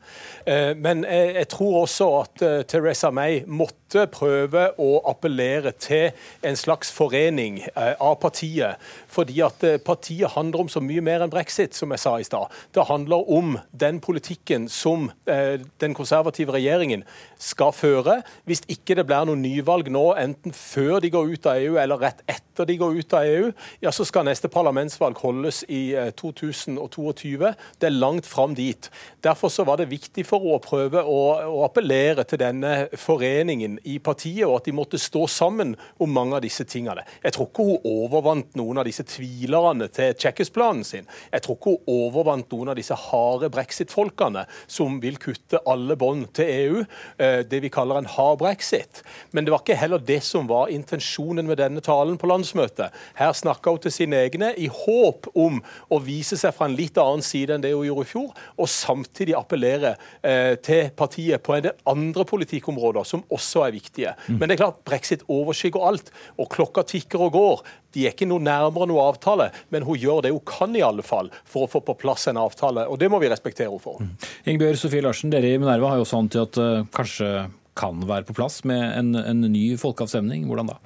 Men 0.47 1.05
jeg 1.05 1.47
tror 1.49 1.83
også 1.83 2.09
at 2.21 2.43
Teresa 2.69 3.11
May 3.11 3.43
måtte 3.47 4.07
prøve 4.13 4.69
å 4.79 5.01
appellere 5.09 5.73
til 5.73 6.11
en 6.47 6.57
slags 6.59 6.91
forening 6.95 7.61
av 7.77 8.19
partiet, 8.23 8.77
fordi 9.17 9.41
at 9.45 9.65
partiet 9.87 10.35
handler 10.37 10.67
om 10.67 10.71
så 10.73 10.83
mye 10.85 11.05
mer 11.05 11.25
enn 11.25 11.33
brexit, 11.33 11.77
som 11.77 11.93
jeg 11.95 12.03
sa 12.03 12.17
i 12.21 12.27
stad. 12.27 12.53
Det 12.77 12.87
handler 12.89 13.31
om 13.33 13.57
den 13.73 14.01
politikken 14.05 14.69
som 14.73 15.11
eh, 15.31 15.61
den 15.81 15.95
konservative 15.97 16.55
regjeringen 16.57 17.05
skal 17.39 17.73
føre. 17.77 18.21
Hvis 18.49 18.63
ikke 18.73 18.97
det 18.99 19.07
blir 19.09 19.27
noe 19.29 19.39
nyvalg 19.39 19.91
nå, 19.93 20.05
enten 20.21 20.55
før 20.57 21.01
de 21.05 21.13
går 21.13 21.33
ut 21.35 21.49
av 21.49 21.63
EU 21.63 21.79
eller 21.81 22.01
rett 22.01 22.23
etter 22.31 22.69
de 22.69 22.79
går 22.81 22.97
ut 23.01 23.17
av 23.17 23.29
EU, 23.29 23.51
ja, 23.85 23.93
så 23.93 24.07
skal 24.09 24.27
neste 24.29 24.51
parlamentsvalg 24.53 25.19
holdes 25.21 25.63
i 25.69 25.83
eh, 25.97 26.13
2022. 26.17 27.53
Det 27.81 27.89
er 27.89 27.97
langt 27.97 28.29
fram 28.29 28.57
dit. 28.57 28.91
Derfor 29.25 29.53
så 29.53 29.67
var 29.69 29.81
det 29.81 29.91
viktig 29.93 30.27
for 30.29 30.45
å 30.45 30.61
prøve 30.63 31.03
å, 31.03 31.21
å 31.49 31.65
appellere 31.67 32.27
til 32.29 32.41
denne 32.43 32.75
foreningen 33.01 33.79
i 33.85 33.99
partiet, 33.99 34.47
og 34.49 34.61
at 34.61 34.69
de 34.69 34.77
måtte 34.77 35.01
stå 35.01 35.27
sammen 35.31 35.75
om 36.03 36.13
mange 36.13 36.39
av 36.39 36.45
disse 36.45 36.67
tingene. 36.69 37.05
Jeg 37.25 37.37
tror 37.37 37.51
ikke 37.51 37.67
hun 37.67 37.91
overvant 38.07 38.57
noen 38.59 38.81
av 38.81 38.89
disse 38.89 39.06
tvilerne 39.09 39.89
til 39.93 40.15
Tsjekkisplanen 40.19 40.85
sin. 40.87 41.07
Jeg 41.33 41.45
tror 41.45 41.59
ikke 41.59 41.75
hun 41.75 41.91
overvant 42.07 42.51
noen 42.53 42.73
av 42.73 42.79
disse 42.79 42.97
harde 43.07 43.51
brexit-folkene 43.53 44.47
som 44.67 44.99
vil 45.03 45.19
kutte 45.23 45.61
alle 45.69 45.97
bånd 45.99 46.29
til 46.37 46.51
EU, 46.53 46.85
eh, 47.19 47.41
det 47.49 47.63
vi 47.65 47.73
kaller 47.73 48.01
en 48.01 48.11
hard 48.11 48.41
brexit. 48.43 49.03
Men 49.33 49.47
det 49.47 49.55
var 49.55 49.63
ikke 49.65 49.79
heller 49.79 50.03
det 50.03 50.23
som 50.27 50.49
var 50.51 50.73
intensjonen 50.73 51.47
med 51.49 51.61
denne 51.63 51.83
talen 51.85 52.19
på 52.19 52.31
landsmøtet. 52.31 52.95
Her 53.19 53.33
snakka 53.37 53.75
hun 53.75 53.83
til 53.85 53.95
sine 53.95 54.21
egne 54.27 54.53
i 54.57 54.69
håp 54.73 55.31
om 55.35 55.61
å 55.93 56.01
vise 56.03 56.39
seg 56.39 56.55
fra 56.57 56.69
en 56.69 56.77
litt 56.79 56.99
annen 57.01 57.25
side 57.25 57.57
enn 57.57 57.65
det 57.65 57.75
hun 57.75 57.87
gjorde 57.89 58.07
i 58.07 58.13
fjor, 58.13 58.45
og 58.57 58.71
samtidig 58.71 59.37
appellere 59.39 59.97
eh, 60.23 60.55
til 60.63 60.91
partiet 60.97 61.43
på 61.43 61.57
en 61.57 61.67
del 61.69 61.77
andre 61.89 62.27
politikkområder 62.29 63.07
som 63.09 63.25
også 63.33 63.67
er 63.67 63.77
viktige. 63.77 64.15
Mm. 64.27 64.39
Men 64.39 64.49
det 64.49 64.57
er 64.57 64.65
klart, 64.65 64.85
brexit 64.87 65.25
overskygger 65.33 65.89
alt, 65.91 66.13
og 66.37 66.51
klokka 66.53 66.87
tikker 66.87 67.27
og 67.29 67.35
går. 67.37 67.67
De 67.97 68.05
er 68.05 68.13
ikke 68.13 68.29
noe 68.29 68.45
nærmere 68.45 68.91
noe 68.91 69.09
avtale, 69.09 69.49
men 69.73 69.87
hun 69.89 69.97
gjør 69.97 70.27
det 70.27 70.35
hun 70.35 70.45
kan 70.47 70.77
i 70.77 70.85
alle 70.85 71.05
fall 71.07 71.31
for 71.49 71.65
å 71.65 71.71
få 71.71 71.81
på 71.87 71.97
plass 72.03 72.29
en 72.29 72.41
avtale. 72.41 72.85
og 72.91 73.01
Det 73.01 73.09
må 73.13 73.21
vi 73.23 73.33
respektere 73.33 73.71
henne 73.71 73.83
for. 73.83 74.03
Mm. 74.03 74.13
Ingebjørg 74.53 74.83
Sofie 74.83 75.05
Larsen, 75.05 75.33
dere 75.33 75.55
i 75.55 75.61
Minerva 75.61 75.95
har 75.95 76.03
jo 76.03 76.09
sånn 76.09 76.29
til 76.33 76.45
at 76.45 76.61
uh, 76.61 76.85
kanskje 76.97 77.49
kan 77.77 78.05
være 78.09 78.29
på 78.29 78.37
plass 78.37 78.63
med 78.69 78.85
en, 78.97 79.17
en 79.21 79.49
ny 79.53 79.71
folkeavstemning. 79.81 80.47
Hvordan 80.49 80.75
da? 80.75 80.79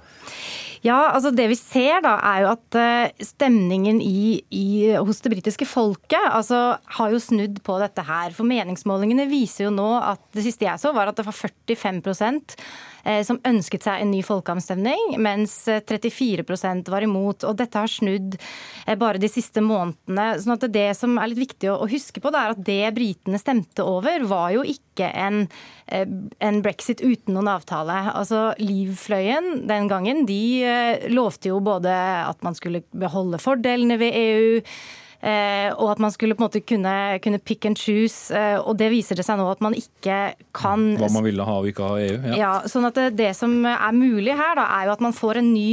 Ja, 0.80 1.10
altså 1.12 1.28
Det 1.36 1.44
vi 1.50 1.56
ser, 1.58 1.98
da, 2.04 2.14
er 2.24 2.44
jo 2.44 2.52
at 2.54 2.78
uh, 2.78 3.24
stemningen 3.26 3.98
i, 4.00 4.40
i, 4.54 4.68
hos 4.96 5.20
det 5.24 5.34
britiske 5.34 5.68
folket 5.68 6.22
altså, 6.30 6.78
har 6.96 7.12
jo 7.12 7.20
snudd 7.20 7.60
på 7.66 7.76
dette 7.82 8.06
her. 8.06 8.32
For 8.36 8.48
meningsmålingene 8.48 9.28
viser 9.30 9.66
jo 9.68 9.74
nå 9.74 9.90
at 9.98 10.22
det 10.36 10.46
siste 10.46 10.68
jeg 10.68 10.80
så, 10.80 10.94
var 10.96 11.10
at 11.10 11.20
det 11.20 11.26
var 11.26 11.36
45 11.36 12.00
Eh, 12.00 12.89
som 13.26 13.40
ønsket 13.46 13.86
seg 13.86 14.02
en 14.02 14.12
ny 14.12 14.20
folkeavstemning, 14.26 15.16
mens 15.22 15.54
34 15.66 16.44
eh, 16.44 16.82
var 16.90 17.06
imot. 17.06 17.46
Og 17.48 17.56
dette 17.58 17.80
har 17.80 17.90
snudd 17.90 18.36
eh, 18.36 18.96
bare 19.00 19.20
de 19.22 19.30
siste 19.30 19.62
månedene. 19.64 20.28
sånn 20.42 20.56
at 20.56 20.68
Det 20.72 20.86
som 20.98 21.18
er 21.18 21.32
litt 21.32 21.44
viktig 21.46 21.72
å 21.72 21.88
huske 21.90 22.22
på, 22.22 22.32
det 22.32 22.40
er 22.40 22.54
at 22.54 22.64
det 22.66 22.94
britene 22.96 23.40
stemte 23.40 23.86
over, 23.86 24.24
var 24.28 24.54
jo 24.56 24.64
ikke 24.66 25.10
en, 25.16 25.44
en 25.90 26.62
brexit 26.62 27.00
uten 27.00 27.34
noen 27.34 27.50
avtale. 27.50 27.96
Altså 28.12 28.50
Livfløyen 28.60 29.66
den 29.70 29.88
gangen, 29.90 30.26
de 30.28 31.08
lovte 31.10 31.50
jo 31.52 31.60
både 31.64 31.92
at 32.26 32.42
man 32.44 32.56
skulle 32.58 32.84
beholde 32.92 33.40
fordelene 33.40 33.96
ved 34.00 34.18
EU, 34.20 34.60
Eh, 34.60 34.99
og 35.20 35.90
at 35.92 35.98
man 36.00 36.12
skulle 36.12 36.34
på 36.34 36.40
en 36.40 36.48
måte 36.48 36.62
kunne, 36.64 36.94
kunne 37.20 37.38
pick 37.38 37.66
and 37.68 37.78
choose. 37.78 38.32
Eh, 38.34 38.56
og 38.58 38.78
det 38.80 38.90
viser 38.92 39.18
det 39.18 39.26
seg 39.26 39.40
nå 39.40 39.48
at 39.50 39.60
man 39.64 39.76
ikke 39.76 40.20
kan 40.56 40.94
Hva 41.00 41.10
man 41.12 41.26
ville 41.26 41.44
ha 41.46 41.58
og 41.60 41.68
ikke 41.68 41.90
ha 41.90 41.98
EU? 42.00 42.22
Ja. 42.30 42.38
ja 42.38 42.54
sånn 42.70 42.88
at 42.88 42.96
det, 42.96 43.10
det, 43.20 43.34
som 43.38 43.60
er 43.68 43.92
mulig 43.96 44.32
her, 44.32 44.56
da, 44.58 44.70
er 44.78 44.88
jo 44.88 44.94
at 44.96 45.04
man 45.04 45.16
får 45.16 45.42
en 45.42 45.52
ny 45.52 45.68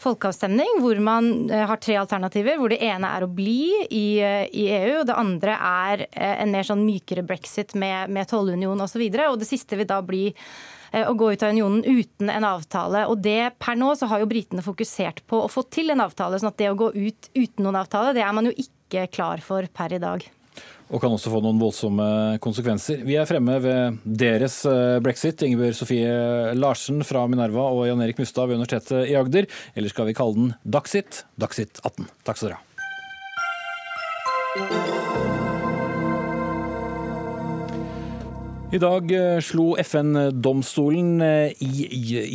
folkeavstemning 0.00 0.80
hvor 0.80 0.98
man 1.04 1.30
eh, 1.52 1.66
har 1.70 1.78
tre 1.82 2.00
alternativer. 2.00 2.58
Hvor 2.58 2.72
det 2.72 2.80
ene 2.82 3.12
er 3.14 3.26
å 3.26 3.30
bli 3.30 3.62
i, 3.86 4.04
i 4.18 4.66
EU, 4.80 4.98
og 5.02 5.06
det 5.10 5.20
andre 5.22 5.54
er 5.54 6.04
en 6.40 6.50
mer 6.50 6.66
sånn 6.66 6.84
mykere 6.86 7.24
brexit 7.26 7.76
med, 7.78 8.10
med 8.10 8.30
tollunion 8.30 8.86
osv. 8.86 9.06
Og, 9.06 9.22
så 9.22 9.30
og 9.30 9.40
det 9.40 9.50
siste 9.52 9.78
vil 9.78 9.90
da 9.90 10.02
bli 10.02 10.28
å 10.90 11.12
gå 11.14 11.28
ut 11.30 11.42
av 11.46 11.52
unionen 11.54 11.84
uten 11.86 12.32
en 12.32 12.48
avtale. 12.48 13.04
Og 13.12 13.20
det 13.22 13.52
Per 13.62 13.76
nå 13.78 13.92
så 13.94 14.08
har 14.10 14.24
jo 14.24 14.26
britene 14.26 14.64
fokusert 14.64 15.22
på 15.30 15.44
å 15.44 15.50
få 15.52 15.62
til 15.70 15.94
en 15.94 16.02
avtale. 16.02 16.40
sånn 16.42 16.50
at 16.50 16.58
det 16.58 16.72
å 16.72 16.78
gå 16.80 16.90
ut 16.96 17.30
uten 17.36 17.62
noen 17.62 17.78
avtale, 17.78 18.10
det 18.16 18.24
er 18.26 18.34
man 18.34 18.50
jo 18.50 18.56
ikke 18.56 18.79
ikke 18.90 19.08
klar 19.14 19.40
for 19.44 19.66
per 19.70 19.94
i 19.94 20.02
dag. 20.02 20.26
Og 20.90 20.98
kan 20.98 21.12
også 21.14 21.30
få 21.30 21.38
noen 21.44 21.60
voldsomme 21.60 22.04
konsekvenser. 22.42 23.04
Vi 23.06 23.14
er 23.14 23.28
fremme 23.30 23.60
ved 23.62 24.00
deres 24.04 24.56
eh, 24.66 24.98
brexit. 25.04 25.44
Ingebjørg 25.46 25.76
Sofie 25.78 26.10
Larsen 26.58 27.04
fra 27.06 27.22
Minerva 27.30 27.68
og 27.70 27.86
Jan 27.86 28.02
Erik 28.02 28.18
Mustad 28.18 28.50
ved 28.50 28.58
Universitetet 28.58 29.06
i 29.06 29.14
Agder. 29.18 29.46
Eller 29.78 29.94
skal 29.94 30.10
vi 30.10 30.16
kalle 30.18 30.34
den 30.40 30.50
Daxit? 30.66 31.22
Daxit 31.38 31.78
18. 31.84 32.10
Takk 32.26 32.42
skal 32.42 32.50
dere 32.50 32.58
ha. 32.58 32.66
I 38.72 38.78
dag 38.78 39.10
eh, 39.10 39.40
slo 39.42 39.72
FN-domstolen 39.78 41.20
eh, 41.20 41.62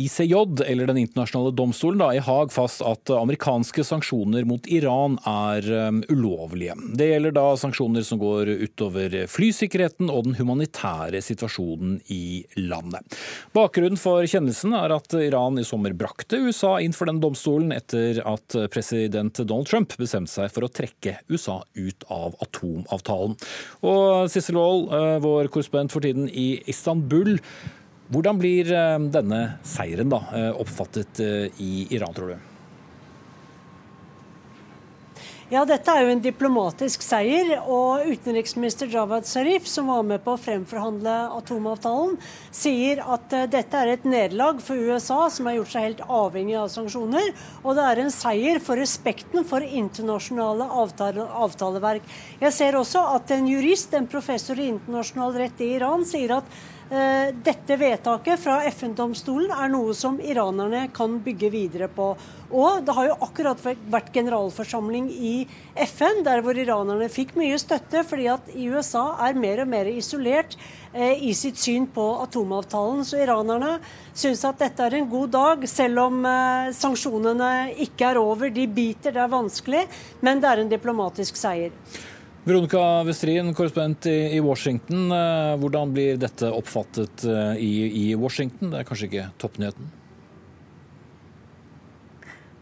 ICJ, 0.04 0.34
eller 0.66 0.86
Den 0.86 0.98
internasjonale 1.00 1.50
domstolen, 1.56 2.02
da, 2.02 2.10
i 2.12 2.18
Haag 2.20 2.50
fast 2.52 2.82
at 2.84 3.08
amerikanske 3.08 3.80
sanksjoner 3.88 4.44
mot 4.44 4.68
Iran 4.68 5.16
er 5.24 5.64
eh, 5.72 6.12
ulovlige. 6.12 6.74
Det 7.00 7.06
gjelder 7.08 7.32
da 7.38 7.44
sanksjoner 7.56 8.04
som 8.04 8.20
går 8.20 8.50
utover 8.66 9.16
flysikkerheten 9.32 10.10
og 10.12 10.26
den 10.26 10.36
humanitære 10.36 11.22
situasjonen 11.24 12.02
i 12.12 12.44
landet. 12.60 13.16
Bakgrunnen 13.56 13.96
for 13.96 14.28
kjennelsen 14.28 14.76
er 14.76 14.92
at 14.92 15.16
Iran 15.16 15.56
i 15.56 15.64
sommer 15.64 15.96
brakte 15.96 16.42
USA 16.44 16.74
inn 16.84 16.92
for 16.92 17.08
den 17.08 17.22
domstolen 17.24 17.72
etter 17.72 18.20
at 18.28 18.58
president 18.76 19.40
Donald 19.40 19.72
Trump 19.72 19.96
bestemte 19.96 20.34
seg 20.34 20.52
for 20.52 20.68
å 20.68 20.72
trekke 20.82 21.16
USA 21.32 21.62
ut 21.80 22.06
av 22.12 22.36
atomavtalen. 22.44 23.40
Og 23.88 24.28
Sissel 24.28 24.60
Wold, 24.60 24.92
vår 25.24 25.48
korrespondent 25.48 25.96
for 25.96 26.04
tiden 26.04 26.25
i 26.30 26.62
Istanbul. 26.70 27.36
Hvordan 28.12 28.38
blir 28.38 28.70
eh, 28.70 28.98
denne 29.12 29.40
seieren 29.66 30.12
da, 30.12 30.22
eh, 30.36 30.52
oppfattet 30.54 31.22
eh, 31.22 31.48
i 31.62 31.86
Iran, 31.96 32.14
tror 32.14 32.34
du? 32.34 32.55
Ja, 35.46 35.60
dette 35.62 35.92
er 35.94 36.02
jo 36.02 36.10
en 36.10 36.20
diplomatisk 36.24 37.04
seier. 37.06 37.52
Og 37.70 38.08
utenriksminister 38.10 38.90
Javad 38.90 39.28
Zarif, 39.30 39.68
som 39.70 39.92
var 39.92 40.02
med 40.02 40.24
på 40.24 40.34
å 40.34 40.40
fremforhandle 40.42 41.14
atomavtalen, 41.36 42.16
sier 42.50 43.04
at 43.04 43.30
dette 43.52 43.78
er 43.78 43.92
et 43.92 44.08
nederlag 44.10 44.58
for 44.64 44.74
USA, 44.74 45.28
som 45.30 45.46
har 45.46 45.60
gjort 45.60 45.70
seg 45.70 45.86
helt 45.86 46.02
avhengig 46.02 46.58
av 46.58 46.72
sanksjoner. 46.74 47.30
Og 47.62 47.78
det 47.78 47.86
er 47.86 48.02
en 48.02 48.10
seier 48.10 48.58
for 48.58 48.82
respekten 48.82 49.46
for 49.46 49.62
internasjonale 49.62 50.66
avtale, 50.82 51.28
avtaleverk. 51.46 52.16
Jeg 52.42 52.56
ser 52.58 52.80
også 52.80 53.06
at 53.14 53.30
en 53.38 53.46
jurist, 53.46 53.94
en 53.94 54.10
professor 54.10 54.58
i 54.58 54.72
internasjonal 54.74 55.44
rett 55.44 55.62
i 55.62 55.76
Iran, 55.78 56.02
sier 56.10 56.40
at 56.40 56.58
Eh, 56.58 56.75
dette 56.86 57.74
vedtaket 57.80 58.38
fra 58.38 58.60
FN-domstolen 58.70 59.50
er 59.50 59.70
noe 59.72 59.94
som 59.98 60.20
iranerne 60.22 60.84
kan 60.94 61.16
bygge 61.24 61.48
videre 61.50 61.88
på. 61.90 62.12
Og 62.54 62.84
det 62.86 62.94
har 62.94 63.08
jo 63.08 63.16
akkurat 63.26 63.62
vært 63.90 64.12
generalforsamling 64.14 65.08
i 65.10 65.34
FN, 65.88 66.22
der 66.26 66.44
hvor 66.44 66.58
iranerne 66.58 67.08
fikk 67.10 67.34
mye 67.38 67.58
støtte, 67.58 68.04
fordi 68.06 68.28
at 68.30 68.52
USA 68.54 69.06
er 69.26 69.38
mer 69.38 69.64
og 69.64 69.70
mer 69.72 69.90
isolert 69.90 70.54
eh, 70.92 71.26
i 71.26 71.32
sitt 71.34 71.58
syn 71.58 71.88
på 71.90 72.06
atomavtalen. 72.22 73.02
Så 73.06 73.18
iranerne 73.24 73.76
syns 74.14 74.44
at 74.46 74.62
dette 74.62 74.86
er 74.86 75.00
en 75.00 75.10
god 75.10 75.34
dag, 75.34 75.66
selv 75.70 76.06
om 76.06 76.20
eh, 76.22 76.74
sanksjonene 76.76 77.54
ikke 77.88 78.12
er 78.12 78.22
over. 78.22 78.52
De 78.54 78.68
biter, 78.70 79.16
det 79.16 79.24
er 79.24 79.32
vanskelig, 79.32 79.86
men 80.22 80.42
det 80.42 80.52
er 80.52 80.62
en 80.62 80.76
diplomatisk 80.76 81.40
seier. 81.40 81.74
Veronica 82.46 83.02
Westrin, 83.02 83.54
korrespondent 83.54 84.06
i 84.06 84.38
Washington. 84.40 85.08
Eh, 85.10 85.56
hvordan 85.58 85.90
blir 85.90 86.18
dette 86.22 86.46
oppfattet 86.54 87.24
eh, 87.26 87.58
i, 87.58 88.04
Washington? 88.14 88.70
Det 88.70 88.78
er 88.78 88.86
kanskje 88.86 89.08
ikke 89.08 89.24
toppnyheten? 89.42 89.88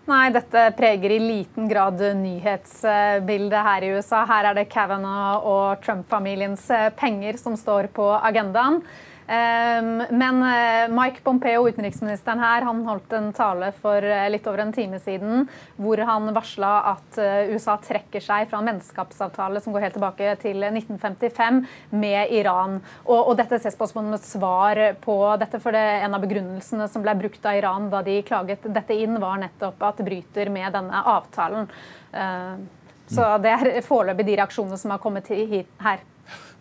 Nei, 0.08 0.22
dette 0.32 0.62
preger 0.78 1.12
i 1.12 1.20
liten 1.20 1.68
grad 1.68 2.00
nyhetsbildet 2.16 3.68
her 3.68 3.84
i 3.84 3.92
USA. 3.98 4.22
Her 4.28 4.48
er 4.50 4.56
det 4.56 4.70
Kavanaugh 4.72 5.44
og 5.52 5.84
Trump-familiens 5.84 6.64
eh, 6.72 6.88
penger 6.96 7.36
som 7.40 7.52
står 7.60 7.92
på 7.92 8.08
agendaen. 8.16 8.80
Ehm, 9.26 10.02
men 10.10 10.42
eh, 10.42 10.88
Mike 10.92 11.20
Pompeo, 11.24 11.68
utenriksministeren 11.68 12.40
her, 12.42 12.62
han 12.62 12.82
holdt 12.84 13.12
en 13.16 13.30
tale 13.32 13.70
for 13.80 14.04
eh, 14.04 14.26
litt 14.28 14.44
over 14.50 14.60
en 14.66 14.74
time 14.76 15.00
siden 15.00 15.46
hvor 15.80 16.02
han 16.04 16.28
varsla 16.36 16.72
at 16.92 17.18
eh, 17.22 17.54
USA 17.54 17.78
trekker 17.80 18.20
seg 18.20 18.50
fra 18.50 18.60
en 18.60 18.68
vennskapsavtale 18.68 19.62
som 19.64 19.72
går 19.72 19.86
helt 19.86 19.96
tilbake 19.96 20.36
til 20.44 20.60
1955 20.68 21.62
med 21.96 22.36
Iran. 22.36 22.78
Og, 23.06 23.30
og 23.32 23.34
dette 23.40 23.62
ses 23.64 23.80
på 23.80 23.88
som 23.88 24.12
et 24.12 24.28
svar 24.28 24.82
på 25.00 25.18
dette, 25.40 25.60
for 25.62 25.72
det, 25.72 25.84
en 26.04 26.18
av 26.18 26.24
begrunnelsene 26.24 26.88
som 26.92 27.04
ble 27.04 27.16
brukt 27.24 27.48
av 27.48 27.56
Iran 27.56 27.88
da 27.92 28.04
de 28.04 28.20
klaget 28.28 28.68
dette 28.68 28.96
inn, 28.98 29.16
var 29.22 29.40
nettopp 29.40 29.80
at 29.88 30.00
det 30.00 30.08
bryter 30.10 30.52
med 30.52 30.74
denne 30.74 31.04
avtalen. 31.14 31.70
Så 33.10 33.26
det 33.42 33.52
er 33.52 33.84
foreløpig 33.84 34.26
de 34.28 34.36
reaksjonene 34.40 34.78
som 34.80 34.92
har 34.94 35.00
kommet 35.02 35.28
hit 35.28 35.70
her. 35.84 36.02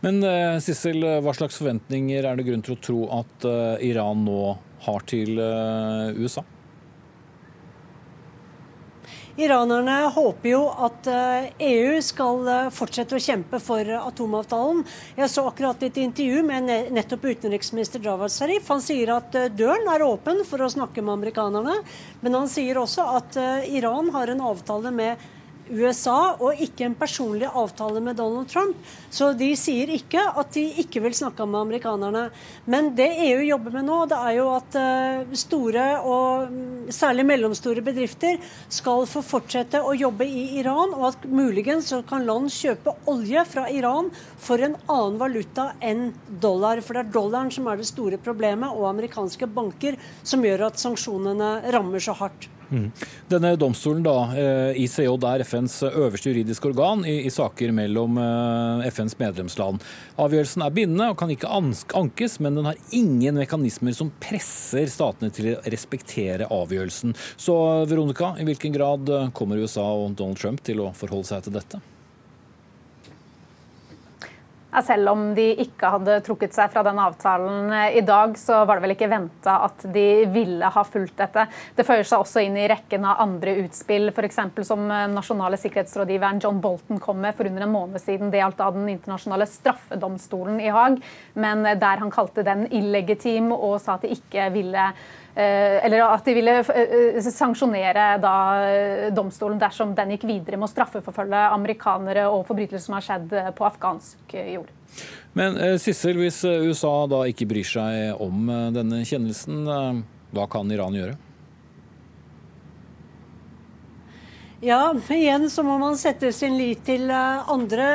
Men 0.04 0.20
uh, 0.24 0.60
Sissel, 0.64 1.00
hva 1.24 1.34
slags 1.36 1.60
forventninger 1.62 2.26
er 2.28 2.40
det 2.40 2.48
grunn 2.48 2.64
til 2.66 2.76
å 2.76 2.82
tro 2.84 3.04
at 3.22 3.48
uh, 3.48 3.80
Iran 3.84 4.26
nå 4.28 4.58
har 4.84 5.06
til 5.08 5.40
USA? 6.20 6.44
Iranerne 9.40 9.96
håper 10.14 10.50
jo 10.52 10.60
at 10.86 11.08
EU 11.66 11.96
skal 12.06 12.50
fortsette 12.76 13.16
å 13.18 13.22
kjempe 13.24 13.58
for 13.64 13.88
atomavtalen. 13.96 14.84
Jeg 15.18 15.32
så 15.32 15.46
akkurat 15.50 15.82
et 15.88 15.98
intervju 16.04 16.44
med 16.46 16.70
nettopp 16.94 17.26
utenriksminister 17.32 18.04
Javad 18.04 18.30
Zarif. 18.30 18.68
Han 18.70 18.84
sier 18.84 19.16
at 19.16 19.34
døren 19.56 19.90
er 19.90 20.06
åpen 20.06 20.44
for 20.46 20.62
å 20.62 20.70
snakke 20.70 21.02
med 21.02 21.16
amerikanerne, 21.16 21.80
men 22.22 22.38
han 22.38 22.52
sier 22.52 22.78
også 22.84 23.08
at 23.24 23.40
Iran 23.72 24.12
har 24.14 24.36
en 24.36 24.46
avtale 24.52 24.94
med 24.94 25.26
USA 25.70 26.36
og 26.44 26.60
ikke 26.62 26.86
en 26.88 26.96
personlig 26.98 27.48
avtale 27.48 28.02
med 28.04 28.18
Donald 28.20 28.50
Trump. 28.52 28.78
Så 29.14 29.32
de 29.38 29.52
sier 29.60 29.92
ikke 29.94 30.22
at 30.22 30.52
de 30.56 30.64
ikke 30.84 31.02
vil 31.04 31.16
snakke 31.16 31.46
med 31.48 31.62
amerikanerne. 31.62 32.24
Men 32.66 32.92
det 32.98 33.10
EU 33.28 33.44
jobber 33.48 33.78
med 33.78 33.88
nå, 33.88 34.00
det 34.12 34.20
er 34.20 34.38
jo 34.38 34.48
at 34.54 34.78
eh, 34.80 35.36
store 35.40 35.86
og 36.02 36.52
mm, 36.52 36.92
særlig 36.94 37.28
mellomstore 37.30 37.84
bedrifter 37.86 38.40
skal 38.68 39.08
få 39.10 39.24
fortsette 39.26 39.82
å 39.82 39.96
jobbe 39.98 40.28
i 40.28 40.46
Iran, 40.60 40.96
og 40.98 41.10
at 41.14 41.28
muligens 41.30 41.92
så 41.94 42.02
kan 42.08 42.26
land 42.28 42.52
kjøpe 42.54 42.96
olje 43.12 43.46
fra 43.50 43.68
Iran 43.72 44.10
for 44.42 44.62
en 44.64 44.78
annen 44.88 45.20
valuta 45.22 45.72
enn 45.84 46.10
dollar. 46.28 46.82
For 46.84 46.98
det 46.98 47.06
er 47.06 47.14
dollaren 47.16 47.54
som 47.54 47.70
er 47.72 47.80
det 47.80 47.90
store 47.90 48.20
problemet, 48.22 48.74
og 48.74 48.90
amerikanske 48.92 49.48
banker 49.52 50.00
som 50.24 50.44
gjør 50.44 50.68
at 50.70 50.82
sanksjonene 50.82 51.56
rammer 51.74 52.04
så 52.04 52.16
hardt. 52.18 52.50
Mm. 52.74 52.88
Denne 53.30 53.54
domstolen, 53.62 54.02
da, 54.06 54.16
eh, 54.34 54.82
ICJ, 54.82 55.14
er 55.30 55.44
FNs 55.46 55.76
øverste 55.92 56.32
juridiske 56.32 56.72
organ 56.72 57.06
i, 57.06 57.20
i 57.28 57.32
saker 57.34 57.72
mellom 57.76 58.18
eh, 58.18 58.90
FNs 58.90 59.18
medlemsland. 59.20 59.86
Avgjørelsen 60.18 60.66
er 60.66 60.74
bindende 60.74 61.12
og 61.14 61.20
kan 61.22 61.30
ikke 61.34 61.54
ankes, 61.94 62.40
men 62.42 62.58
den 62.58 62.72
har 62.72 62.82
ingen 62.92 63.38
mekanismer 63.38 63.94
som 63.94 64.12
presser 64.24 64.90
statene 64.90 65.34
til 65.34 65.54
å 65.54 65.62
respektere 65.70 66.50
avgjørelsen. 66.50 67.14
Så 67.38 67.56
Veronica, 67.90 68.34
i 68.42 68.48
hvilken 68.50 68.74
grad 68.74 69.16
kommer 69.38 69.62
USA 69.62 69.86
og 69.94 70.18
Donald 70.18 70.42
Trump 70.42 70.66
til 70.66 70.82
å 70.82 70.94
forholde 70.98 71.30
seg 71.30 71.46
til 71.46 71.62
dette? 71.62 71.84
Selv 74.82 75.12
om 75.12 75.26
de 75.38 75.46
ikke 75.62 75.92
hadde 75.94 76.18
trukket 76.26 76.56
seg 76.56 76.72
fra 76.74 76.82
den 76.86 77.00
avtalen 77.02 77.70
eh, 77.74 77.98
i 78.00 78.04
dag, 78.06 78.34
så 78.40 78.64
var 78.66 78.80
det 78.80 78.86
vel 78.88 78.96
ikke 78.96 79.12
venta 79.12 79.60
at 79.68 79.86
de 79.94 80.26
ville 80.34 80.72
ha 80.74 80.84
fulgt 80.88 81.18
dette. 81.22 81.46
Det 81.78 81.86
føyer 81.86 82.08
seg 82.08 82.24
også 82.24 82.42
inn 82.42 82.58
i 82.58 82.68
rekken 82.72 83.06
av 83.06 83.22
andre 83.24 83.56
utspill, 83.64 84.10
f.eks. 84.14 84.40
som 84.66 84.86
eh, 84.90 85.06
nasjonale 85.14 85.60
sikkerhetsrådgiveren 85.62 86.42
John 86.44 86.62
Bolton 86.64 87.02
kom 87.04 87.22
med 87.22 87.38
for 87.38 87.50
under 87.50 87.68
en 87.68 87.74
måned 87.76 88.02
siden. 88.02 88.32
Det 88.34 88.42
gjaldt 88.42 88.62
da 88.62 88.72
den 88.74 88.90
internasjonale 88.96 89.50
straffedomstolen 89.50 90.62
i 90.64 90.72
Haag, 90.74 91.02
men 91.38 91.66
eh, 91.70 91.78
der 91.80 92.02
han 92.02 92.14
kalte 92.14 92.46
den 92.48 92.66
illegitim 92.74 93.52
og 93.54 93.78
sa 93.84 94.00
at 94.00 94.08
de 94.08 94.16
ikke 94.18 94.50
ville 94.56 94.90
eller 95.36 96.04
at 96.06 96.28
de 96.28 96.36
ville 96.38 96.60
eh, 96.62 97.18
sanksjonere 97.26 98.06
da 98.22 98.36
domstolen 99.16 99.58
dersom 99.62 99.96
den 99.98 100.14
gikk 100.14 100.28
videre 100.30 100.60
med 100.60 100.68
å 100.68 100.74
straffeforfølge 100.74 101.42
amerikanere 101.56 102.28
og 102.30 102.46
forbrytelser 102.50 102.86
som 102.86 102.98
har 103.00 103.08
skjedd 103.08 103.34
på 103.58 103.66
afghansk 103.66 104.38
jord. 104.54 104.70
Men 105.34 105.58
eh, 105.58 105.76
Sissel, 105.82 106.22
hvis 106.22 106.44
USA 106.46 106.94
da 107.10 107.24
ikke 107.30 107.50
bryr 107.50 107.66
seg 107.66 108.22
om 108.22 108.46
denne 108.76 109.02
kjennelsen, 109.10 110.04
hva 110.34 110.50
kan 110.50 110.70
Iran 110.74 110.98
gjøre? 110.98 111.18
Ja, 114.64 114.94
igjen 115.12 115.50
så 115.52 115.66
må 115.66 115.76
man 115.82 115.98
sette 116.00 116.30
sin 116.32 116.54
lit 116.56 116.86
til 116.88 117.10
andre. 117.12 117.88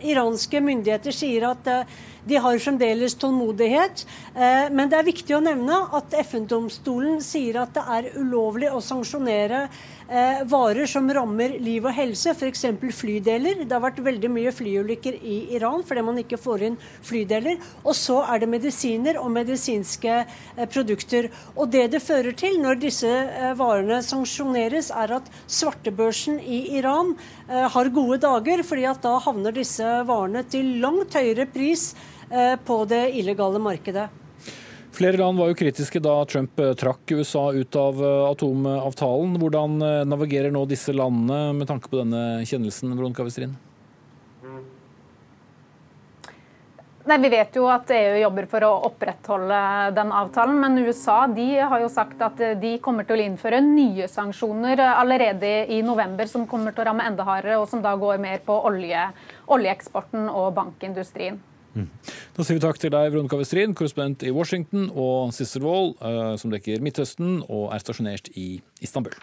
iranske 0.00 0.60
myndigheter 0.62 1.12
sier 1.12 1.50
at 1.50 1.68
de 2.26 2.36
har 2.42 2.58
fremdeles 2.58 3.14
tålmodighet. 3.14 4.06
Eh, 4.34 4.66
men 4.74 4.90
det 4.90 4.98
er 4.98 5.06
viktig 5.06 5.36
å 5.36 5.42
nevne 5.44 5.78
at 5.94 6.16
FN-domstolen 6.26 7.20
sier 7.24 7.60
at 7.62 7.74
det 7.76 7.84
er 7.98 8.10
ulovlig 8.18 8.72
å 8.72 8.82
sanksjonere 8.82 9.66
eh, 10.08 10.42
varer 10.48 10.88
som 10.90 11.08
rammer 11.12 11.56
liv 11.62 11.84
og 11.86 11.94
helse, 11.96 12.34
f.eks. 12.34 12.64
flydeler. 12.96 13.62
Det 13.64 13.72
har 13.72 13.84
vært 13.84 14.02
veldig 14.04 14.30
mye 14.32 14.52
flyulykker 14.54 15.18
i 15.20 15.36
Iran 15.58 15.84
fordi 15.86 16.04
man 16.06 16.20
ikke 16.22 16.40
får 16.40 16.66
inn 16.68 16.80
flydeler. 17.06 17.60
Og 17.84 17.96
så 17.98 18.22
er 18.24 18.42
det 18.42 18.50
medisiner 18.54 19.20
og 19.20 19.30
medisinske 19.36 20.18
eh, 20.22 20.66
produkter. 20.72 21.30
Og 21.54 21.70
det 21.74 21.86
det 21.94 22.02
fører 22.02 22.34
til 22.36 22.58
når 22.62 22.82
disse 22.82 23.12
varene 23.58 24.02
sanksjoneres, 24.04 24.90
er 24.90 25.16
at 25.20 25.30
svartebørsen 25.46 26.40
i 26.40 26.78
Iran 26.78 27.14
har 27.46 27.88
gode 27.94 28.18
dager, 28.22 28.62
fordi 28.66 28.84
at 28.90 29.00
da 29.04 29.14
havner 29.22 29.54
disse 29.54 29.86
varene 30.08 30.42
til 30.50 30.76
langt 30.82 31.14
høyere 31.14 31.46
pris 31.50 31.92
Eh, 32.30 32.56
på 32.56 32.84
det 32.84 33.10
illegale 33.14 33.58
markedet. 33.58 34.08
Flere 34.96 35.20
land 35.20 35.36
var 35.38 35.50
jo 35.50 35.58
kritiske 35.60 36.00
da 36.00 36.14
Trump 36.24 36.60
eh, 36.62 36.72
trakk 36.72 37.12
USA 37.12 37.50
ut 37.52 37.76
av 37.76 37.98
eh, 38.00 38.24
atomavtalen. 38.30 39.34
Hvordan 39.42 39.78
navigerer 40.08 40.54
nå 40.54 40.64
disse 40.70 40.94
landene 40.96 41.52
med 41.58 41.68
tanke 41.68 41.90
på 41.92 42.00
denne 42.00 42.46
kjennelsen? 42.48 42.94
Veronica 42.96 43.26
Westrin? 43.26 43.52
Nei, 47.06 47.18
Vi 47.22 47.28
vet 47.30 47.54
jo 47.54 47.68
at 47.70 47.90
EU 47.94 48.14
jobber 48.18 48.48
for 48.50 48.64
å 48.66 48.70
opprettholde 48.88 49.58
den 49.94 50.08
avtalen, 50.10 50.56
men 50.58 50.80
USA 50.82 51.18
de 51.30 51.44
har 51.60 51.84
jo 51.84 51.90
sagt 51.92 52.24
at 52.24 52.40
de 52.58 52.72
kommer 52.82 53.06
til 53.06 53.20
å 53.20 53.26
innføre 53.28 53.60
nye 53.62 54.08
sanksjoner 54.10 54.80
allerede 54.88 55.52
i 55.70 55.82
november, 55.86 56.26
som 56.26 56.48
kommer 56.50 56.74
til 56.74 56.82
å 56.82 56.88
ramme 56.88 57.06
enda 57.06 57.28
hardere, 57.28 57.60
og 57.60 57.68
som 57.70 57.84
da 57.84 57.92
går 58.00 58.18
mer 58.24 58.42
på 58.48 58.56
olje, 58.72 59.04
oljeeksporten 59.46 60.26
og 60.32 60.50
bankindustrien. 60.56 61.38
Mm. 61.76 61.88
Da 62.36 62.44
sier 62.44 62.56
vi 62.56 62.64
takk 62.64 62.80
til 62.80 62.92
deg, 62.94 63.10
Veronica 63.12 63.38
Westrin, 63.38 63.74
korrespondent 63.76 64.24
i 64.24 64.32
Washington, 64.32 64.88
og 64.96 65.34
Sissel 65.36 65.66
Wall, 65.66 65.92
eh, 66.00 66.34
som 66.40 66.52
dekker 66.54 66.80
Midtøsten 66.84 67.42
og 67.46 67.68
er 67.74 67.84
stasjonert 67.84 68.32
i 68.34 68.62
Istanbul. 68.80 69.16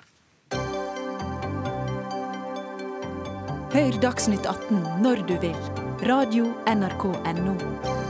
Hør 3.74 3.98
Dagsnytt 4.04 4.46
18 4.46 5.02
når 5.02 5.26
du 5.26 5.36
vil. 5.42 5.58
Radio 6.06 6.52
NRK 6.70 7.10
Radio.nrk.no. 7.10 8.03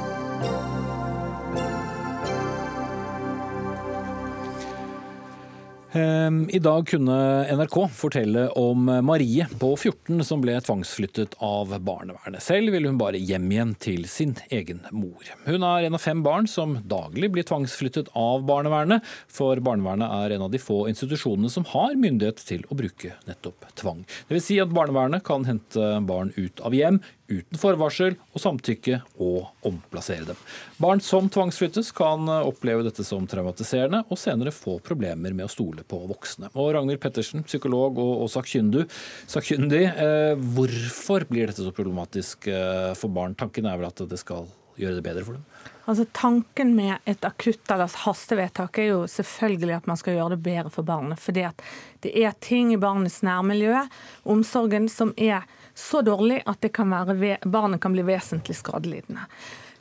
I 5.94 6.60
dag 6.60 6.88
kunne 6.88 7.16
NRK 7.56 7.76
fortelle 7.94 8.48
om 8.58 8.86
Marie 9.06 9.46
på 9.60 9.68
14 9.78 10.24
som 10.26 10.42
ble 10.42 10.56
tvangsflyttet 10.66 11.36
av 11.38 11.70
barnevernet. 11.86 12.42
Selv 12.42 12.74
ville 12.74 12.90
hun 12.90 12.98
bare 12.98 13.22
hjem 13.22 13.46
igjen 13.54 13.76
til 13.78 14.08
sin 14.10 14.34
egen 14.50 14.82
mor. 14.90 15.30
Hun 15.46 15.62
er 15.62 15.86
en 15.86 15.94
av 15.94 16.02
fem 16.02 16.24
barn 16.26 16.50
som 16.50 16.80
daglig 16.90 17.30
blir 17.36 17.46
tvangsflyttet 17.46 18.10
av 18.18 18.42
barnevernet, 18.50 19.06
for 19.30 19.62
barnevernet 19.62 20.10
er 20.18 20.34
en 20.34 20.48
av 20.48 20.54
de 20.56 20.62
få 20.62 20.88
institusjonene 20.90 21.54
som 21.54 21.68
har 21.76 21.94
myndighet 21.94 22.42
til 22.42 22.66
å 22.74 22.80
bruke 22.80 23.14
nettopp 23.30 23.70
tvang. 23.78 24.02
Vil 24.34 24.42
si 24.42 24.58
at 24.64 24.74
barnevernet 24.74 25.22
kan 25.28 25.46
hente 25.46 25.94
barn 26.10 26.34
ut 26.40 26.66
av 26.66 26.74
hjem 26.74 27.04
uten 27.34 27.60
forvarsel 27.60 28.18
og 28.32 28.42
samtykke 28.42 29.00
og 29.24 29.68
omplassere 29.68 30.28
dem. 30.30 30.40
Barn 30.82 31.02
som 31.04 31.30
tvangsflyttes 31.34 31.92
kan 31.96 32.30
oppleve 32.30 32.86
dette 32.86 33.06
som 33.08 33.28
traumatiserende 33.30 34.04
og 34.08 34.20
senere 34.20 34.54
få 34.56 34.78
problemer 34.86 35.36
med 35.36 35.48
å 35.48 35.52
stole 35.52 35.86
på 35.88 36.00
voksne. 36.10 36.52
Og 36.54 36.74
Ragnhild 36.78 37.02
Pettersen, 37.04 37.46
psykolog 37.48 38.00
og, 38.02 38.26
og 38.26 38.32
sakkyndig 38.34 39.86
eh, 39.92 40.34
hvorfor 40.56 41.28
blir 41.30 41.50
dette 41.50 41.66
så 41.66 41.76
problematisk 41.76 42.50
eh, 42.52 42.92
for 43.00 43.14
barn? 43.14 43.38
Tanken 43.40 43.70
er 43.70 43.80
vel 43.80 43.90
at 43.90 44.06
det 44.10 44.22
skal 44.22 44.48
gjøre 44.80 45.00
det 45.00 45.06
bedre 45.06 45.26
for 45.26 45.38
dem? 45.38 45.46
Altså 45.84 46.06
Tanken 46.16 46.72
med 46.78 47.04
et 47.10 47.26
akutt 47.28 47.72
eller 47.74 47.92
hastevedtak 48.06 48.80
er 48.80 48.94
jo 48.94 49.02
selvfølgelig 49.12 49.76
at 49.82 49.90
man 49.90 50.00
skal 50.00 50.16
gjøre 50.16 50.38
det 50.38 50.46
bedre 50.46 50.72
for 50.72 50.88
barnet. 50.88 51.20
Fordi 51.20 51.44
at 51.50 51.60
det 52.06 52.14
er 52.24 52.38
ting 52.44 52.72
i 52.74 52.80
barnets 52.80 53.20
nærmiljø, 53.26 53.84
omsorgen, 54.24 54.88
som 54.92 55.12
er 55.18 55.44
så 55.74 56.02
dårlig 56.06 56.42
at 56.46 56.62
kan 56.74 56.92
være, 56.94 57.38
barnet 57.46 57.82
kan 57.82 57.96
bli 57.96 58.06
vesentlig 58.08 58.58
skadelidende. 58.60 59.26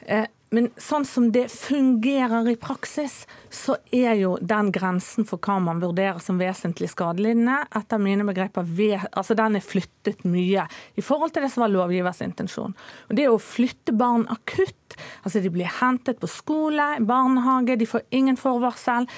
Eh, 0.06 0.26
men 0.52 0.66
sånn 0.76 1.06
som 1.08 1.30
det 1.32 1.46
fungerer 1.48 2.50
i 2.52 2.58
praksis, 2.60 3.22
så 3.48 3.78
er 3.88 4.18
jo 4.20 4.34
den 4.36 4.68
grensen 4.74 5.24
for 5.28 5.40
hva 5.40 5.56
man 5.64 5.80
vurderer 5.80 6.20
som 6.20 6.40
vesentlig 6.40 6.90
skadelidende, 6.92 7.62
etter 7.72 8.02
mine 8.02 8.26
begreper 8.28 8.68
altså 9.08 9.36
den 9.38 9.56
er 9.56 9.64
flyttet 9.64 10.26
mye 10.28 10.66
i 11.00 11.04
forhold 11.04 11.32
til 11.32 11.46
det 11.46 11.52
som 11.54 11.64
var 11.64 11.72
lovgivers 11.72 12.20
intensjon. 12.20 12.76
Og 13.08 13.16
Det 13.16 13.28
å 13.30 13.40
flytte 13.40 13.96
barn 13.96 14.26
akutt, 14.28 14.98
altså 15.24 15.40
de 15.40 15.54
blir 15.54 15.72
hentet 15.80 16.20
på 16.20 16.28
skole, 16.28 16.98
barnehage, 17.00 17.78
de 17.80 17.88
får 17.88 18.04
ingen 18.12 18.36
forvarsel. 18.36 19.08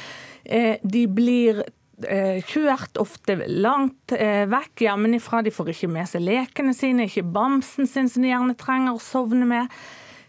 Eh, 0.45 0.79
de 0.87 1.07
blir 1.11 1.65
kjørt 2.49 2.99
ofte 3.01 3.37
langt 3.49 4.15
eh, 4.17 4.45
vekk 4.51 4.87
hjemmefra. 4.87 5.43
De 5.45 5.53
får 5.55 5.73
ikke 5.75 5.91
med 5.93 6.09
seg 6.11 6.25
lekene 6.27 6.75
sine, 6.77 7.09
ikke 7.09 7.27
bamsen 7.35 7.89
sin 7.91 8.11
som 8.11 8.25
de 8.25 8.33
gjerne 8.33 8.57
trenger 8.61 8.97
å 8.97 9.03
sovne 9.03 9.49
med. 9.49 9.79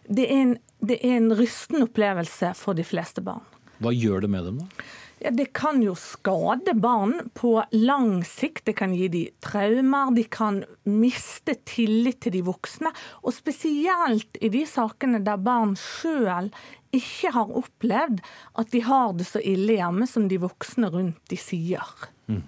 Det 0.06 0.28
er, 0.30 0.44
en, 0.44 0.54
det 0.86 1.00
er 1.02 1.18
en 1.20 1.32
rystende 1.36 1.88
opplevelse 1.88 2.54
for 2.60 2.78
de 2.78 2.86
fleste 2.86 3.24
barn. 3.26 3.46
Hva 3.84 3.92
gjør 3.92 4.24
det 4.24 4.32
med 4.32 4.48
dem, 4.48 4.62
da? 4.64 4.86
Ja, 5.24 5.32
Det 5.32 5.54
kan 5.54 5.80
jo 5.82 5.96
skade 5.96 6.74
barn 6.76 7.30
på 7.34 7.64
lang 7.72 8.24
sikt. 8.28 8.66
Det 8.66 8.76
kan 8.78 8.94
gi 8.94 9.08
dem 9.08 9.32
traumer. 9.44 10.12
De 10.16 10.26
kan 10.28 10.64
miste 10.84 11.56
tillit 11.66 12.20
til 12.26 12.36
de 12.36 12.44
voksne. 12.46 12.92
Og 13.24 13.34
spesielt 13.34 14.38
i 14.42 14.52
de 14.52 14.66
sakene 14.68 15.24
der 15.24 15.40
barn 15.40 15.78
sjøl 15.80 16.52
ikke 16.98 17.32
har 17.36 17.56
opplevd 17.62 18.22
at 18.60 18.74
de 18.74 18.82
har 18.86 19.16
det 19.18 19.28
så 19.30 19.42
ille 19.44 19.80
hjemme 19.80 20.08
som 20.10 20.28
de 20.32 20.40
voksne 20.42 20.90
rundt 20.94 21.20
de 21.32 21.40
sier. 21.40 21.96
Mm. 22.32 22.44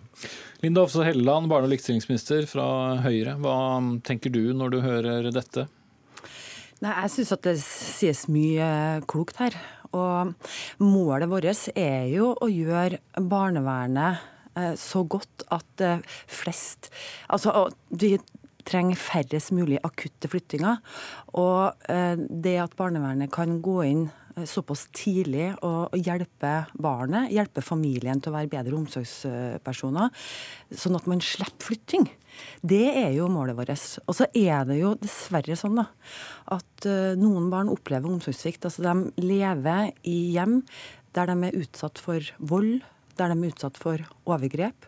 Linda 0.64 0.84
Hofstad 0.84 1.06
Helleland, 1.06 1.50
barne- 1.52 1.70
og 1.70 1.74
likestillingsminister 1.74 2.48
fra 2.50 2.68
Høyre. 3.04 3.38
Hva 3.42 3.58
tenker 4.08 4.34
du 4.34 4.54
når 4.58 4.74
du 4.74 4.80
hører 4.82 5.30
dette? 5.32 5.68
Nei, 6.82 6.94
Jeg 7.02 7.14
syns 7.14 7.34
at 7.34 7.46
det 7.46 7.58
sies 7.62 8.26
mye 8.30 9.02
klokt 9.10 9.40
her. 9.42 9.56
Og 9.98 10.34
målet 10.84 11.30
vårt 11.32 11.70
er 11.78 12.10
jo 12.12 12.34
å 12.36 12.50
gjøre 12.52 13.00
barnevernet 13.18 14.26
eh, 14.58 14.74
så 14.78 15.04
godt 15.08 15.46
at 15.54 15.84
eh, 15.86 16.04
flest 16.28 16.92
Altså, 17.32 17.70
vi 17.90 18.18
trenger 18.68 19.00
færrest 19.00 19.54
mulig 19.56 19.80
akutte 19.88 20.30
flyttinger. 20.32 20.82
Og 21.40 21.90
eh, 21.90 22.16
det 22.18 22.58
at 22.62 22.78
barnevernet 22.78 23.32
kan 23.34 23.62
gå 23.64 23.80
inn 23.88 24.08
såpass 24.46 24.86
tidlig 24.96 25.50
og 25.66 25.96
hjelpe 25.98 26.52
barnet, 26.78 27.32
hjelpe 27.34 27.64
familien 27.66 28.22
til 28.22 28.32
å 28.32 28.38
være 28.38 28.52
bedre 28.52 28.78
omsorgspersoner, 28.78 30.12
sånn 30.70 30.98
at 31.00 31.08
man 31.10 31.24
slipper 31.24 31.72
flytting. 31.72 32.06
Det 32.62 32.84
er 33.02 33.16
jo 33.16 33.30
målet 33.32 33.58
vårt. 33.58 33.72
Og 34.06 34.18
så 34.18 34.28
er 34.38 34.68
det 34.70 34.80
jo 34.82 34.94
dessverre 35.02 35.58
sånn 35.58 35.80
da, 35.80 35.88
at 36.54 36.90
uh, 36.90 37.16
noen 37.18 37.50
barn 37.54 37.72
opplever 37.74 38.10
omsorgssvikt. 38.12 38.68
Altså 38.70 38.86
de 38.86 39.26
lever 39.26 39.92
i 40.08 40.20
hjem 40.36 40.62
der 41.18 41.32
de 41.32 41.48
er 41.48 41.58
utsatt 41.58 41.98
for 42.02 42.22
vold, 42.38 42.84
der 43.18 43.34
de 43.34 43.40
er 43.40 43.50
utsatt 43.50 43.80
for 43.82 44.04
overgrep. 44.30 44.86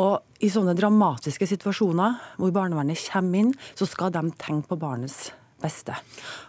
Og 0.00 0.42
i 0.42 0.50
sånne 0.50 0.74
dramatiske 0.78 1.46
situasjoner 1.46 2.18
hvor 2.40 2.54
barnevernet 2.54 3.06
kommer 3.12 3.44
inn, 3.44 3.54
så 3.78 3.86
skal 3.86 4.10
de 4.14 4.26
tenke 4.42 4.72
på 4.72 4.80
barnets 4.80 5.30
beste. 5.62 5.96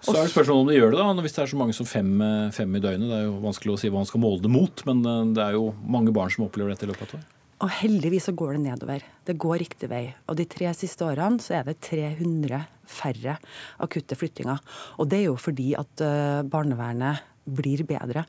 Så 0.02 0.16
er 0.16 0.24
det 0.24 0.34
spørsmålet 0.34 0.64
om 0.66 0.72
de 0.72 0.80
gjør 0.80 0.96
det, 0.96 1.02
da, 1.02 1.26
hvis 1.26 1.38
det 1.38 1.44
er 1.46 1.54
så 1.54 1.60
mange 1.60 1.78
som 1.78 1.90
fem, 1.90 2.12
fem, 2.56 2.76
i 2.76 2.84
døgnet. 2.84 3.10
Det 3.12 3.20
er 3.22 3.28
jo 3.30 3.38
vanskelig 3.44 3.76
å 3.76 3.80
si 3.82 3.92
hva 3.92 4.02
man 4.02 4.10
skal 4.10 4.24
måle 4.24 4.44
det 4.44 4.52
mot, 4.52 4.84
men 4.90 5.06
eh, 5.06 5.22
det 5.38 5.46
er 5.46 5.58
jo 5.60 5.70
mange 5.86 6.16
barn 6.16 6.34
som 6.34 6.48
opplever 6.48 6.74
dette 6.74 6.88
i 6.88 6.92
løpet 6.92 7.06
av 7.06 7.10
et 7.12 7.18
år. 7.22 7.30
Og 7.64 7.72
heldigvis 7.72 8.28
så 8.28 8.34
går 8.36 8.58
det 8.58 8.64
nedover. 8.66 9.04
Det 9.24 9.38
går 9.40 9.62
riktig 9.62 9.88
vei. 9.88 10.04
Og 10.28 10.36
de 10.36 10.46
tre 10.52 10.74
siste 10.76 11.06
årene 11.08 11.40
så 11.40 11.62
er 11.62 11.70
det 11.70 11.78
300 11.86 12.60
færre 12.92 13.38
akutte 13.84 14.18
flyttinger. 14.20 14.60
Og 15.00 15.08
det 15.12 15.22
er 15.22 15.30
jo 15.30 15.38
fordi 15.40 15.70
at 15.80 16.04
uh, 16.04 16.42
barnevernet 16.44 17.24
blir 17.44 17.84
bedre. 17.88 18.26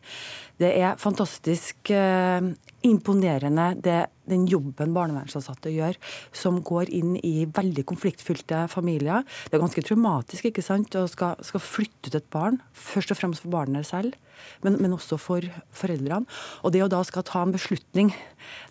Det 0.60 0.70
er 0.78 0.98
fantastisk 1.00 1.90
eh, 1.94 2.50
imponerende 2.84 3.70
det, 3.82 4.00
den 4.30 4.46
jobben 4.50 4.94
barnevernsansatte 4.96 5.72
gjør, 5.74 5.98
som 6.34 6.60
går 6.64 6.90
inn 6.94 7.14
i 7.22 7.46
veldig 7.46 7.86
konfliktfylte 7.90 8.64
familier. 8.72 9.26
Det 9.48 9.58
er 9.58 9.64
ganske 9.64 9.86
traumatisk 9.86 10.50
ikke 10.50 10.64
sant, 10.64 10.96
å 10.98 11.06
skal, 11.10 11.38
skal 11.44 11.62
flytte 11.62 12.10
ut 12.10 12.20
et 12.20 12.30
barn, 12.34 12.60
først 12.72 13.14
og 13.14 13.20
fremst 13.20 13.44
for 13.44 13.54
barnet 13.54 13.88
selv 13.88 14.18
men, 14.64 14.78
men 14.82 14.94
også 14.96 15.18
for 15.20 15.46
foreldrene. 15.74 16.28
Og 16.64 16.74
det 16.74 16.84
å 16.84 16.90
da 16.92 17.02
skal 17.06 17.26
ta 17.26 17.44
en 17.44 17.54
beslutning 17.54 18.12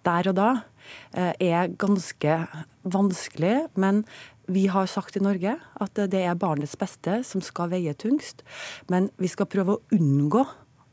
der 0.06 0.30
og 0.32 0.38
da, 0.39 0.50
eh, 1.14 1.34
er 1.39 1.74
ganske 1.80 2.39
vanskelig. 2.84 3.70
Men 3.76 4.04
vi 4.52 4.66
har 4.72 4.89
sagt 4.91 5.18
i 5.18 5.24
Norge 5.24 5.56
at 5.82 6.04
det 6.12 6.24
er 6.26 6.39
barnets 6.39 6.76
beste 6.80 7.22
som 7.28 7.44
skal 7.44 7.72
veie 7.72 7.94
tungst. 7.96 8.44
Men 8.91 9.10
vi 9.22 9.32
skal 9.32 9.50
prøve 9.50 9.78
å 9.78 9.96
unngå 9.96 10.44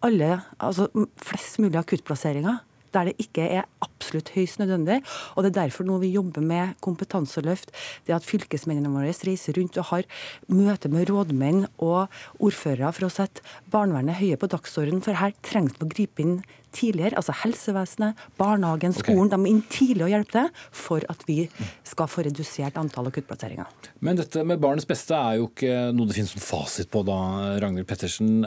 alle, 0.06 0.40
altså 0.62 0.88
flest 1.20 1.58
mulig 1.60 1.80
akuttplasseringer 1.80 2.62
der 2.94 3.10
det 3.10 3.16
ikke 3.22 3.46
er 3.58 3.68
absolutt 3.84 4.32
høyst 4.34 4.60
nødvendig. 4.62 5.00
Og 5.34 5.44
det 5.44 5.52
er 5.52 5.58
derfor 5.62 5.88
nå 5.88 5.98
vi 6.02 6.12
jobber 6.14 6.44
med 6.44 6.76
kompetanseløft. 6.84 7.72
Det 8.06 8.16
at 8.16 8.26
fylkesmennene 8.26 8.92
våre 8.92 9.12
reiser 9.26 9.56
rundt 9.58 9.78
og 9.80 9.90
har 9.92 10.08
møte 10.48 10.90
med 10.92 11.10
rådmenn 11.10 11.66
og 11.78 12.08
ordførere 12.38 12.92
for 12.96 13.08
å 13.08 13.12
sette 13.12 13.44
barnevernet 13.72 14.20
høye 14.20 14.38
på 14.40 14.50
dagsordenen. 14.50 15.04
For 15.04 15.18
her 15.18 15.36
trengs 15.46 15.76
det 15.78 15.86
å 15.86 15.92
gripe 15.92 16.24
inn 16.24 16.40
tidligere. 16.76 17.18
Altså 17.18 17.34
helsevesenet, 17.42 18.18
barnehagen, 18.38 18.94
skolen. 18.96 19.26
Okay. 19.26 19.34
De 19.34 19.42
må 19.42 19.50
inn 19.50 19.62
tidlig 19.70 20.06
og 20.06 20.12
hjelpe 20.14 20.36
til 20.36 20.50
for 20.82 21.06
at 21.12 21.24
vi 21.28 21.38
skal 21.86 22.10
få 22.10 22.24
redusert 22.26 22.78
antall 22.80 23.10
akuttplasseringer. 23.10 23.70
Men 24.04 24.20
dette 24.20 24.44
med 24.46 24.62
barnets 24.62 24.88
beste 24.88 25.16
er 25.16 25.40
jo 25.40 25.50
ikke 25.50 25.90
noe 25.96 26.10
det 26.10 26.18
finnes 26.18 26.34
noen 26.36 26.46
fasit 26.46 26.90
på 26.92 27.04
da, 27.06 27.20
Ragnhild 27.62 27.88
Pettersen. 27.90 28.44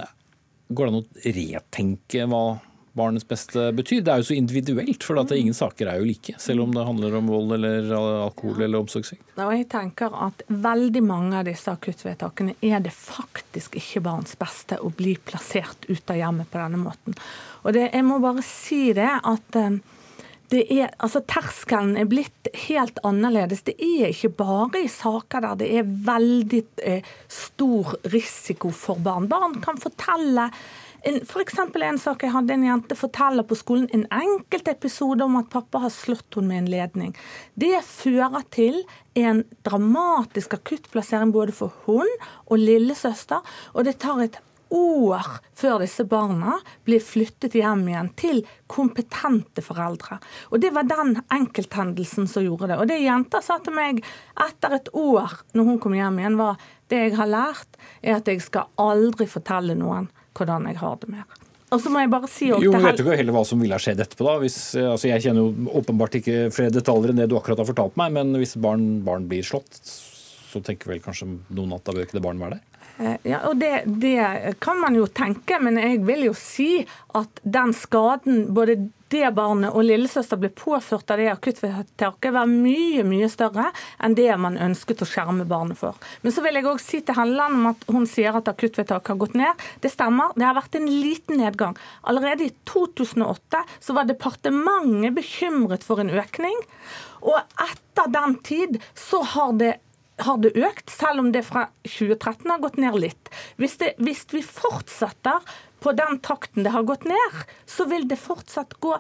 Går 0.74 0.88
det 0.88 0.94
an 0.94 1.02
å 1.02 1.34
retenke 1.40 2.30
hva 2.32 2.46
barnets 2.94 3.26
beste 3.28 3.72
betyr. 3.74 4.02
Det 4.06 4.14
er 4.14 4.22
jo 4.22 4.28
så 4.28 4.36
individuelt, 4.38 5.04
for 5.04 5.18
at 5.22 5.32
ingen 5.36 5.56
saker 5.58 5.90
er 5.90 6.02
jo 6.02 6.08
like. 6.08 6.36
Selv 6.42 6.66
om 6.66 6.76
det 6.76 6.86
handler 6.86 7.18
om 7.18 7.32
vold 7.34 7.56
eller 7.58 7.90
alkohol 7.98 8.62
eller 8.62 8.84
omsorgssvikt. 8.84 9.26
Jeg 9.40 9.66
tenker 9.72 10.14
at 10.28 10.46
veldig 10.48 11.02
mange 11.06 11.40
av 11.40 11.48
disse 11.50 11.74
akuttvedtakene 11.74 12.56
er 12.62 12.84
det 12.86 12.94
faktisk 12.94 13.80
ikke 13.80 14.04
barns 14.06 14.38
beste 14.40 14.78
å 14.78 14.94
bli 14.94 15.16
plassert 15.18 15.90
ut 15.90 16.14
av 16.14 16.22
hjemmet 16.22 16.52
på 16.54 16.62
denne 16.62 16.84
måten. 16.84 17.18
Og 17.64 17.74
det, 17.74 17.90
jeg 17.90 18.06
må 18.06 18.22
bare 18.22 18.46
si 18.46 18.86
det 18.96 19.10
at 19.10 19.60
eh, 19.60 19.82
det 20.54 20.64
er, 20.70 20.92
altså 21.02 21.24
Terskelen 21.26 21.96
er 21.98 22.06
blitt 22.10 22.52
helt 22.68 23.00
annerledes. 23.08 23.64
Det 23.66 23.74
er 23.82 24.12
ikke 24.12 24.36
bare 24.38 24.84
i 24.84 24.92
saker 24.92 25.48
der 25.48 25.60
det 25.64 25.70
er 25.80 25.92
veldig 26.06 26.64
eh, 26.86 27.14
stor 27.32 27.96
risiko 28.14 28.70
for 28.76 29.02
barn. 29.02 29.26
Barn 29.32 29.58
kan 29.64 29.82
fortelle 29.82 30.52
F.eks. 31.04 31.58
En 31.60 31.98
sak 32.00 32.22
jeg 32.24 32.32
hadde 32.32 32.56
en 32.56 32.64
jente 32.64 32.96
forteller 32.96 33.44
på 33.44 33.58
skolen 33.60 33.90
en 33.92 34.06
enkelt 34.08 34.70
episode 34.72 35.26
om 35.26 35.36
at 35.36 35.50
pappa 35.52 35.82
har 35.84 35.92
slått 35.92 36.38
henne 36.38 36.48
med 36.48 36.62
en 36.62 36.70
ledning. 36.72 37.12
Det 37.60 37.76
fører 37.84 38.46
til 38.56 38.80
en 39.20 39.42
dramatisk 39.68 40.56
akuttplassering 40.56 41.34
både 41.36 41.52
for 41.56 41.76
hun 41.84 42.08
og 42.48 42.56
lillesøster, 42.62 43.44
og 43.76 43.84
det 43.84 43.98
tar 44.00 44.24
et 44.24 44.40
år 44.74 45.28
før 45.60 45.84
disse 45.84 46.08
barna 46.08 46.56
blir 46.88 47.04
flyttet 47.04 47.60
hjem 47.60 47.84
igjen 47.92 48.14
til 48.18 48.42
kompetente 48.72 49.62
foreldre. 49.62 50.22
Og 50.56 50.64
Det 50.64 50.72
var 50.72 50.88
den 50.88 51.18
enkelthendelsen 51.28 52.32
som 52.32 52.48
gjorde 52.48 52.72
det. 52.72 52.80
Og 52.80 52.88
det 52.88 53.04
jenta 53.04 53.44
sa 53.44 53.60
til 53.60 53.76
meg 53.76 54.00
etter 54.40 54.80
et 54.80 54.90
år 54.96 55.36
når 55.52 55.68
hun 55.68 55.80
kom 55.84 56.00
hjem 56.00 56.24
igjen, 56.24 56.40
var 56.40 56.58
det 56.88 57.06
jeg 57.10 57.18
har 57.20 57.28
lært, 57.28 57.80
er 58.02 58.22
at 58.22 58.28
jeg 58.28 58.42
skal 58.42 58.72
aldri 58.80 59.28
fortelle 59.28 59.76
noen 59.76 60.08
hvordan 60.38 60.70
jeg 60.70 60.80
har 60.82 60.96
det 61.02 61.10
mer. 61.14 61.26
og 61.74 61.82
så 61.82 61.90
må 61.90 62.04
jeg 62.04 62.12
bare 62.14 62.30
si 62.30 62.50
jo, 62.52 62.60
Vet 62.62 63.00
du 63.00 63.04
ikke 63.06 63.18
heller 63.18 63.34
hva 63.38 63.46
som 63.50 63.62
ville 63.62 63.74
ha 63.78 63.82
skjedd 63.82 64.02
etterpå? 64.04 64.26
da? 64.28 64.36
Hvis, 64.44 64.58
altså 64.78 65.10
jeg 65.10 65.26
kjenner 65.26 65.46
jo 65.46 65.78
åpenbart 65.82 66.20
ikke 66.20 66.48
flere 66.54 66.74
detaljer 66.74 67.14
enn 67.14 67.22
det 67.24 67.30
du 67.32 67.38
akkurat 67.40 67.64
har 67.64 67.70
fortalt 67.70 67.98
meg, 68.00 68.14
men 68.18 68.36
hvis 68.42 68.58
barn, 68.62 69.02
barn 69.06 69.26
blir 69.30 69.46
slått, 69.46 69.80
så 69.84 70.62
tenker 70.62 70.92
vel 70.92 71.02
kanskje 71.02 71.32
noen 71.50 71.74
at 71.74 71.86
da 71.86 71.96
bør 71.96 72.06
ikke 72.06 72.20
det 72.20 72.26
barnet 72.26 72.46
være 72.46 72.60
der? 72.60 72.73
Eh, 72.98 73.16
ja, 73.24 73.40
og 73.50 73.58
det, 73.58 73.84
det, 73.86 74.56
kan 74.62 74.80
man 74.82 74.96
jo 74.96 75.08
tenke, 75.10 75.58
men 75.62 75.80
jeg 75.82 76.04
vil 76.06 76.28
jo 76.30 76.36
si 76.38 76.84
at 77.18 77.42
den 77.42 77.74
skaden 77.78 78.52
både 78.54 78.78
det 79.14 79.30
barnet 79.38 79.76
og 79.78 79.86
lillesøster 79.86 80.40
ble 80.42 80.50
påført 80.58 81.12
av 81.14 81.20
det 81.22 81.28
akuttvedtaket, 81.30 82.32
var 82.34 82.50
mye 82.50 83.04
mye 83.06 83.30
større 83.30 83.68
enn 84.02 84.16
det 84.18 84.30
man 84.42 84.58
ønsket 84.58 85.04
å 85.06 85.08
skjerme 85.10 85.46
barnet 85.50 85.78
for. 85.78 85.98
Men 86.24 86.34
så 86.34 86.42
vil 86.46 86.58
jeg 86.58 86.68
òg 86.70 86.82
si 86.82 87.02
til 87.06 87.18
Helleland 87.18 87.60
om 87.60 87.70
at 87.74 87.86
hun 87.94 88.08
sier 88.10 88.34
at 88.38 88.50
akuttvedtaket 88.50 89.14
har 89.14 89.22
gått 89.22 89.38
ned. 89.38 89.64
Det 89.86 89.94
stemmer, 89.94 90.34
det 90.38 90.48
har 90.48 90.58
vært 90.58 90.80
en 90.80 90.90
liten 90.90 91.42
nedgang. 91.44 91.78
Allerede 92.10 92.48
i 92.48 92.56
2008 92.70 93.64
så 93.78 93.98
var 93.98 94.10
departementet 94.10 95.14
bekymret 95.18 95.86
for 95.86 96.02
en 96.02 96.14
økning. 96.14 96.58
Og 97.22 97.38
etter 97.38 98.10
den 98.18 98.38
tid 98.46 98.82
så 98.98 99.22
har 99.36 99.54
det 99.62 99.76
har 100.22 100.38
det 100.44 100.54
økt, 100.54 100.90
selv 100.94 101.24
om 101.24 101.32
det 101.34 101.44
fra 101.48 101.68
2013 101.88 102.52
har 102.52 102.62
gått 102.62 102.80
ned 102.82 103.00
litt. 103.02 103.34
Hvis, 103.58 103.78
det, 103.82 103.94
hvis 104.04 104.26
vi 104.32 104.44
fortsetter 104.46 105.42
på 105.84 105.94
den 105.98 106.20
takten 106.24 106.64
det 106.64 106.74
har 106.76 106.86
gått 106.88 107.08
ned, 107.10 107.44
så 107.66 107.88
vil 107.90 108.08
det 108.08 108.22
fortsatt 108.22 108.78
gå 108.84 108.96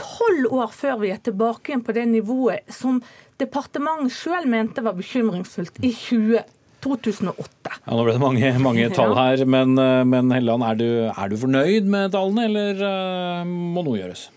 tolv 0.00 0.52
år 0.52 0.70
før 0.72 1.02
vi 1.02 1.10
er 1.12 1.20
tilbake 1.24 1.72
igjen 1.72 1.84
på 1.84 1.96
det 1.96 2.06
nivået 2.08 2.70
som 2.72 3.02
departementet 3.40 4.14
sjøl 4.16 4.48
mente 4.48 4.84
var 4.84 4.96
bekymringsfullt 4.98 5.80
i 5.84 5.92
20 5.96 6.40
2008. 6.80 7.74
Ja, 7.84 7.92
nå 7.92 8.04
ble 8.06 8.14
det 8.16 8.22
mange, 8.22 8.50
mange 8.62 8.86
tall 8.96 9.12
her, 9.12 9.44
men, 9.44 9.76
eh, 9.76 10.02
men 10.08 10.32
Helland, 10.32 10.64
er 10.64 10.78
du, 10.80 10.88
er 11.12 11.28
du 11.28 11.36
fornøyd 11.40 11.88
med 11.92 12.14
tallene, 12.14 12.46
eller 12.48 12.80
uh, 12.80 13.42
må 13.44 13.84
noe 13.84 14.00
gjøres? 14.00 14.30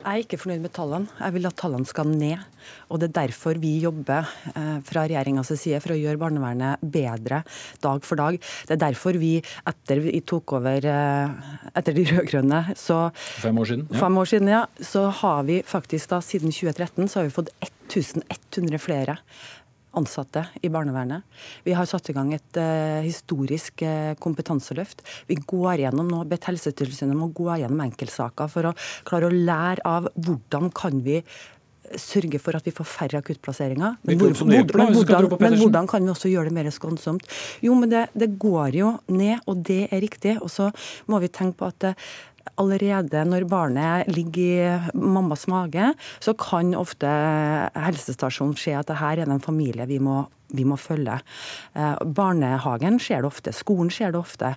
Jeg 0.00 0.16
er 0.16 0.22
ikke 0.24 0.38
fornøyd 0.40 0.62
med 0.64 0.72
tallene. 0.72 1.10
Jeg 1.20 1.34
vil 1.34 1.48
at 1.48 1.56
tallene 1.60 1.88
skal 1.88 2.08
ned. 2.08 2.40
Og 2.88 3.00
Det 3.00 3.10
er 3.10 3.16
derfor 3.18 3.58
vi 3.60 3.74
jobber 3.82 4.24
eh, 4.54 4.78
fra 4.86 5.04
regjeringas 5.04 5.52
side 5.60 5.80
for 5.84 5.92
å 5.92 5.98
gjøre 5.98 6.20
barnevernet 6.20 6.80
bedre 6.80 7.42
dag 7.84 8.06
for 8.08 8.16
dag. 8.20 8.38
Det 8.40 8.76
er 8.76 8.80
derfor 8.80 9.18
vi, 9.20 9.34
etter 9.68 10.00
vi 10.00 10.22
tok 10.24 10.56
over 10.56 10.88
eh, 10.88 11.52
etter 11.76 11.96
de 11.96 12.06
rød-grønne 12.14 12.62
Fem 13.44 13.60
år 13.60 13.68
siden? 13.68 13.86
Ja. 13.90 14.00
Fem 14.00 14.18
år 14.22 14.32
siden, 14.32 14.48
ja. 14.48 14.64
Så 14.80 15.04
har 15.20 15.44
vi 15.48 15.60
faktisk 15.66 16.14
da 16.14 16.22
siden 16.24 16.54
2013 16.54 17.08
så 17.08 17.20
har 17.20 17.28
vi 17.28 17.36
fått 17.36 17.52
1100 17.60 18.80
flere 18.80 19.18
ansatte 19.98 20.44
i 20.62 20.70
barnevernet. 20.72 21.26
Vi 21.66 21.74
har 21.76 21.88
satt 21.88 22.10
i 22.10 22.16
gang 22.16 22.32
et 22.34 22.60
uh, 22.60 23.00
historisk 23.04 23.84
uh, 23.86 24.16
kompetanseløft. 24.22 25.02
Vi 25.30 25.38
går 25.40 25.84
gjennom 25.84 26.10
nå, 26.10 26.24
bedt 26.30 26.50
Helsetilsynet 26.50 27.16
om 27.16 27.28
å 27.28 27.32
gå 27.34 27.48
gjennom 27.62 27.82
enkeltsaker 27.86 28.50
for 28.52 28.70
å 28.70 28.76
klare 29.08 29.30
å 29.30 29.34
lære 29.34 29.86
av 29.88 30.10
hvordan 30.14 30.70
kan 30.76 31.02
vi 31.06 31.20
sørge 31.98 32.38
for 32.42 32.54
at 32.54 32.66
vi 32.66 32.72
får 32.74 32.86
færre 32.86 33.20
akuttplasseringer. 33.20 33.96
Men, 34.06 34.18
hvor, 34.20 34.34
hvor, 34.36 34.46
men, 34.46 34.66
hvordan, 34.94 35.28
men, 35.40 35.56
hvordan, 35.58 35.88
kan 35.90 36.04
vi 36.04 36.12
også 36.12 36.30
gjøre 36.30 36.50
det 36.50 36.54
mer 36.54 36.70
skånsomt? 36.74 37.26
Jo, 37.64 37.74
men 37.78 37.90
det, 37.90 38.04
det, 38.14 38.30
går 38.40 38.76
jo 38.78 38.92
ned, 39.10 39.40
og 39.50 39.64
det 39.66 39.82
er 39.88 40.02
riktig. 40.04 40.36
Og 40.44 40.52
så 40.52 40.70
må 41.10 41.20
vi 41.22 41.32
tenke 41.32 41.58
på 41.60 41.70
at 41.70 41.90
allerede 42.60 43.22
når 43.28 43.46
barnet 43.50 44.10
ligger 44.10 44.90
i 44.90 44.98
mammas 44.98 45.46
mage, 45.50 45.92
så 46.22 46.34
kan 46.38 46.74
ofte 46.78 47.08
helsestasjonen 47.76 48.58
se 48.58 48.74
at 48.76 48.90
det 48.90 49.00
her 49.00 49.20
er 49.20 49.28
det 49.28 49.36
en 49.36 49.42
familie 49.44 49.86
vi 49.88 49.98
må, 50.02 50.24
vi 50.56 50.64
må 50.66 50.78
følge. 50.80 51.18
Eh, 51.74 51.96
barnehagen 52.16 52.98
skjer 53.02 53.22
det 53.22 53.30
ofte, 53.30 53.54
skolen 53.56 53.92
skjer 53.92 54.14
det 54.14 54.20
ofte. 54.20 54.52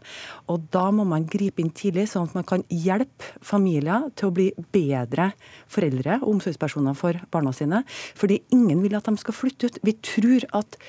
Og 0.52 0.68
da 0.74 0.88
må 0.96 1.06
man 1.08 1.28
gripe 1.30 1.64
inn 1.64 1.74
tidlig, 1.76 2.10
sånn 2.12 2.30
at 2.30 2.38
man 2.38 2.48
kan 2.50 2.66
hjelpe 2.70 3.34
familier 3.46 4.10
til 4.20 4.30
å 4.30 4.36
bli 4.36 4.50
bedre 4.76 5.32
foreldre 5.72 6.20
og 6.22 6.38
omsorgspersoner 6.38 6.98
for 6.98 7.20
barna 7.34 7.54
sine. 7.56 7.84
Fordi 8.20 8.42
ingen 8.56 8.84
vil 8.86 8.98
at 9.00 9.10
de 9.10 9.20
skal 9.22 9.38
flytte 9.38 9.70
ut. 9.70 9.84
Vi 9.86 9.98
tror 10.04 10.48
at 10.64 10.80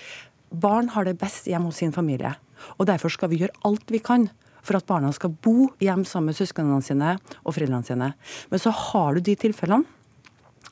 barn 0.55 0.92
har 0.94 1.07
det 1.07 1.18
best 1.20 1.48
hjemme 1.50 1.70
hos 1.70 1.82
sin 1.82 1.94
familie. 1.94 2.36
Og 2.78 2.88
derfor 2.88 3.12
skal 3.12 3.30
vi 3.32 3.42
gjøre 3.42 3.57
alt 3.66 3.90
vi 3.92 4.00
kan 4.02 4.30
for 4.64 4.78
at 4.78 4.88
barna 4.88 5.12
skal 5.14 5.34
bo 5.44 5.70
hjemme 5.82 6.08
sammen 6.08 6.32
med 6.32 6.38
søsknene 6.40 6.80
sine 6.84 7.16
og 7.44 7.52
foreldrene 7.54 7.86
sine. 7.86 8.14
Men 8.50 8.62
så 8.62 8.72
har 8.74 9.14
du 9.14 9.24
de 9.24 9.36
tilfellene 9.38 9.84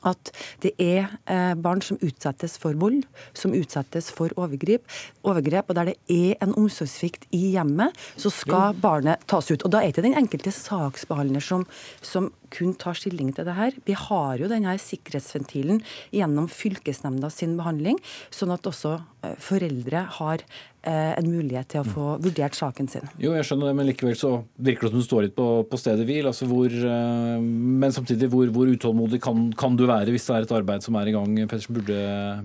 at 0.07 0.31
det 0.63 0.73
er 0.81 1.07
eh, 1.31 1.53
barn 1.59 1.81
som 1.83 1.99
utsettes 2.03 2.57
for 2.61 2.77
vold, 2.79 3.03
som 3.37 3.55
utsettes 3.55 4.09
for 4.13 4.33
overgrep, 4.39 4.85
overgrep 5.27 5.71
og 5.71 5.77
der 5.77 5.91
det 5.91 5.97
er 6.11 6.37
en 6.43 6.55
omsorgssvikt 6.59 7.27
i 7.35 7.53
hjemmet, 7.55 7.95
så 8.19 8.31
skal 8.33 8.77
barnet 8.83 9.23
tas 9.29 9.49
ut. 9.51 9.63
Og 9.63 9.71
Da 9.73 9.83
er 9.83 9.95
det 9.95 10.05
den 10.05 10.17
enkelte 10.19 10.53
saksbehandler 10.53 11.43
som, 11.43 11.65
som 12.01 12.31
kun 12.53 12.75
tar 12.77 12.97
stilling 12.99 13.31
til 13.33 13.47
det 13.47 13.57
her. 13.57 13.77
Vi 13.87 13.95
har 13.97 14.37
jo 14.41 14.51
denne 14.51 14.75
sikkerhetsventilen 14.81 15.81
gjennom 16.13 16.49
fylkesnemnda 16.51 17.31
sin 17.33 17.57
behandling, 17.57 17.99
sånn 18.33 18.53
at 18.53 18.67
også 18.69 18.99
eh, 19.23 19.37
foreldre 19.41 20.05
har 20.19 20.45
en 20.91 21.27
mulighet 21.29 21.69
til 21.71 21.81
å 21.81 21.87
få 21.87 22.05
vurdert 22.23 22.57
saken 22.57 22.89
sin. 22.91 23.05
Jo, 23.21 23.31
jeg 23.37 23.45
skjønner 23.47 23.69
det, 23.69 23.75
men 23.79 23.87
likevel 23.87 24.17
så 24.19 24.31
virker 24.59 24.87
det 24.87 24.91
som 24.91 25.03
du 25.03 25.05
står 25.05 25.25
litt 25.27 25.35
på, 25.37 25.47
på 25.69 25.79
stedet 25.79 26.03
hvil. 26.07 26.27
Altså 26.27 26.47
hvor, 26.49 26.67
eh, 26.73 27.43
men 27.43 27.95
samtidig, 27.95 28.27
hvor, 28.33 28.49
hvor 28.55 28.71
utålmodig 28.71 29.21
kan, 29.23 29.45
kan, 29.59 29.77
du 29.79 29.85
være 29.89 30.13
hvis 30.13 30.27
det 30.27 30.35
er 30.35 30.47
et 30.47 30.55
arbeid 30.59 30.85
som 30.85 30.97
er 30.99 31.09
i 31.09 31.15
gang? 31.15 31.37
Pettersen, 31.43 31.77
burde, 31.77 31.99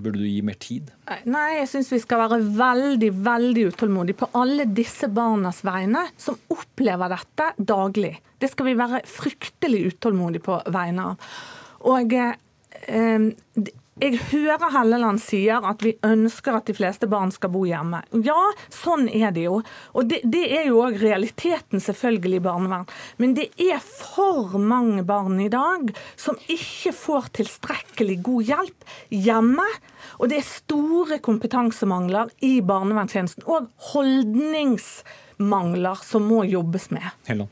burde 0.05 0.23
du 0.23 0.29
gi 0.29 0.43
mer 0.47 0.59
tid? 0.63 0.93
Nei, 1.29 1.49
jeg 1.59 1.71
syns 1.73 1.93
vi 1.97 2.03
skal 2.05 2.23
være 2.25 2.41
veldig, 2.61 3.11
veldig 3.27 3.67
utålmodige 3.73 4.23
på 4.23 4.31
alle 4.39 4.69
disse 4.71 5.11
barnas 5.13 5.61
vegne 5.67 6.07
som 6.21 6.39
opplever 6.55 7.17
dette 7.17 7.51
daglig. 7.59 8.15
Det 8.39 8.53
skal 8.53 8.71
vi 8.71 8.79
være 8.79 9.03
fryktelig 9.09 9.83
utålmodige 9.95 10.47
på 10.47 10.61
vegne 10.75 11.11
av. 11.11 11.35
Og 11.91 12.15
eh, 12.15 13.19
jeg 13.99 14.21
hører 14.31 14.71
Helleland 14.73 15.19
sier 15.23 15.65
at 15.67 15.83
vi 15.83 15.99
ønsker 16.07 16.55
at 16.59 16.67
de 16.71 16.75
fleste 16.77 17.07
barn 17.11 17.33
skal 17.35 17.51
bo 17.55 17.65
hjemme. 17.67 18.03
Ja, 18.25 18.53
sånn 18.73 19.09
er 19.11 19.33
det 19.35 19.43
jo. 19.49 19.57
Og 19.99 20.03
det, 20.11 20.21
det 20.31 20.45
er 20.55 20.65
jo 20.69 20.83
òg 20.85 20.95
realiteten 21.03 21.81
selvfølgelig 21.83 22.39
i 22.39 22.47
barnevern. 22.47 22.87
Men 23.19 23.35
det 23.39 23.49
er 23.59 23.79
for 23.83 24.59
mange 24.63 25.03
barn 25.09 25.41
i 25.43 25.53
dag 25.53 25.91
som 26.15 26.37
ikke 26.47 26.93
får 26.95 27.25
tilstrekkelig 27.41 28.19
god 28.29 28.43
hjelp 28.53 28.79
hjemme. 29.15 29.69
Og 30.19 30.25
det 30.31 30.37
er 30.41 30.47
store 30.47 31.19
kompetansemangler 31.25 32.27
i 32.47 32.61
barnevernstjenesten. 32.63 33.43
Og 33.51 33.67
holdningsmangler 33.93 35.97
som 36.07 36.23
må 36.31 36.39
jobbes 36.47 36.91
med. 36.95 37.09
Helland. 37.27 37.51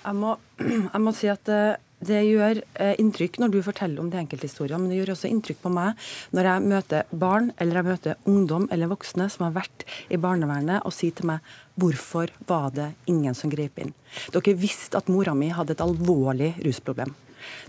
Jeg 0.00 0.14
må, 0.16 0.36
jeg 0.94 1.00
må 1.04 1.10
si 1.16 1.28
at 1.32 1.48
uh 1.48 1.76
det 2.00 2.20
gjør 2.24 2.62
eh, 2.80 2.94
inntrykk 3.00 3.38
når 3.42 3.52
du 3.52 3.58
forteller 3.64 4.00
om 4.00 4.08
de 4.12 4.20
enkelthistoriene, 4.22 4.78
men 4.80 4.92
det 4.92 5.00
gjør 5.00 5.12
også 5.14 5.28
inntrykk 5.28 5.60
på 5.64 5.72
meg 5.74 6.10
når 6.36 6.48
jeg 6.48 6.66
møter 6.72 7.14
barn 7.22 7.50
eller 7.60 7.80
jeg 7.80 7.88
møter 7.90 8.30
ungdom 8.30 8.68
eller 8.72 8.92
voksne 8.92 9.28
som 9.32 9.46
har 9.46 9.56
vært 9.58 9.84
i 10.08 10.20
barnevernet 10.20 10.86
og 10.88 10.94
sier 10.96 11.16
til 11.16 11.28
meg 11.32 11.50
hvorfor 11.80 12.32
var 12.48 12.70
det 12.76 12.90
ingen 13.10 13.36
som 13.36 13.52
grep 13.52 13.80
inn? 13.82 13.92
Dere 14.32 14.56
visste 14.58 15.00
at 15.00 15.12
mora 15.12 15.36
mi 15.36 15.50
hadde 15.52 15.76
et 15.76 15.84
alvorlig 15.84 16.54
rusproblem. 16.64 17.12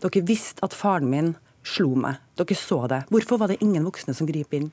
Dere 0.03 0.23
visste 0.27 0.63
at 0.65 0.75
faren 0.75 1.11
min 1.11 1.33
slo 1.63 1.93
meg. 1.99 2.19
Dere 2.39 2.57
så 2.57 2.79
det. 2.89 3.01
Hvorfor 3.13 3.37
var 3.41 3.51
det 3.51 3.59
ingen 3.61 3.83
voksne 3.85 4.15
som 4.17 4.27
griper 4.29 4.57
inn? 4.57 4.69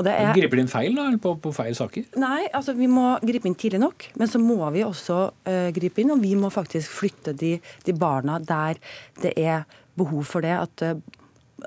Er... 0.00 0.32
Griper 0.36 0.56
de 0.56 0.64
inn 0.64 0.70
feil 0.72 0.96
da, 0.96 1.06
på, 1.20 1.34
på, 1.42 1.52
feil 1.54 1.76
saker? 1.76 2.06
Nei, 2.20 2.46
altså 2.54 2.74
vi 2.78 2.88
må 2.90 3.14
gripe 3.24 3.50
inn 3.50 3.58
tidlig 3.60 3.82
nok. 3.82 4.08
Men 4.20 4.30
så 4.30 4.40
må 4.40 4.58
vi 4.74 4.86
også 4.86 5.18
uh, 5.30 5.68
gripe 5.76 6.00
inn, 6.00 6.14
og 6.14 6.22
vi 6.24 6.32
må 6.38 6.52
faktisk 6.54 6.96
flytte 7.02 7.36
de, 7.36 7.58
de, 7.84 7.96
barna 7.98 8.38
der 8.40 8.80
det 9.20 9.34
er 9.40 9.68
behov 9.98 10.24
for 10.28 10.44
det. 10.44 10.56
At 10.64 10.86
uh, 10.86 11.20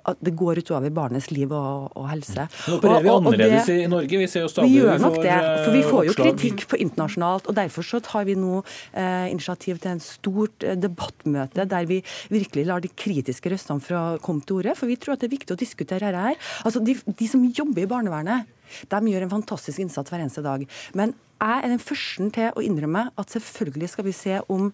at 0.05 0.17
det 0.23 0.35
går 0.35 0.61
utover 0.61 0.89
barnets 0.93 1.31
liv 1.31 1.51
og, 1.51 1.91
og 1.95 2.09
helse. 2.09 2.47
Nå 2.67 2.77
opererer 2.77 3.03
vi 3.03 3.09
Og- 3.09 3.15
og- 3.15 3.25
og 3.27 3.33
annerledes 3.33 3.65
det- 3.65 3.83
i 3.83 3.87
Norge. 3.87 4.17
Vi 4.17 4.27
ser 4.27 4.41
jo 4.41 4.47
stadig 4.47 4.69
vi 4.71 4.79
gjør 4.81 4.99
nok 4.99 5.15
det, 5.23 5.37
for 5.65 5.71
vi 5.71 5.79
eh, 5.79 5.89
får 5.91 6.03
jo 6.05 6.11
oppslag. 6.11 6.37
kritikk 6.37 6.67
på 6.67 6.77
internasjonalt. 6.85 7.47
og 7.47 7.55
Derfor 7.55 7.81
så 7.83 8.01
tar 8.01 8.25
vi 8.25 8.35
nå 8.35 8.63
eh, 8.93 9.31
initiativ 9.31 9.79
til 9.79 9.91
en 9.91 9.99
stort 9.99 10.63
eh, 10.63 10.75
debattmøte 10.75 11.67
der 11.67 11.85
vi 11.85 12.03
virkelig 12.29 12.65
lar 12.65 12.79
de 12.81 12.89
kritiske 12.89 13.49
røstene 13.49 13.81
fra 13.81 14.17
komme 14.19 14.41
til 14.45 14.57
orde. 14.57 14.75
For 14.75 14.87
vi 14.87 14.95
tror 14.97 15.13
at 15.13 15.19
det 15.19 15.31
er 15.31 15.37
viktig 15.37 15.55
å 15.55 15.59
diskutere 15.59 15.99
dette 15.99 16.15
her. 16.27 16.35
Altså, 16.65 16.83
de, 16.83 16.93
de 17.17 17.27
som 17.27 17.43
jobber 17.43 17.81
i 17.83 17.85
barnevernet, 17.87 18.45
de 18.89 18.95
gjør 19.11 19.23
en 19.23 19.29
fantastisk 19.41 19.79
innsats 19.79 20.09
hver 20.11 20.19
eneste 20.19 20.43
dag. 20.43 20.67
Men 20.93 21.13
jeg 21.41 21.63
er 21.63 21.67
den 21.69 21.79
første 21.79 22.31
til 22.33 22.51
å 22.57 22.61
innrømme 22.65 23.11
at 23.17 23.27
selvfølgelig 23.29 23.89
skal 23.89 24.05
vi 24.05 24.11
se 24.11 24.39
om 24.49 24.73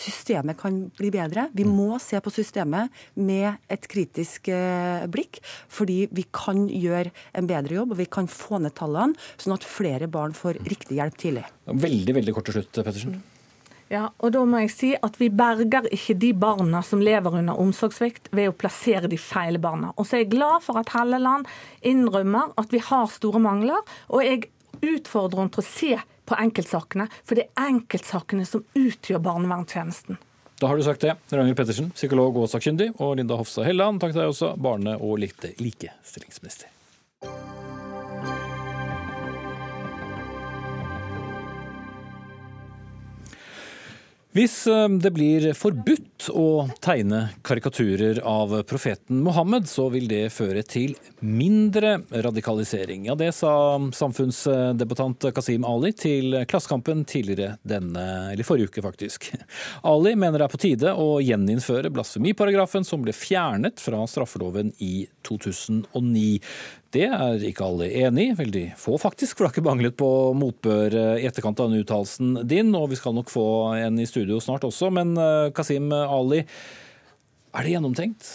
systemet 0.00 0.58
kan 0.60 0.80
bli 0.98 1.10
bedre. 1.14 1.48
Vi 1.56 1.66
må 1.68 1.98
se 2.02 2.20
på 2.22 2.32
systemet 2.34 2.92
med 3.18 3.58
et 3.72 3.88
kritisk 3.90 4.50
eh, 4.52 5.06
blikk, 5.10 5.40
fordi 5.72 6.04
vi 6.14 6.26
kan 6.34 6.66
gjøre 6.68 7.12
en 7.38 7.48
bedre 7.50 7.80
jobb, 7.80 7.94
og 7.94 8.02
vi 8.02 8.10
kan 8.10 8.30
få 8.30 8.62
ned 8.62 8.76
tallene, 8.78 9.18
sånn 9.40 9.56
at 9.56 9.66
flere 9.66 10.10
barn 10.10 10.36
får 10.36 10.62
riktig 10.68 11.00
hjelp 11.00 11.18
tidlig. 11.20 11.48
Veldig 11.66 12.16
veldig 12.20 12.36
kort 12.36 12.48
til 12.48 12.60
slutt, 12.60 12.78
Pettersen. 12.78 13.18
Ja, 13.88 14.10
og 14.20 14.34
da 14.34 14.42
må 14.44 14.60
jeg 14.60 14.72
si 14.74 14.90
at 15.00 15.16
Vi 15.16 15.30
berger 15.32 15.86
ikke 15.94 16.16
de 16.20 16.34
barna 16.36 16.82
som 16.84 17.00
lever 17.00 17.38
under 17.40 17.56
omsorgssvikt 17.60 18.28
ved 18.36 18.50
å 18.50 18.56
plassere 18.56 19.08
de 19.08 19.16
feile 19.20 19.60
barna. 19.62 19.94
Og 19.96 20.04
så 20.04 20.18
er 20.18 20.26
jeg 20.26 20.34
glad 20.36 20.64
for 20.66 20.80
at 20.80 20.92
Helleland 20.92 21.48
innrømmer 21.86 22.52
at 22.60 22.74
vi 22.74 22.82
har 22.84 23.08
store 23.12 23.40
mangler. 23.40 23.80
Og 24.12 24.24
jeg 24.26 24.50
utfordrer 24.84 25.42
henne 25.42 25.54
til 25.56 25.64
å 25.64 25.68
se 25.68 25.98
på 26.28 26.38
enkeltsakene, 26.38 27.08
for 27.24 27.38
det 27.38 27.48
er 27.48 27.68
enkeltsakene 27.72 28.46
som 28.48 28.64
utgjør 28.76 29.22
barnevernstjenesten. 29.24 30.18
Da 30.58 30.66
har 30.66 30.76
du 30.76 30.82
sagt 30.82 31.04
det. 31.06 31.14
Ragnhild 31.30 31.56
Pettersen, 31.58 31.92
psykolog 31.94 32.40
og 32.40 32.48
sakkyndig, 32.50 32.90
og 32.98 33.14
Linda 33.20 33.38
Hofstad 33.38 33.68
Helleland, 33.68 34.02
takk 34.02 34.16
til 34.16 34.24
deg 34.24 34.32
også, 34.32 34.56
barne- 34.58 34.98
og 34.98 35.20
likestillingsminister. 35.22 36.77
Hvis 44.38 44.68
eh, 44.70 44.84
det 45.02 45.10
blir 45.16 45.48
forbudt 45.58 46.28
å 46.30 46.68
tegne 46.84 47.24
karikaturer 47.42 48.20
av 48.22 48.52
profeten 48.70 49.18
Mohammed, 49.26 49.66
så 49.66 49.88
vil 49.90 50.06
det 50.06 50.28
føre 50.30 50.62
til 50.62 50.94
mindre 51.26 51.96
radikalisering. 52.12 53.08
Ja, 53.08 53.16
Det 53.18 53.32
sa 53.34 53.50
samfunnsdebattant 53.98 55.26
Kasim 55.34 55.66
Ali 55.66 55.90
til 55.90 56.38
Klassekampen 56.46 57.02
tidligere 57.02 57.56
denne, 57.66 58.30
eller 58.30 58.46
forrige 58.46 58.70
uke, 58.70 58.84
faktisk. 58.84 59.32
Ali 59.82 60.14
mener 60.14 60.38
det 60.38 60.46
er 60.46 60.54
på 60.54 60.62
tide 60.68 60.94
å 60.94 61.18
gjeninnføre 61.18 61.90
blasfemiparagrafen 61.90 62.86
som 62.86 63.02
ble 63.02 63.16
fjernet 63.16 63.82
fra 63.82 64.06
straffeloven 64.06 64.70
i 64.78 65.08
2009. 65.26 66.28
Det 66.94 67.04
er 67.04 67.42
ikke 67.44 67.66
alle 67.66 67.90
enig 68.06 68.30
i, 68.30 68.36
veldig 68.38 68.62
få 68.80 68.94
faktisk, 69.00 69.36
for 69.36 69.44
det 69.44 69.50
har 69.50 69.56
ikke 69.58 69.66
manglet 69.66 69.96
på 70.00 70.08
motbør 70.40 70.94
i 71.18 71.26
etterkant 71.28 71.60
av 71.60 71.68
den 71.68 71.82
uttalelsen 71.82 72.46
din, 72.48 72.70
og 72.78 72.88
vi 72.94 72.96
skal 72.96 73.12
nok 73.18 73.28
få 73.28 73.44
en 73.76 73.98
i 74.00 74.06
studio 74.08 74.27
snart 74.44 74.66
også. 74.68 74.92
Men 74.94 75.16
eh, 75.16 75.48
Kasim 75.56 75.88
Ali, 75.92 76.44
er 77.56 77.64
det 77.64 77.74
gjennomtenkt? 77.74 78.28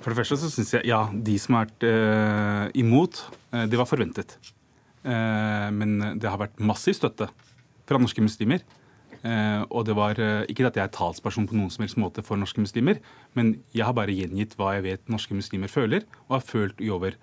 For 0.00 0.12
det 0.12 0.20
første 0.20 0.36
så 0.38 0.50
syns 0.52 0.74
jeg 0.76 0.86
ja, 0.90 1.00
de 1.10 1.34
som 1.42 1.56
har 1.56 1.66
vært 1.66 1.86
eh, 1.88 2.66
imot, 2.82 3.24
eh, 3.50 3.64
det 3.70 3.78
var 3.80 3.88
forventet. 3.90 4.36
Eh, 5.06 5.68
men 5.74 6.18
det 6.20 6.30
har 6.30 6.38
vært 6.42 6.60
massiv 6.62 6.98
støtte 6.98 7.30
fra 7.86 7.98
norske 8.02 8.22
muslimer. 8.22 8.62
Eh, 9.26 9.62
og 9.66 9.86
det 9.88 9.96
var 9.98 10.20
eh, 10.22 10.44
ikke 10.50 10.68
at 10.68 10.78
jeg 10.78 10.86
er 10.86 10.94
talsperson 10.94 11.48
på 11.50 11.56
noen 11.58 11.72
som 11.74 11.82
helst 11.82 11.98
måte 11.98 12.22
for 12.26 12.38
norske 12.38 12.62
muslimer, 12.62 13.00
men 13.34 13.56
jeg 13.74 13.86
har 13.88 13.96
bare 13.96 14.14
gjengitt 14.14 14.54
hva 14.58 14.76
jeg 14.76 14.86
vet 14.86 15.10
norske 15.10 15.34
muslimer 15.34 15.72
føler, 15.72 16.06
og 16.28 16.38
har 16.38 16.46
følt 16.46 16.82
i 16.84 16.92
over 16.94 17.16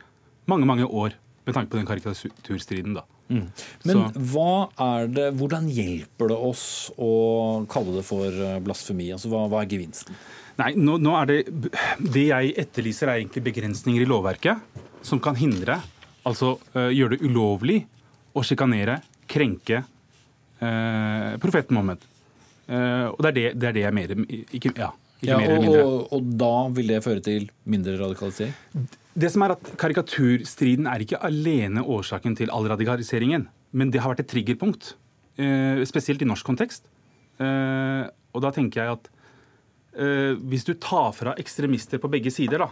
mange, 0.51 0.67
mange 0.67 0.88
år 0.88 1.15
med 1.45 1.55
tanke 1.55 1.71
på 1.71 1.79
den 1.79 1.88
karikaturstriden. 1.88 2.97
da. 2.97 3.07
Mm. 3.32 3.45
Men 3.88 4.01
hva 4.34 4.53
er 4.84 5.07
det, 5.09 5.28
hvordan 5.39 5.69
hjelper 5.71 6.32
det 6.34 6.38
oss 6.51 6.65
å 7.01 7.11
kalle 7.71 7.95
det 7.97 8.03
for 8.07 8.28
eh, 8.28 8.59
blasfemi? 8.63 9.07
Altså, 9.15 9.32
hva, 9.32 9.45
hva 9.51 9.63
er 9.63 9.71
gevinsten? 9.71 10.17
Nei, 10.59 10.74
nå, 10.78 10.99
nå 11.01 11.15
er 11.17 11.30
det 11.32 11.38
Det 12.13 12.28
jeg 12.28 12.51
etterlyser, 12.61 13.09
er 13.09 13.21
egentlig 13.24 13.41
begrensninger 13.47 14.03
i 14.03 14.09
lovverket 14.09 14.82
som 15.03 15.19
kan 15.24 15.36
hindre, 15.36 15.80
altså 16.24 16.53
øh, 16.78 16.91
gjøre 16.95 17.17
det 17.17 17.26
ulovlig 17.28 17.82
å 18.38 18.43
sjikanere, 18.45 19.01
krenke 19.28 19.82
øh, 19.84 21.34
profeten 21.43 21.76
Mohammed. 21.76 22.05
Eh, 22.67 23.07
og 23.09 23.19
det 23.26 23.32
er 23.32 23.36
det, 23.39 23.47
det 23.59 23.67
er 23.69 23.76
det 23.76 23.84
jeg 23.84 23.97
mer, 23.97 24.13
Ikke, 24.55 24.71
ja, 24.80 24.91
ikke 25.19 25.28
Ja, 25.28 25.39
mer 25.41 25.49
eller 25.49 25.65
mindre. 25.65 25.84
og, 25.84 26.13
og 26.15 26.30
da 26.39 26.53
vil 26.78 26.93
det 26.93 27.01
føre 27.03 27.24
til 27.26 27.49
mindre 27.67 27.97
radikalisering? 27.99 28.53
Det 29.14 29.30
som 29.30 29.43
er 29.45 29.53
at 29.53 29.74
Karikaturstriden 29.78 30.88
er 30.89 31.03
ikke 31.05 31.20
alene 31.22 31.84
årsaken 31.86 32.36
til 32.38 32.51
all 32.53 32.66
radikaliseringen, 32.72 33.45
men 33.78 33.91
det 33.93 34.01
har 34.01 34.14
vært 34.14 34.24
et 34.24 34.32
triggerpunkt, 34.32 34.95
eh, 35.38 35.84
spesielt 35.86 36.22
i 36.22 36.30
norsk 36.30 36.45
kontekst. 36.45 36.89
Eh, 37.38 38.09
og 38.34 38.41
da 38.41 38.51
tenker 38.53 38.82
jeg 38.82 38.97
at 38.97 39.09
eh, 39.97 40.34
hvis 40.41 40.66
du 40.66 40.74
tar 40.74 41.11
fra 41.14 41.36
ekstremister 41.38 42.01
på 42.01 42.09
begge 42.09 42.34
sider 42.34 42.66
da, 42.66 42.70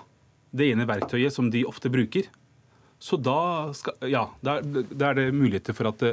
det 0.51 0.71
ene 0.73 0.87
verktøyet 0.89 1.33
som 1.33 1.49
de 1.53 1.63
ofte 1.65 1.91
bruker, 1.93 2.25
så 3.01 3.17
da, 3.17 3.71
skal, 3.73 3.97
ja, 4.09 4.27
da, 4.45 4.59
er 4.61 5.17
det 5.17 5.31
muligheter 5.33 5.73
for 5.73 5.89
at 5.89 6.03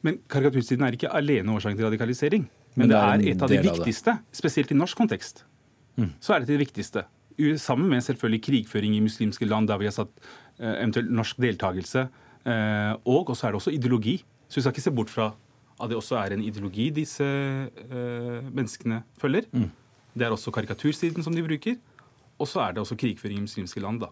Men 0.00 0.22
karikaturstriden 0.32 0.86
er 0.86 0.96
ikke 0.96 1.10
alene 1.12 1.52
årsaken 1.52 1.76
til 1.76 1.84
radikalisering. 1.84 2.46
Men, 2.74 2.88
Men 2.88 2.88
det 2.88 2.96
det 2.96 3.00
er 3.00 3.12
er 3.12 3.34
et 3.34 3.42
av 3.42 3.48
de 3.48 3.58
viktigste, 3.60 4.10
av 4.16 4.32
spesielt 4.32 4.70
i 4.72 4.74
norsk 4.74 4.96
kontekst. 4.96 5.44
Så 6.20 6.32
er 6.32 6.40
det 6.40 6.48
det 6.48 6.60
viktigste. 6.62 7.04
Sammen 7.60 7.88
med 7.90 8.04
selvfølgelig 8.04 8.42
krigføring 8.46 8.96
i 8.96 9.04
muslimske 9.04 9.48
land, 9.48 9.68
der 9.70 9.80
vi 9.80 9.88
har 9.88 9.94
satt 9.96 10.12
eh, 10.58 10.80
eventuelt 10.80 11.12
norsk 11.14 11.40
deltakelse. 11.42 12.08
Eh, 12.44 12.92
og 13.04 13.32
så 13.36 13.46
er 13.46 13.52
det 13.52 13.60
også 13.60 13.74
ideologi. 13.76 14.18
Så 14.48 14.58
vi 14.58 14.64
skal 14.64 14.74
ikke 14.74 14.88
se 14.88 14.96
bort 14.96 15.12
fra 15.12 15.30
at 15.80 15.88
det 15.88 15.96
også 15.96 16.18
er 16.20 16.34
en 16.34 16.42
ideologi 16.44 16.90
disse 16.92 17.24
eh, 17.24 18.40
menneskene 18.50 19.02
følger. 19.20 19.48
Det 20.12 20.26
er 20.26 20.34
også 20.34 20.52
karikatursiden 20.52 21.24
som 21.24 21.34
de 21.34 21.44
bruker. 21.46 21.78
Og 22.40 22.48
så 22.48 22.64
er 22.64 22.74
det 22.74 22.82
også 22.82 22.98
krigføring 23.00 23.38
i 23.38 23.46
muslimske 23.46 23.80
land. 23.80 24.00
da. 24.00 24.10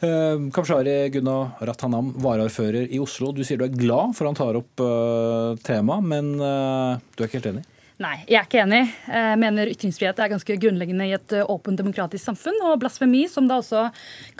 Eh, 0.00 0.50
Kamshari 0.54 1.10
Gunnar 1.12 1.58
Ratanam, 1.60 2.14
varaordfører 2.24 2.88
i 2.88 3.00
Oslo. 3.02 3.32
Du 3.36 3.42
sier 3.44 3.60
du 3.60 3.66
er 3.66 3.74
glad 3.74 4.16
for 4.16 4.28
han 4.28 4.38
tar 4.38 4.56
opp 4.56 4.80
uh, 4.80 5.56
temaet, 5.66 6.06
men 6.08 6.32
uh, 6.40 6.96
du 7.14 7.22
er 7.22 7.28
ikke 7.28 7.40
helt 7.40 7.50
enig? 7.52 7.64
Nei, 8.00 8.14
jeg 8.24 8.38
er 8.40 8.46
ikke 8.46 8.62
enig. 8.62 8.84
Jeg 9.12 9.38
mener 9.42 9.70
ytringsfrihet 9.74 10.20
er 10.24 10.30
ganske 10.32 10.54
grunnleggende 10.62 11.08
i 11.10 11.16
et 11.18 11.34
åpent 11.42 11.76
demokratisk 11.76 12.30
samfunn. 12.30 12.56
Og 12.64 12.78
blasfemi, 12.80 13.26
som 13.28 13.48
da 13.50 13.58
også 13.60 13.90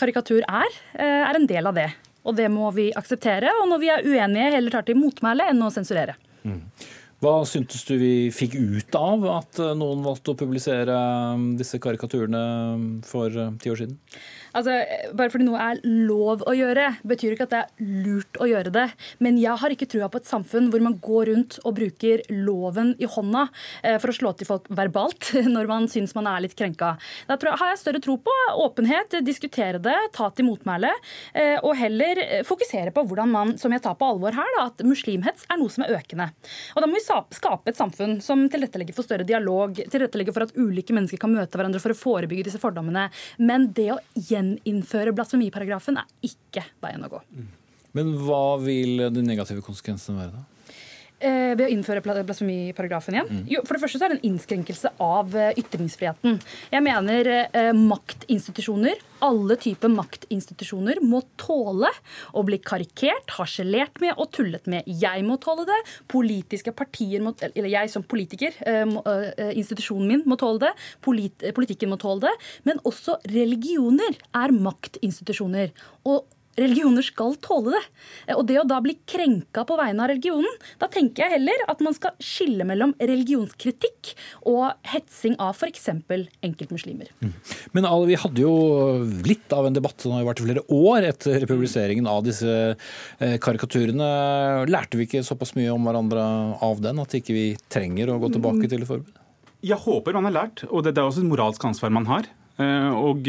karikatur 0.00 0.40
er, 0.46 0.78
eh, 0.96 1.26
er 1.28 1.36
en 1.36 1.44
del 1.50 1.68
av 1.68 1.76
det. 1.76 1.90
Og 2.24 2.36
det 2.36 2.48
må 2.52 2.70
vi 2.72 2.88
akseptere. 2.96 3.52
Og 3.60 3.68
når 3.68 3.82
vi 3.82 3.92
er 3.92 4.06
uenige, 4.06 4.54
heller 4.56 4.70
tar 4.70 4.88
til 4.88 4.96
motmæle 4.96 5.50
enn 5.52 5.60
å 5.60 5.68
sensurere. 5.72 6.16
Hva 7.20 7.42
syntes 7.44 7.82
du 7.84 7.98
vi 8.00 8.30
fikk 8.32 8.54
ut 8.56 8.96
av 8.96 9.24
at 9.28 9.58
eh, 9.60 9.74
noen 9.76 10.00
valgte 10.06 10.32
å 10.32 10.38
publisere 10.40 10.94
eh, 10.96 11.42
disse 11.60 11.76
karikaturene 11.82 12.44
for 13.04 13.28
eh, 13.28 13.50
ti 13.60 13.72
år 13.72 13.82
siden? 13.82 13.98
Altså, 14.56 14.76
Bare 15.16 15.32
fordi 15.32 15.46
noe 15.46 15.60
er 15.62 15.80
lov 15.84 16.44
å 16.48 16.54
gjøre, 16.56 16.86
betyr 17.06 17.34
ikke 17.34 17.46
at 17.48 17.54
det 17.54 17.60
er 17.60 17.90
lurt 18.04 18.40
å 18.40 18.48
gjøre 18.48 18.72
det. 18.74 18.86
Men 19.22 19.38
jeg 19.40 19.56
har 19.62 19.74
ikke 19.74 19.88
trua 19.90 20.10
på 20.10 20.20
et 20.20 20.28
samfunn 20.28 20.70
hvor 20.72 20.82
man 20.84 20.96
går 21.02 21.30
rundt 21.30 21.58
og 21.64 21.76
bruker 21.78 22.22
loven 22.32 22.94
i 23.00 23.08
hånda 23.10 23.46
eh, 23.82 23.98
for 24.02 24.12
å 24.12 24.16
slå 24.16 24.32
til 24.38 24.48
folk 24.48 24.68
verbalt 24.76 25.32
når 25.54 25.70
man 25.70 25.88
syns 25.90 26.14
man 26.16 26.28
er 26.30 26.44
litt 26.44 26.56
krenka. 26.58 26.94
Da 27.30 27.38
har 27.40 27.72
jeg 27.72 27.80
større 27.82 28.02
tro 28.02 28.16
på 28.22 28.36
åpenhet, 28.64 29.18
diskutere 29.26 29.80
det, 29.82 29.96
ta 30.16 30.30
til 30.34 30.48
motmæle, 30.48 30.92
eh, 31.34 31.56
og 31.60 31.76
heller 31.78 32.22
eh, 32.24 32.44
fokusere 32.46 32.94
på 32.94 33.04
hvordan 33.08 33.32
man, 33.32 33.54
som 33.60 33.72
jeg 33.74 33.84
tar 33.84 33.96
på 34.00 34.08
alvor 34.12 34.36
her, 34.36 34.54
da, 34.56 34.68
at 34.70 34.84
muslimhets 34.86 35.46
er 35.50 35.60
noe 35.60 35.72
som 35.72 35.86
er 35.86 35.96
økende. 35.98 36.30
Og 36.74 36.82
da 36.82 36.90
må 36.90 36.98
vi 36.98 37.04
skape 37.36 37.72
et 37.72 37.78
samfunn 37.78 38.18
som 38.24 38.46
tilrettelegger 38.50 38.96
for 38.96 39.06
større 39.06 39.26
dialog, 39.28 39.78
tilrettelegger 39.92 40.36
for 40.36 40.46
at 40.46 40.56
ulike 40.58 40.94
mennesker 40.96 41.20
kan 41.20 41.32
møte 41.34 41.58
hverandre 41.58 41.82
for 41.82 41.94
å 41.94 41.98
forebygge 41.98 42.48
disse 42.48 42.60
fordommene. 42.62 43.08
Men 43.38 43.70
det 43.76 43.90
å 43.94 44.00
gjeninnføre 44.40 45.14
blasfemiparagrafen 45.16 46.00
er 46.00 46.08
ikke 46.26 46.64
veien 46.82 47.06
å 47.06 47.12
gå. 47.12 47.22
Men 47.96 48.14
hva 48.22 48.58
vil 48.62 49.06
de 49.10 49.22
negative 49.26 49.64
konsekvensene 49.66 50.18
være 50.20 50.34
da? 50.38 50.44
Eh, 51.20 51.52
ved 51.52 51.66
å 51.66 51.68
innføre 51.68 52.00
blasfemiparagrafen 52.00 53.16
igjen? 53.16 53.28
Mm. 53.28 53.40
Jo, 53.52 53.60
for 53.68 53.76
det 53.76 53.82
første 53.82 53.98
så 54.00 54.06
er 54.06 54.14
det 54.14 54.18
en 54.20 54.30
innskrenkelse 54.30 54.92
av 55.04 55.34
eh, 55.36 55.58
ytringsfriheten. 55.60 56.38
Jeg 56.72 56.84
mener 56.86 57.28
eh, 57.34 57.68
maktinstitusjoner, 57.76 59.02
alle 59.26 59.58
typer 59.60 59.92
maktinstitusjoner, 59.92 61.02
må 61.04 61.20
tåle 61.40 61.90
å 62.32 62.44
bli 62.48 62.56
karikert, 62.64 63.34
harselert 63.36 64.00
med 64.00 64.16
og 64.16 64.30
tullet 64.32 64.64
med. 64.72 64.88
Jeg 64.88 65.26
må 65.28 65.36
tåle 65.44 65.68
det. 65.68 65.78
Politiske 66.08 66.72
partier 66.72 67.20
må, 67.20 67.34
eller 67.50 67.68
jeg 67.68 67.92
som 67.92 68.06
politiker, 68.08 68.56
institusjonen 69.52 70.08
min 70.08 70.24
må 70.30 70.40
tåle 70.40 70.64
det. 70.64 70.72
Polit, 71.04 71.44
politikken 71.56 71.92
må 71.92 72.00
tåle 72.00 72.30
det. 72.30 72.36
Men 72.64 72.80
også 72.88 73.20
religioner 73.28 74.16
er 74.40 74.56
maktinstitusjoner. 74.56 75.74
Og 76.08 76.24
religioner 76.60 77.04
skal 77.04 77.36
tåle 77.42 77.74
det. 77.74 77.82
Eh, 78.26 78.36
og 78.36 78.44
det 78.48 78.58
å 78.60 78.66
da 78.68 78.80
bli 78.84 78.96
krenka 79.08 79.64
på 79.68 79.78
vegne 79.80 80.04
av 80.04 80.12
religionen, 80.12 80.58
da 80.80 80.88
tenker 80.92 81.24
jeg 81.24 81.36
heller 81.38 81.64
at 81.70 81.82
man 81.84 81.96
skal 81.96 82.16
skille 82.22 82.66
mellom 82.68 82.94
religionskritikk 83.00 84.14
og 84.50 84.70
hetsing 84.92 85.36
av 85.42 85.56
f.eks. 85.56 85.88
enkeltmuslimer. 86.46 87.12
Mm. 87.20 87.34
Men 87.76 87.88
vi 88.08 88.18
hadde 88.20 88.44
jo 88.44 88.54
litt 89.26 89.52
av 89.56 89.68
en 89.68 89.76
debatt 89.76 90.00
som 90.00 90.14
har 90.16 90.26
vært 90.28 90.42
i 90.42 90.48
flere 90.48 90.66
år 90.74 91.08
etter 91.10 91.46
publiseringen 91.48 92.08
av 92.10 92.24
disse 92.26 92.56
eh, 92.70 93.36
karikaturene. 93.42 94.10
Lærte 94.70 95.00
vi 95.00 95.08
ikke 95.08 95.24
såpass 95.26 95.54
mye 95.58 95.72
om 95.74 95.88
hverandre 95.88 96.26
av 96.64 96.82
den 96.84 97.02
at 97.02 97.16
ikke 97.18 97.36
vi 97.36 97.46
trenger 97.72 98.12
å 98.12 98.20
gå 98.22 98.32
tilbake 98.36 98.70
til 98.70 98.84
et 98.84 98.90
forbud? 98.90 99.16
Jeg 99.60 99.76
håper 99.82 100.16
man 100.16 100.30
har 100.30 100.36
lært, 100.38 100.64
og 100.70 100.86
det, 100.86 100.94
er 100.96 101.04
også 101.04 101.20
et 101.20 101.28
moralsk 101.28 101.64
ansvar 101.68 101.92
man 101.92 102.08
har. 102.08 102.28
Eh, 102.60 102.92
og 102.96 103.28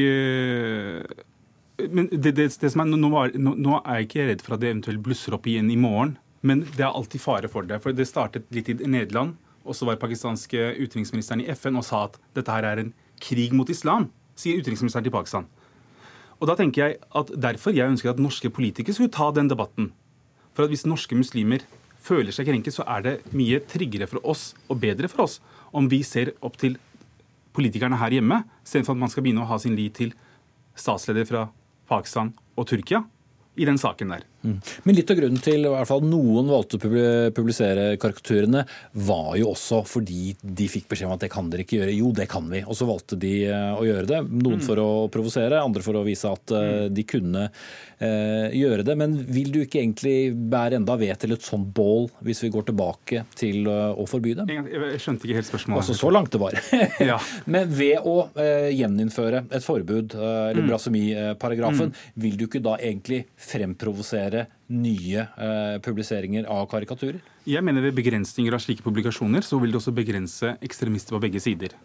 men 1.90 2.10
det, 2.12 2.36
det, 2.38 2.50
det 2.62 2.72
som 2.74 2.84
er, 2.84 2.92
nå, 2.92 3.12
er, 3.22 3.38
nå, 3.38 3.78
er 3.80 4.02
jeg 4.02 4.10
ikke 4.10 4.28
redd 4.30 4.44
for 4.46 4.56
at 4.56 4.64
det 4.64 4.72
eventuelt 4.72 5.04
blusser 5.06 5.36
opp 5.38 5.48
igjen 5.50 5.72
i 5.74 5.80
morgen, 5.80 6.18
men 6.46 6.66
det 6.76 6.86
er 6.86 6.92
alltid 6.92 7.22
fare 7.24 7.50
for 7.52 7.68
det. 7.68 7.80
For 7.84 7.96
det 7.96 8.08
startet 8.10 8.50
litt 8.54 8.70
i 8.72 8.78
Nederland, 8.82 9.38
og 9.62 9.78
så 9.78 9.86
var 9.86 10.00
pakistanske 10.02 10.72
utenriksministeren 10.80 11.44
i 11.44 11.50
FN 11.54 11.78
og 11.78 11.86
sa 11.86 12.06
at 12.08 12.18
dette 12.38 12.54
her 12.54 12.66
er 12.66 12.82
en 12.82 12.94
krig 13.22 13.54
mot 13.54 13.70
islam, 13.70 14.10
sier 14.38 14.62
utenriksministeren 14.62 15.06
til 15.06 15.14
Pakistan. 15.14 15.50
Og 16.42 16.50
da 16.50 16.56
tenker 16.58 16.82
jeg 16.82 16.98
at 17.14 17.30
Derfor 17.38 17.76
jeg 17.78 17.94
ønsker 17.94 18.10
at 18.10 18.22
norske 18.22 18.50
politikere 18.50 18.98
skulle 18.98 19.14
ta 19.14 19.30
den 19.36 19.52
debatten. 19.52 19.92
For 20.58 20.66
at 20.66 20.74
Hvis 20.74 20.88
norske 20.90 21.16
muslimer 21.16 21.62
føler 22.02 22.34
seg 22.34 22.50
krenket, 22.50 22.74
så 22.74 22.86
er 22.90 23.06
det 23.06 23.16
mye 23.38 23.62
tryggere 23.62 24.10
for 24.10 24.26
oss 24.26 24.56
og 24.68 24.82
bedre 24.82 25.08
for 25.12 25.28
oss 25.28 25.38
om 25.72 25.86
vi 25.88 26.02
ser 26.04 26.34
opp 26.42 26.58
til 26.60 26.80
politikerne 27.56 28.00
her 28.00 28.18
hjemme, 28.18 28.42
istedenfor 28.66 28.96
at 28.96 29.02
man 29.04 29.12
skal 29.12 29.24
begynne 29.24 29.44
å 29.44 29.50
ha 29.52 29.60
sin 29.62 29.76
lit 29.78 29.94
til 30.00 30.16
statsledere 30.76 31.28
fra 31.30 31.44
Pakistan 31.92 32.32
og 32.56 32.70
Tyrkia 32.72 33.04
i 33.60 33.68
den 33.68 33.80
saken 33.82 34.14
der. 34.16 34.24
Mm. 34.44 34.58
Men 34.84 34.98
litt 34.98 35.12
av 35.14 35.20
grunnen 35.20 35.42
til 35.44 35.66
i 35.68 35.72
hvert 35.72 35.90
fall 35.90 36.04
noen 36.06 36.50
valgte 36.50 36.80
å 36.80 36.92
publisere 37.36 37.86
karikaturene, 38.02 38.64
var 39.06 39.36
jo 39.40 39.52
også 39.52 39.82
fordi 39.88 40.34
de 40.42 40.68
fikk 40.72 40.90
beskjed 40.92 41.10
om 41.10 41.16
at 41.16 41.26
det 41.26 41.32
kan 41.34 41.50
dere 41.52 41.66
ikke 41.66 41.82
gjøre. 41.82 41.96
Jo, 41.96 42.12
det 42.16 42.28
kan 42.32 42.48
vi. 42.52 42.64
Og 42.66 42.78
så 42.78 42.88
valgte 42.90 43.20
de 43.22 43.34
eh, 43.48 43.70
å 43.78 43.86
gjøre 43.86 44.10
det. 44.10 44.22
Noen 44.32 44.60
mm. 44.62 44.66
for 44.66 44.82
å 44.82 44.90
provosere, 45.14 45.62
andre 45.62 45.86
for 45.86 46.00
å 46.00 46.06
vise 46.06 46.30
at 46.32 46.54
uh, 46.56 46.88
de 46.92 47.06
kunne 47.08 47.48
uh, 47.52 48.48
gjøre 48.56 48.86
det. 48.88 48.98
Men 49.00 49.16
vil 49.30 49.52
du 49.54 49.62
ikke 49.64 49.82
egentlig 49.82 50.34
bære 50.34 50.80
enda 50.82 50.98
ved 51.00 51.22
til 51.22 51.36
et 51.36 51.46
sånt 51.46 51.70
bål, 51.76 52.10
hvis 52.26 52.44
vi 52.46 52.52
går 52.54 52.68
tilbake 52.72 53.26
til 53.38 53.70
å 53.70 54.08
forby 54.10 54.36
dem? 54.40 54.50
Jeg 54.50 55.02
skjønte 55.04 55.28
ikke 55.28 55.40
helt 55.42 55.50
spørsmålet. 55.50 55.84
Altså 55.84 55.98
så 55.98 56.12
langt 56.14 56.34
det 56.34 56.42
var. 56.42 56.58
ja. 57.12 57.20
Men 57.54 57.70
ved 57.76 58.08
å 58.08 58.18
gjeninnføre 58.72 59.46
et 59.52 59.66
forbud, 59.66 60.16
eller 60.18 60.62
mm. 60.62 60.70
blasfemiparagrafen, 60.70 61.92
mm. 61.92 62.12
vil 62.26 62.38
du 62.40 62.48
ikke 62.48 62.64
da 62.64 62.78
egentlig 62.82 63.24
fremprovosere 63.42 64.31
nye 64.72 65.26
eh, 65.28 65.78
publiseringer 65.84 66.48
av 66.50 66.68
karikaturer? 66.72 67.20
Jeg 67.50 67.64
mener 67.66 67.84
ved 67.86 67.98
begrensninger 67.98 68.56
av 68.56 68.64
slike 68.64 68.86
publikasjoner 68.86 69.46
så 69.46 69.60
vil 69.62 69.74
det 69.74 69.82
også 69.82 69.94
begrense 69.96 70.56
ekstremister 70.64 71.16
på 71.16 71.22
begge 71.26 71.42
sider. 71.44 71.76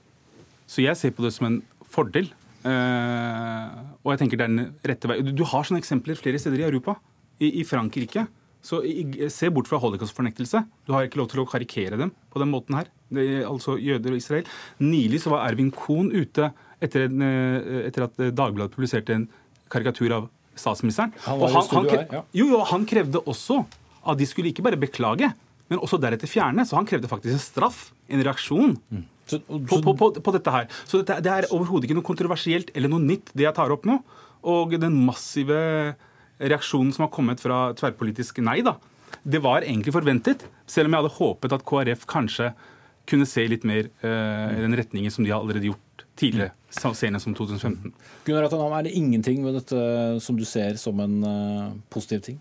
Så 0.66 0.82
jeg 0.84 0.98
ser 0.98 1.14
på 1.14 1.24
det 1.26 1.32
som 1.36 1.48
en 1.48 1.60
fordel. 1.90 2.30
Eh, 2.66 3.76
og 4.02 4.12
jeg 4.12 4.22
tenker 4.22 4.40
det 4.40 4.48
er 4.48 4.54
den 4.54 4.74
rette 4.90 5.10
vei. 5.10 5.20
Du 5.26 5.44
har 5.46 5.66
sånne 5.66 5.82
eksempler 5.82 6.18
flere 6.18 6.40
steder 6.42 6.62
i 6.62 6.68
Europa. 6.68 6.96
I, 7.36 7.60
i 7.60 7.64
Frankrike. 7.68 8.26
Så 8.64 8.80
i, 8.86 9.28
Se 9.30 9.50
bort 9.52 9.68
fra 9.70 9.78
holocaust-fornektelse. 9.82 10.62
Du 10.86 10.94
har 10.94 11.06
ikke 11.06 11.20
lov 11.20 11.30
til 11.30 11.42
å 11.42 11.48
karikere 11.48 11.98
dem 12.00 12.14
på 12.32 12.42
den 12.42 12.50
måten 12.50 12.78
her. 12.78 12.90
Det 13.12 13.26
er 13.26 13.48
altså 13.48 13.76
jøder 13.78 14.14
og 14.14 14.22
Israel. 14.22 14.48
Nylig 14.82 15.22
så 15.22 15.34
var 15.34 15.46
Ervin 15.46 15.70
Kohn 15.74 16.08
ute 16.14 16.50
etter, 16.82 17.06
en, 17.06 17.22
eh, 17.22 17.84
etter 17.86 18.08
at 18.08 18.18
Dagbladet 18.18 18.74
publiserte 18.74 19.14
en 19.14 19.28
karikatur 19.72 20.14
av 20.14 20.30
statsministeren. 20.58 21.12
Han 21.26 21.40
var 21.40 21.52
han, 21.54 21.68
han, 21.72 21.90
her, 21.92 22.06
ja. 22.18 22.22
jo, 22.40 22.46
jo, 22.54 22.62
han 22.70 22.86
krevde 22.88 23.22
også 23.24 23.62
at 24.06 24.18
de 24.20 24.28
skulle 24.28 24.52
ikke 24.52 24.64
bare 24.66 24.78
beklage, 24.80 25.30
men 25.70 25.82
også 25.82 25.98
deretter 26.02 26.30
fjerne. 26.30 26.64
Så 26.66 26.78
han 26.78 26.86
krevde 26.88 27.10
faktisk 27.10 27.34
en 27.34 27.42
straff, 27.42 27.80
en 28.08 28.22
reaksjon. 28.22 28.76
Mm. 28.90 29.04
Så, 29.26 29.40
på, 29.42 29.80
på, 29.82 29.94
på, 29.98 30.10
på, 30.22 30.34
dette 30.36 30.52
her. 30.54 30.68
Så 30.86 31.00
dette, 31.00 31.18
det 31.24 31.32
er 31.32 31.48
overhodet 31.50 31.88
ikke 31.88 31.98
noe 31.98 32.06
kontroversielt 32.06 32.70
eller 32.78 32.92
noe 32.92 33.02
nytt, 33.02 33.32
det 33.34 33.48
jeg 33.48 33.56
tar 33.56 33.74
opp 33.74 33.88
nå. 33.88 33.98
Og 34.46 34.76
den 34.78 35.00
massive 35.06 35.58
reaksjonen 36.38 36.92
som 36.94 37.06
har 37.06 37.12
kommet 37.14 37.42
fra 37.42 37.72
tverrpolitisk 37.78 38.38
nei, 38.44 38.60
da, 38.66 38.76
det 39.26 39.40
var 39.42 39.66
egentlig 39.66 39.94
forventet. 39.96 40.44
Selv 40.70 40.86
om 40.86 40.94
jeg 40.94 41.04
hadde 41.04 41.16
håpet 41.16 41.56
at 41.56 41.66
KrF 41.66 42.06
kanskje 42.10 42.52
kunne 43.06 43.26
se 43.28 43.44
litt 43.46 43.66
mer 43.66 43.86
i 43.86 44.14
i 44.56 44.62
den 44.62 44.74
retningen 44.78 45.12
som 45.14 45.24
de 45.24 45.30
har 45.30 45.42
allerede 45.42 45.68
gjort 45.70 45.85
tidligere, 46.16 46.50
senest 46.70 47.24
som 47.24 47.34
2015. 47.36 47.92
Gunnar 48.24 48.48
Atanam, 48.48 48.72
er 48.78 48.86
det 48.86 48.94
ingenting 48.98 49.44
ved 49.44 49.58
dette 49.60 49.80
som 50.24 50.38
du 50.38 50.44
ser 50.48 50.78
som 50.80 51.00
en 51.04 51.18
uh, 51.24 51.74
positiv 51.92 52.24
ting? 52.26 52.40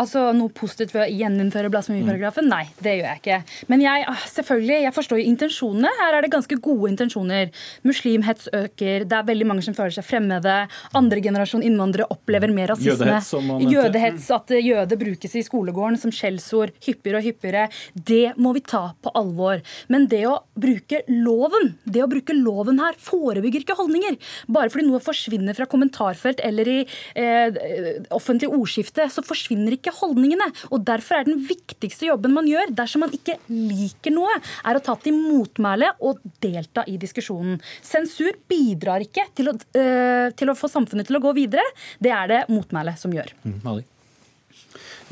Altså 0.00 0.26
Noe 0.34 0.52
positivt 0.54 0.94
ved 0.94 1.04
å 1.04 1.10
gjeninnføre 1.12 1.70
blasfemiparagrafen? 1.72 2.48
Mm. 2.48 2.52
Nei, 2.52 2.64
det 2.82 2.96
gjør 2.98 3.08
jeg 3.08 3.20
ikke. 3.22 3.38
Men 3.70 3.84
jeg 3.84 4.06
ah, 4.10 4.24
selvfølgelig, 4.30 4.78
jeg 4.86 4.94
forstår 4.96 5.20
jo 5.20 5.26
intensjonene. 5.32 5.92
Her 6.00 6.18
er 6.18 6.26
det 6.26 6.32
ganske 6.34 6.58
gode 6.64 6.90
intensjoner. 6.92 7.52
Muslimhets 7.86 8.50
øker, 8.54 9.06
det 9.08 9.18
er 9.18 9.28
veldig 9.28 9.48
mange 9.50 9.64
som 9.66 9.76
føler 9.76 9.94
seg 9.94 10.06
fremmede. 10.06 10.56
Andre 10.98 11.22
generasjon 11.24 11.64
innvandrere 11.66 12.08
opplever 12.14 12.52
mer 12.54 12.72
rasisme. 12.74 13.18
Jødehets, 13.20 13.72
Jødehets, 13.74 14.30
At 14.34 14.54
jøde 14.58 14.98
brukes 15.00 15.36
i 15.38 15.44
skolegården 15.46 15.98
som 16.00 16.14
skjellsord 16.14 16.74
hyppigere 16.86 17.20
og 17.20 17.28
hyppigere. 17.28 17.66
Det 17.94 18.34
må 18.40 18.54
vi 18.56 18.64
ta 18.64 18.86
på 19.02 19.12
alvor. 19.18 19.62
Men 19.92 20.08
det 20.10 20.24
å 20.30 20.38
bruke 20.58 21.02
loven, 21.10 21.74
det 21.84 22.04
å 22.04 22.10
bruke 22.10 22.36
loven 22.36 22.80
her, 22.82 22.98
forebygger 23.00 23.64
ikke 23.64 23.78
holdninger. 23.78 24.18
Bare 24.54 24.72
fordi 24.72 24.88
noe 24.88 25.02
forsvinner 25.04 25.56
fra 25.56 25.68
kommentarfelt 25.70 26.42
eller 26.44 26.70
i 26.70 26.78
eh, 27.18 28.02
offentlig 28.14 28.50
ordskifte, 28.52 29.06
så 29.12 29.24
forsvinner 29.24 29.76
ikke 29.76 29.83
ikke 29.84 29.94
holdningene. 30.00 30.48
Og 30.72 30.82
Derfor 30.84 31.20
er 31.20 31.28
den 31.28 31.40
viktigste 31.44 32.08
jobben 32.08 32.34
man 32.34 32.48
gjør 32.48 32.72
dersom 32.76 33.04
man 33.04 33.14
ikke 33.14 33.36
liker 33.48 34.14
noe, 34.14 34.32
er 34.64 34.78
å 34.78 34.82
ta 34.84 34.96
til 35.00 35.16
motmæle 35.16 35.92
og 36.04 36.22
delta 36.42 36.84
i 36.90 36.96
diskusjonen. 37.00 37.60
Sensur 37.84 38.36
bidrar 38.50 39.04
ikke 39.04 39.26
til 39.36 39.52
å, 39.52 39.54
øh, 39.54 40.28
til 40.36 40.50
å 40.50 40.56
få 40.58 40.70
samfunnet 40.72 41.08
til 41.08 41.20
å 41.20 41.22
gå 41.24 41.34
videre. 41.36 41.64
Det 42.00 42.12
er 42.14 42.30
det 42.30 42.40
motmæle 42.52 42.96
som 43.00 43.12
gjør. 43.14 43.32
Mm, 43.44 43.84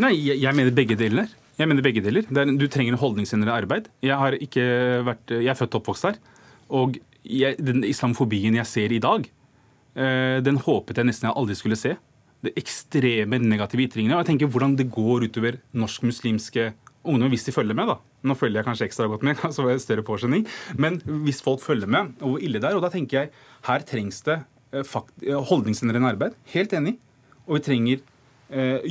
Nei, 0.01 0.15
jeg, 0.17 0.41
jeg 0.41 0.57
mener 0.57 0.75
begge 0.75 0.97
deler. 0.97 1.29
Jeg 1.59 1.69
mener 1.69 1.85
begge 1.85 2.03
deler. 2.05 2.27
Er, 2.33 2.53
du 2.57 2.67
trenger 2.71 2.95
en 2.95 3.03
holdningsendrende 3.03 3.55
arbeid. 3.55 3.91
Jeg, 4.03 4.17
har 4.19 4.37
ikke 4.41 4.65
vært, 5.07 5.35
jeg 5.37 5.53
er 5.53 5.59
født 5.59 5.77
og 5.77 5.83
oppvokst 5.83 6.09
her. 6.09 6.21
Og 6.73 6.97
jeg, 7.23 7.59
den 7.61 7.85
islamofobien 7.87 8.57
jeg 8.57 8.71
ser 8.71 8.95
i 8.95 9.03
dag, 9.03 9.29
uh, 9.99 10.39
den 10.43 10.59
håpet 10.65 10.99
jeg 10.99 11.09
nesten 11.09 11.29
jeg 11.29 11.37
aldri 11.39 11.59
skulle 11.59 11.79
se 11.79 11.95
det 12.43 12.55
ekstreme 12.59 13.39
negative 13.43 13.87
ytringene. 13.87 14.17
Og 14.17 14.23
jeg 14.23 14.33
tenker 14.33 14.51
hvordan 14.53 14.77
det 14.79 14.91
går 14.93 15.29
utover 15.29 15.59
norsk-muslimske 15.79 16.73
ungdom 17.09 17.33
hvis 17.33 17.47
de 17.47 17.55
følger 17.55 17.77
med. 17.79 17.91
da. 17.91 17.99
Nå 18.27 18.37
følger 18.39 18.61
jeg 18.61 18.69
kanskje 18.69 18.89
ekstra 18.91 19.09
godt 19.11 19.27
med, 19.27 19.41
så 19.55 19.67
er 19.67 19.75
det 19.77 19.85
større 19.85 20.07
påskjønning. 20.07 20.47
Men 20.79 21.01
hvis 21.27 21.43
folk 21.45 21.63
følger 21.63 21.91
med, 21.91 22.15
og 22.21 22.35
hvor 22.37 22.47
ille 22.47 22.63
det 22.63 22.71
er. 22.71 22.79
Og 22.79 22.85
da 22.85 22.93
tenker 22.93 23.21
jeg 23.21 23.33
her 23.69 23.87
trengs 23.89 24.23
det 24.27 24.41
eh, 24.73 25.45
holdningsendrende 25.51 26.15
arbeid. 26.15 26.39
Helt 26.55 26.75
enig. 26.79 26.99
Og 27.47 27.59
vi 27.59 27.65
trenger 27.67 28.03
eh, 28.03 28.12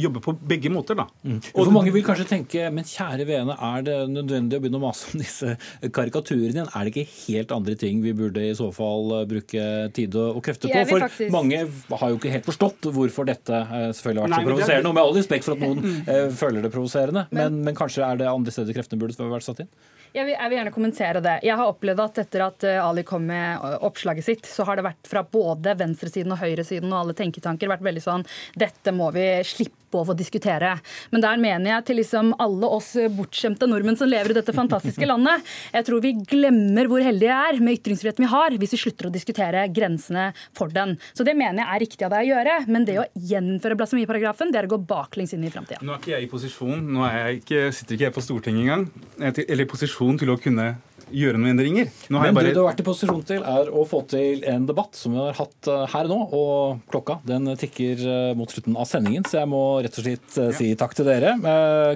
jobbe 0.01 0.21
på 0.23 0.33
begge 0.47 0.71
måter. 0.73 0.97
da. 0.97 1.07
Mm. 1.23 1.39
For 1.51 1.71
mange 1.73 1.93
vil 1.93 2.05
kanskje 2.05 2.27
tenke 2.29 2.69
men 2.73 2.87
kjære 2.87 3.27
vene, 3.29 3.55
er 3.55 3.85
det 3.85 3.97
nødvendig 4.11 4.57
å 4.57 4.63
begynne 4.63 4.79
å 4.79 4.83
mase 4.83 5.11
om 5.11 5.21
disse 5.21 5.55
karikaturene 5.93 6.55
igjen? 6.55 6.71
Er 6.75 6.87
det 6.87 6.93
ikke 6.93 7.15
helt 7.27 7.53
andre 7.55 7.75
ting 7.79 8.01
vi 8.03 8.13
burde 8.17 8.43
i 8.47 8.55
så 8.57 8.69
fall 8.75 9.15
eh, 9.19 9.27
bruke 9.29 9.67
tid 9.95 10.17
og 10.19 10.41
krefter 10.45 10.71
på? 10.71 10.83
For 10.91 11.05
faktisk... 11.05 11.33
mange 11.33 11.63
har 11.65 12.13
jo 12.13 12.19
ikke 12.19 12.33
helt 12.35 12.49
forstått 12.49 12.91
hvorfor 12.95 13.29
dette 13.29 13.61
eh, 13.61 13.87
selvfølgelig 13.95 14.25
har 14.25 14.33
vært 14.33 14.37
så 14.37 14.51
provoserende. 14.51 14.91
Og 14.91 14.97
med 14.97 15.03
all 15.05 15.17
respekt 15.17 15.47
for 15.47 15.57
at 15.57 15.65
noen 15.65 15.81
mm. 15.85 15.97
eh, 16.05 16.27
føler 16.41 16.65
det 16.65 16.73
provoserende, 16.73 17.27
men, 17.31 17.43
men, 17.43 17.65
men 17.69 17.77
kanskje 17.77 18.05
er 18.07 18.21
det 18.21 18.29
andre 18.31 18.53
steder 18.55 18.77
kreftene 18.77 19.01
burde 19.01 19.31
vært 19.31 19.47
satt 19.47 19.65
inn? 19.65 19.71
Jeg 20.11 20.27
vil, 20.27 20.33
jeg 20.35 20.49
vil, 20.49 20.57
gjerne 20.57 20.73
kommentere 20.75 21.19
det. 21.23 21.35
Jeg 21.47 21.55
har 21.55 21.71
opplevd 21.71 22.01
at 22.03 22.17
etter 22.25 22.43
at 22.43 22.65
eh, 22.67 22.79
Ali 22.83 23.03
kom 23.07 23.23
med 23.29 23.63
eh, 23.63 23.77
oppslaget 23.87 24.27
sitt, 24.27 24.49
så 24.49 24.65
har 24.67 24.79
det 24.79 24.83
vært 24.89 25.07
fra 25.07 25.23
både 25.23 25.77
venstresiden 25.79 26.35
og 26.35 26.41
høyresiden 26.41 26.91
og 26.91 26.99
alle 26.99 27.15
tenketanker 27.15 27.71
vært 27.71 27.85
veldig 27.85 28.03
sånn 28.03 28.25
Dette 28.59 28.91
må 28.95 29.07
vi 29.15 29.27
slippe 29.47 29.80
å 29.99 30.03
og 30.11 30.17
diskutere. 30.17 30.73
Men 31.11 31.23
der 31.23 31.41
mener 31.41 31.75
jeg 31.75 31.87
til 31.87 31.99
liksom 32.01 32.33
alle 32.41 32.69
oss 32.77 32.93
bortskjemte 33.15 33.67
nordmenn 33.69 33.99
som 33.99 34.09
lever 34.09 34.33
i 34.33 34.37
dette 34.37 34.55
fantastiske 34.55 35.07
landet, 35.07 35.45
jeg 35.71 35.87
tror 35.87 36.03
vi 36.03 36.13
glemmer 36.27 36.89
hvor 36.91 37.03
heldige 37.03 37.31
jeg 37.31 37.55
er 37.55 37.63
med 37.63 37.79
ytringsfriheten 37.79 38.25
vi 38.25 38.31
har, 38.31 38.57
hvis 38.61 38.75
vi 38.75 38.81
slutter 38.83 39.09
å 39.09 39.13
diskutere 39.13 39.65
grensene 39.73 40.29
for 40.57 40.73
den. 40.73 40.97
Så 41.17 41.25
det 41.27 41.35
mener 41.37 41.63
jeg 41.63 41.69
er 41.75 41.83
riktig 41.85 42.07
av 42.07 42.13
deg 42.15 42.27
å 42.27 42.31
gjøre. 42.33 42.57
Men 42.71 42.87
det 42.87 42.99
å 43.01 43.07
gjeninnføre 43.15 43.79
blasfemiparagrafen, 43.79 44.53
det 44.53 44.61
er 44.61 44.69
å 44.69 44.73
gå 44.75 44.81
baklengs 44.91 45.35
inn 45.37 45.47
i 45.47 45.53
framtida. 45.53 45.81
Nå 45.85 45.95
er 45.95 46.03
ikke 46.03 46.15
jeg 46.15 46.27
i 46.27 46.31
posisjon, 46.31 46.85
nå 46.95 47.09
ikke, 47.41 47.67
sitter 47.75 47.97
ikke 47.97 48.07
jeg 48.09 48.15
på 48.17 48.25
Stortinget 48.25 48.61
engang, 48.65 48.87
eller 49.21 49.65
i 49.65 49.69
posisjon 49.69 50.19
til 50.21 50.33
å 50.33 50.39
kunne 50.41 50.73
gjøre 51.15 51.39
noen 51.39 51.53
endringer. 51.53 51.89
Nå 52.09 52.19
har 52.19 52.29
Men 52.29 52.37
bare... 52.37 52.49
det 52.49 52.57
du 52.57 52.61
har 52.61 52.71
vært 52.71 52.83
i 52.83 52.85
posisjon 52.87 53.23
til, 53.27 53.43
er 53.47 53.71
å 53.71 53.83
få 53.87 54.01
til 54.11 54.43
en 54.49 54.67
debatt 54.67 54.97
som 54.97 55.15
vi 55.15 55.21
har 55.21 55.37
hatt 55.37 55.69
eh, 55.71 55.83
her 55.93 56.09
nå. 56.11 56.19
Og 56.37 56.81
klokka 56.91 57.19
den 57.27 57.51
tikker 57.59 58.03
eh, 58.05 58.31
mot 58.37 58.51
slutten 58.51 58.77
av 58.79 58.87
sendingen, 58.89 59.25
så 59.27 59.41
jeg 59.41 59.51
må 59.51 59.63
rett 59.83 59.99
og 59.99 60.07
slett 60.07 60.39
eh, 60.41 60.53
si 60.57 60.71
takk 60.79 60.95
til 60.97 61.09
dere. 61.09 61.35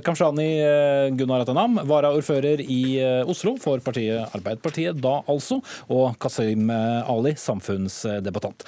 Kamshani 0.05 0.49
Gunnar 1.17 1.45
Atanam, 1.45 1.79
varaordfører 1.87 2.63
i 2.63 2.81
Oslo 3.29 3.55
for 3.61 3.81
partiet 3.85 4.35
Arbeiderpartiet, 4.35 4.99
da 5.01 5.19
altså. 5.31 5.61
Og 5.91 6.15
Kasim 6.21 6.69
Ali, 6.71 7.35
samfunnsdebattant. 7.39 8.65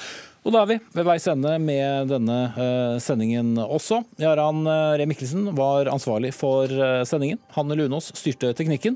Og 0.47 0.53
da 0.55 0.61
er 0.63 0.69
vi 0.69 0.77
ved 0.95 1.07
veis 1.09 1.25
ende 1.27 1.57
med 1.59 2.11
denne 2.11 2.37
sendingen 3.03 3.57
også. 3.59 3.99
Jaran 4.21 4.61
Ree 4.95 5.09
Mikkelsen 5.09 5.49
var 5.57 5.89
ansvarlig 5.91 6.31
for 6.37 6.71
sendingen. 7.09 7.41
Hanne 7.57 7.75
Lunås 7.75 8.13
styrte 8.15 8.53
teknikken. 8.55 8.95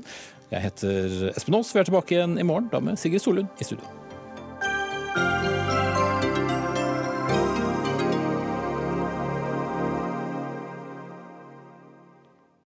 Jeg 0.52 0.66
heter 0.66 1.30
Espen 1.32 1.56
Aas. 1.56 1.72
Vi 1.72 1.80
er 1.80 1.88
tilbake 1.88 2.16
igjen 2.18 2.36
i 2.36 2.44
morgen, 2.44 2.68
da 2.72 2.80
med 2.84 3.00
Sigrid 3.00 3.24
Solund 3.24 3.48
i 3.60 3.64
studio. 3.64 4.01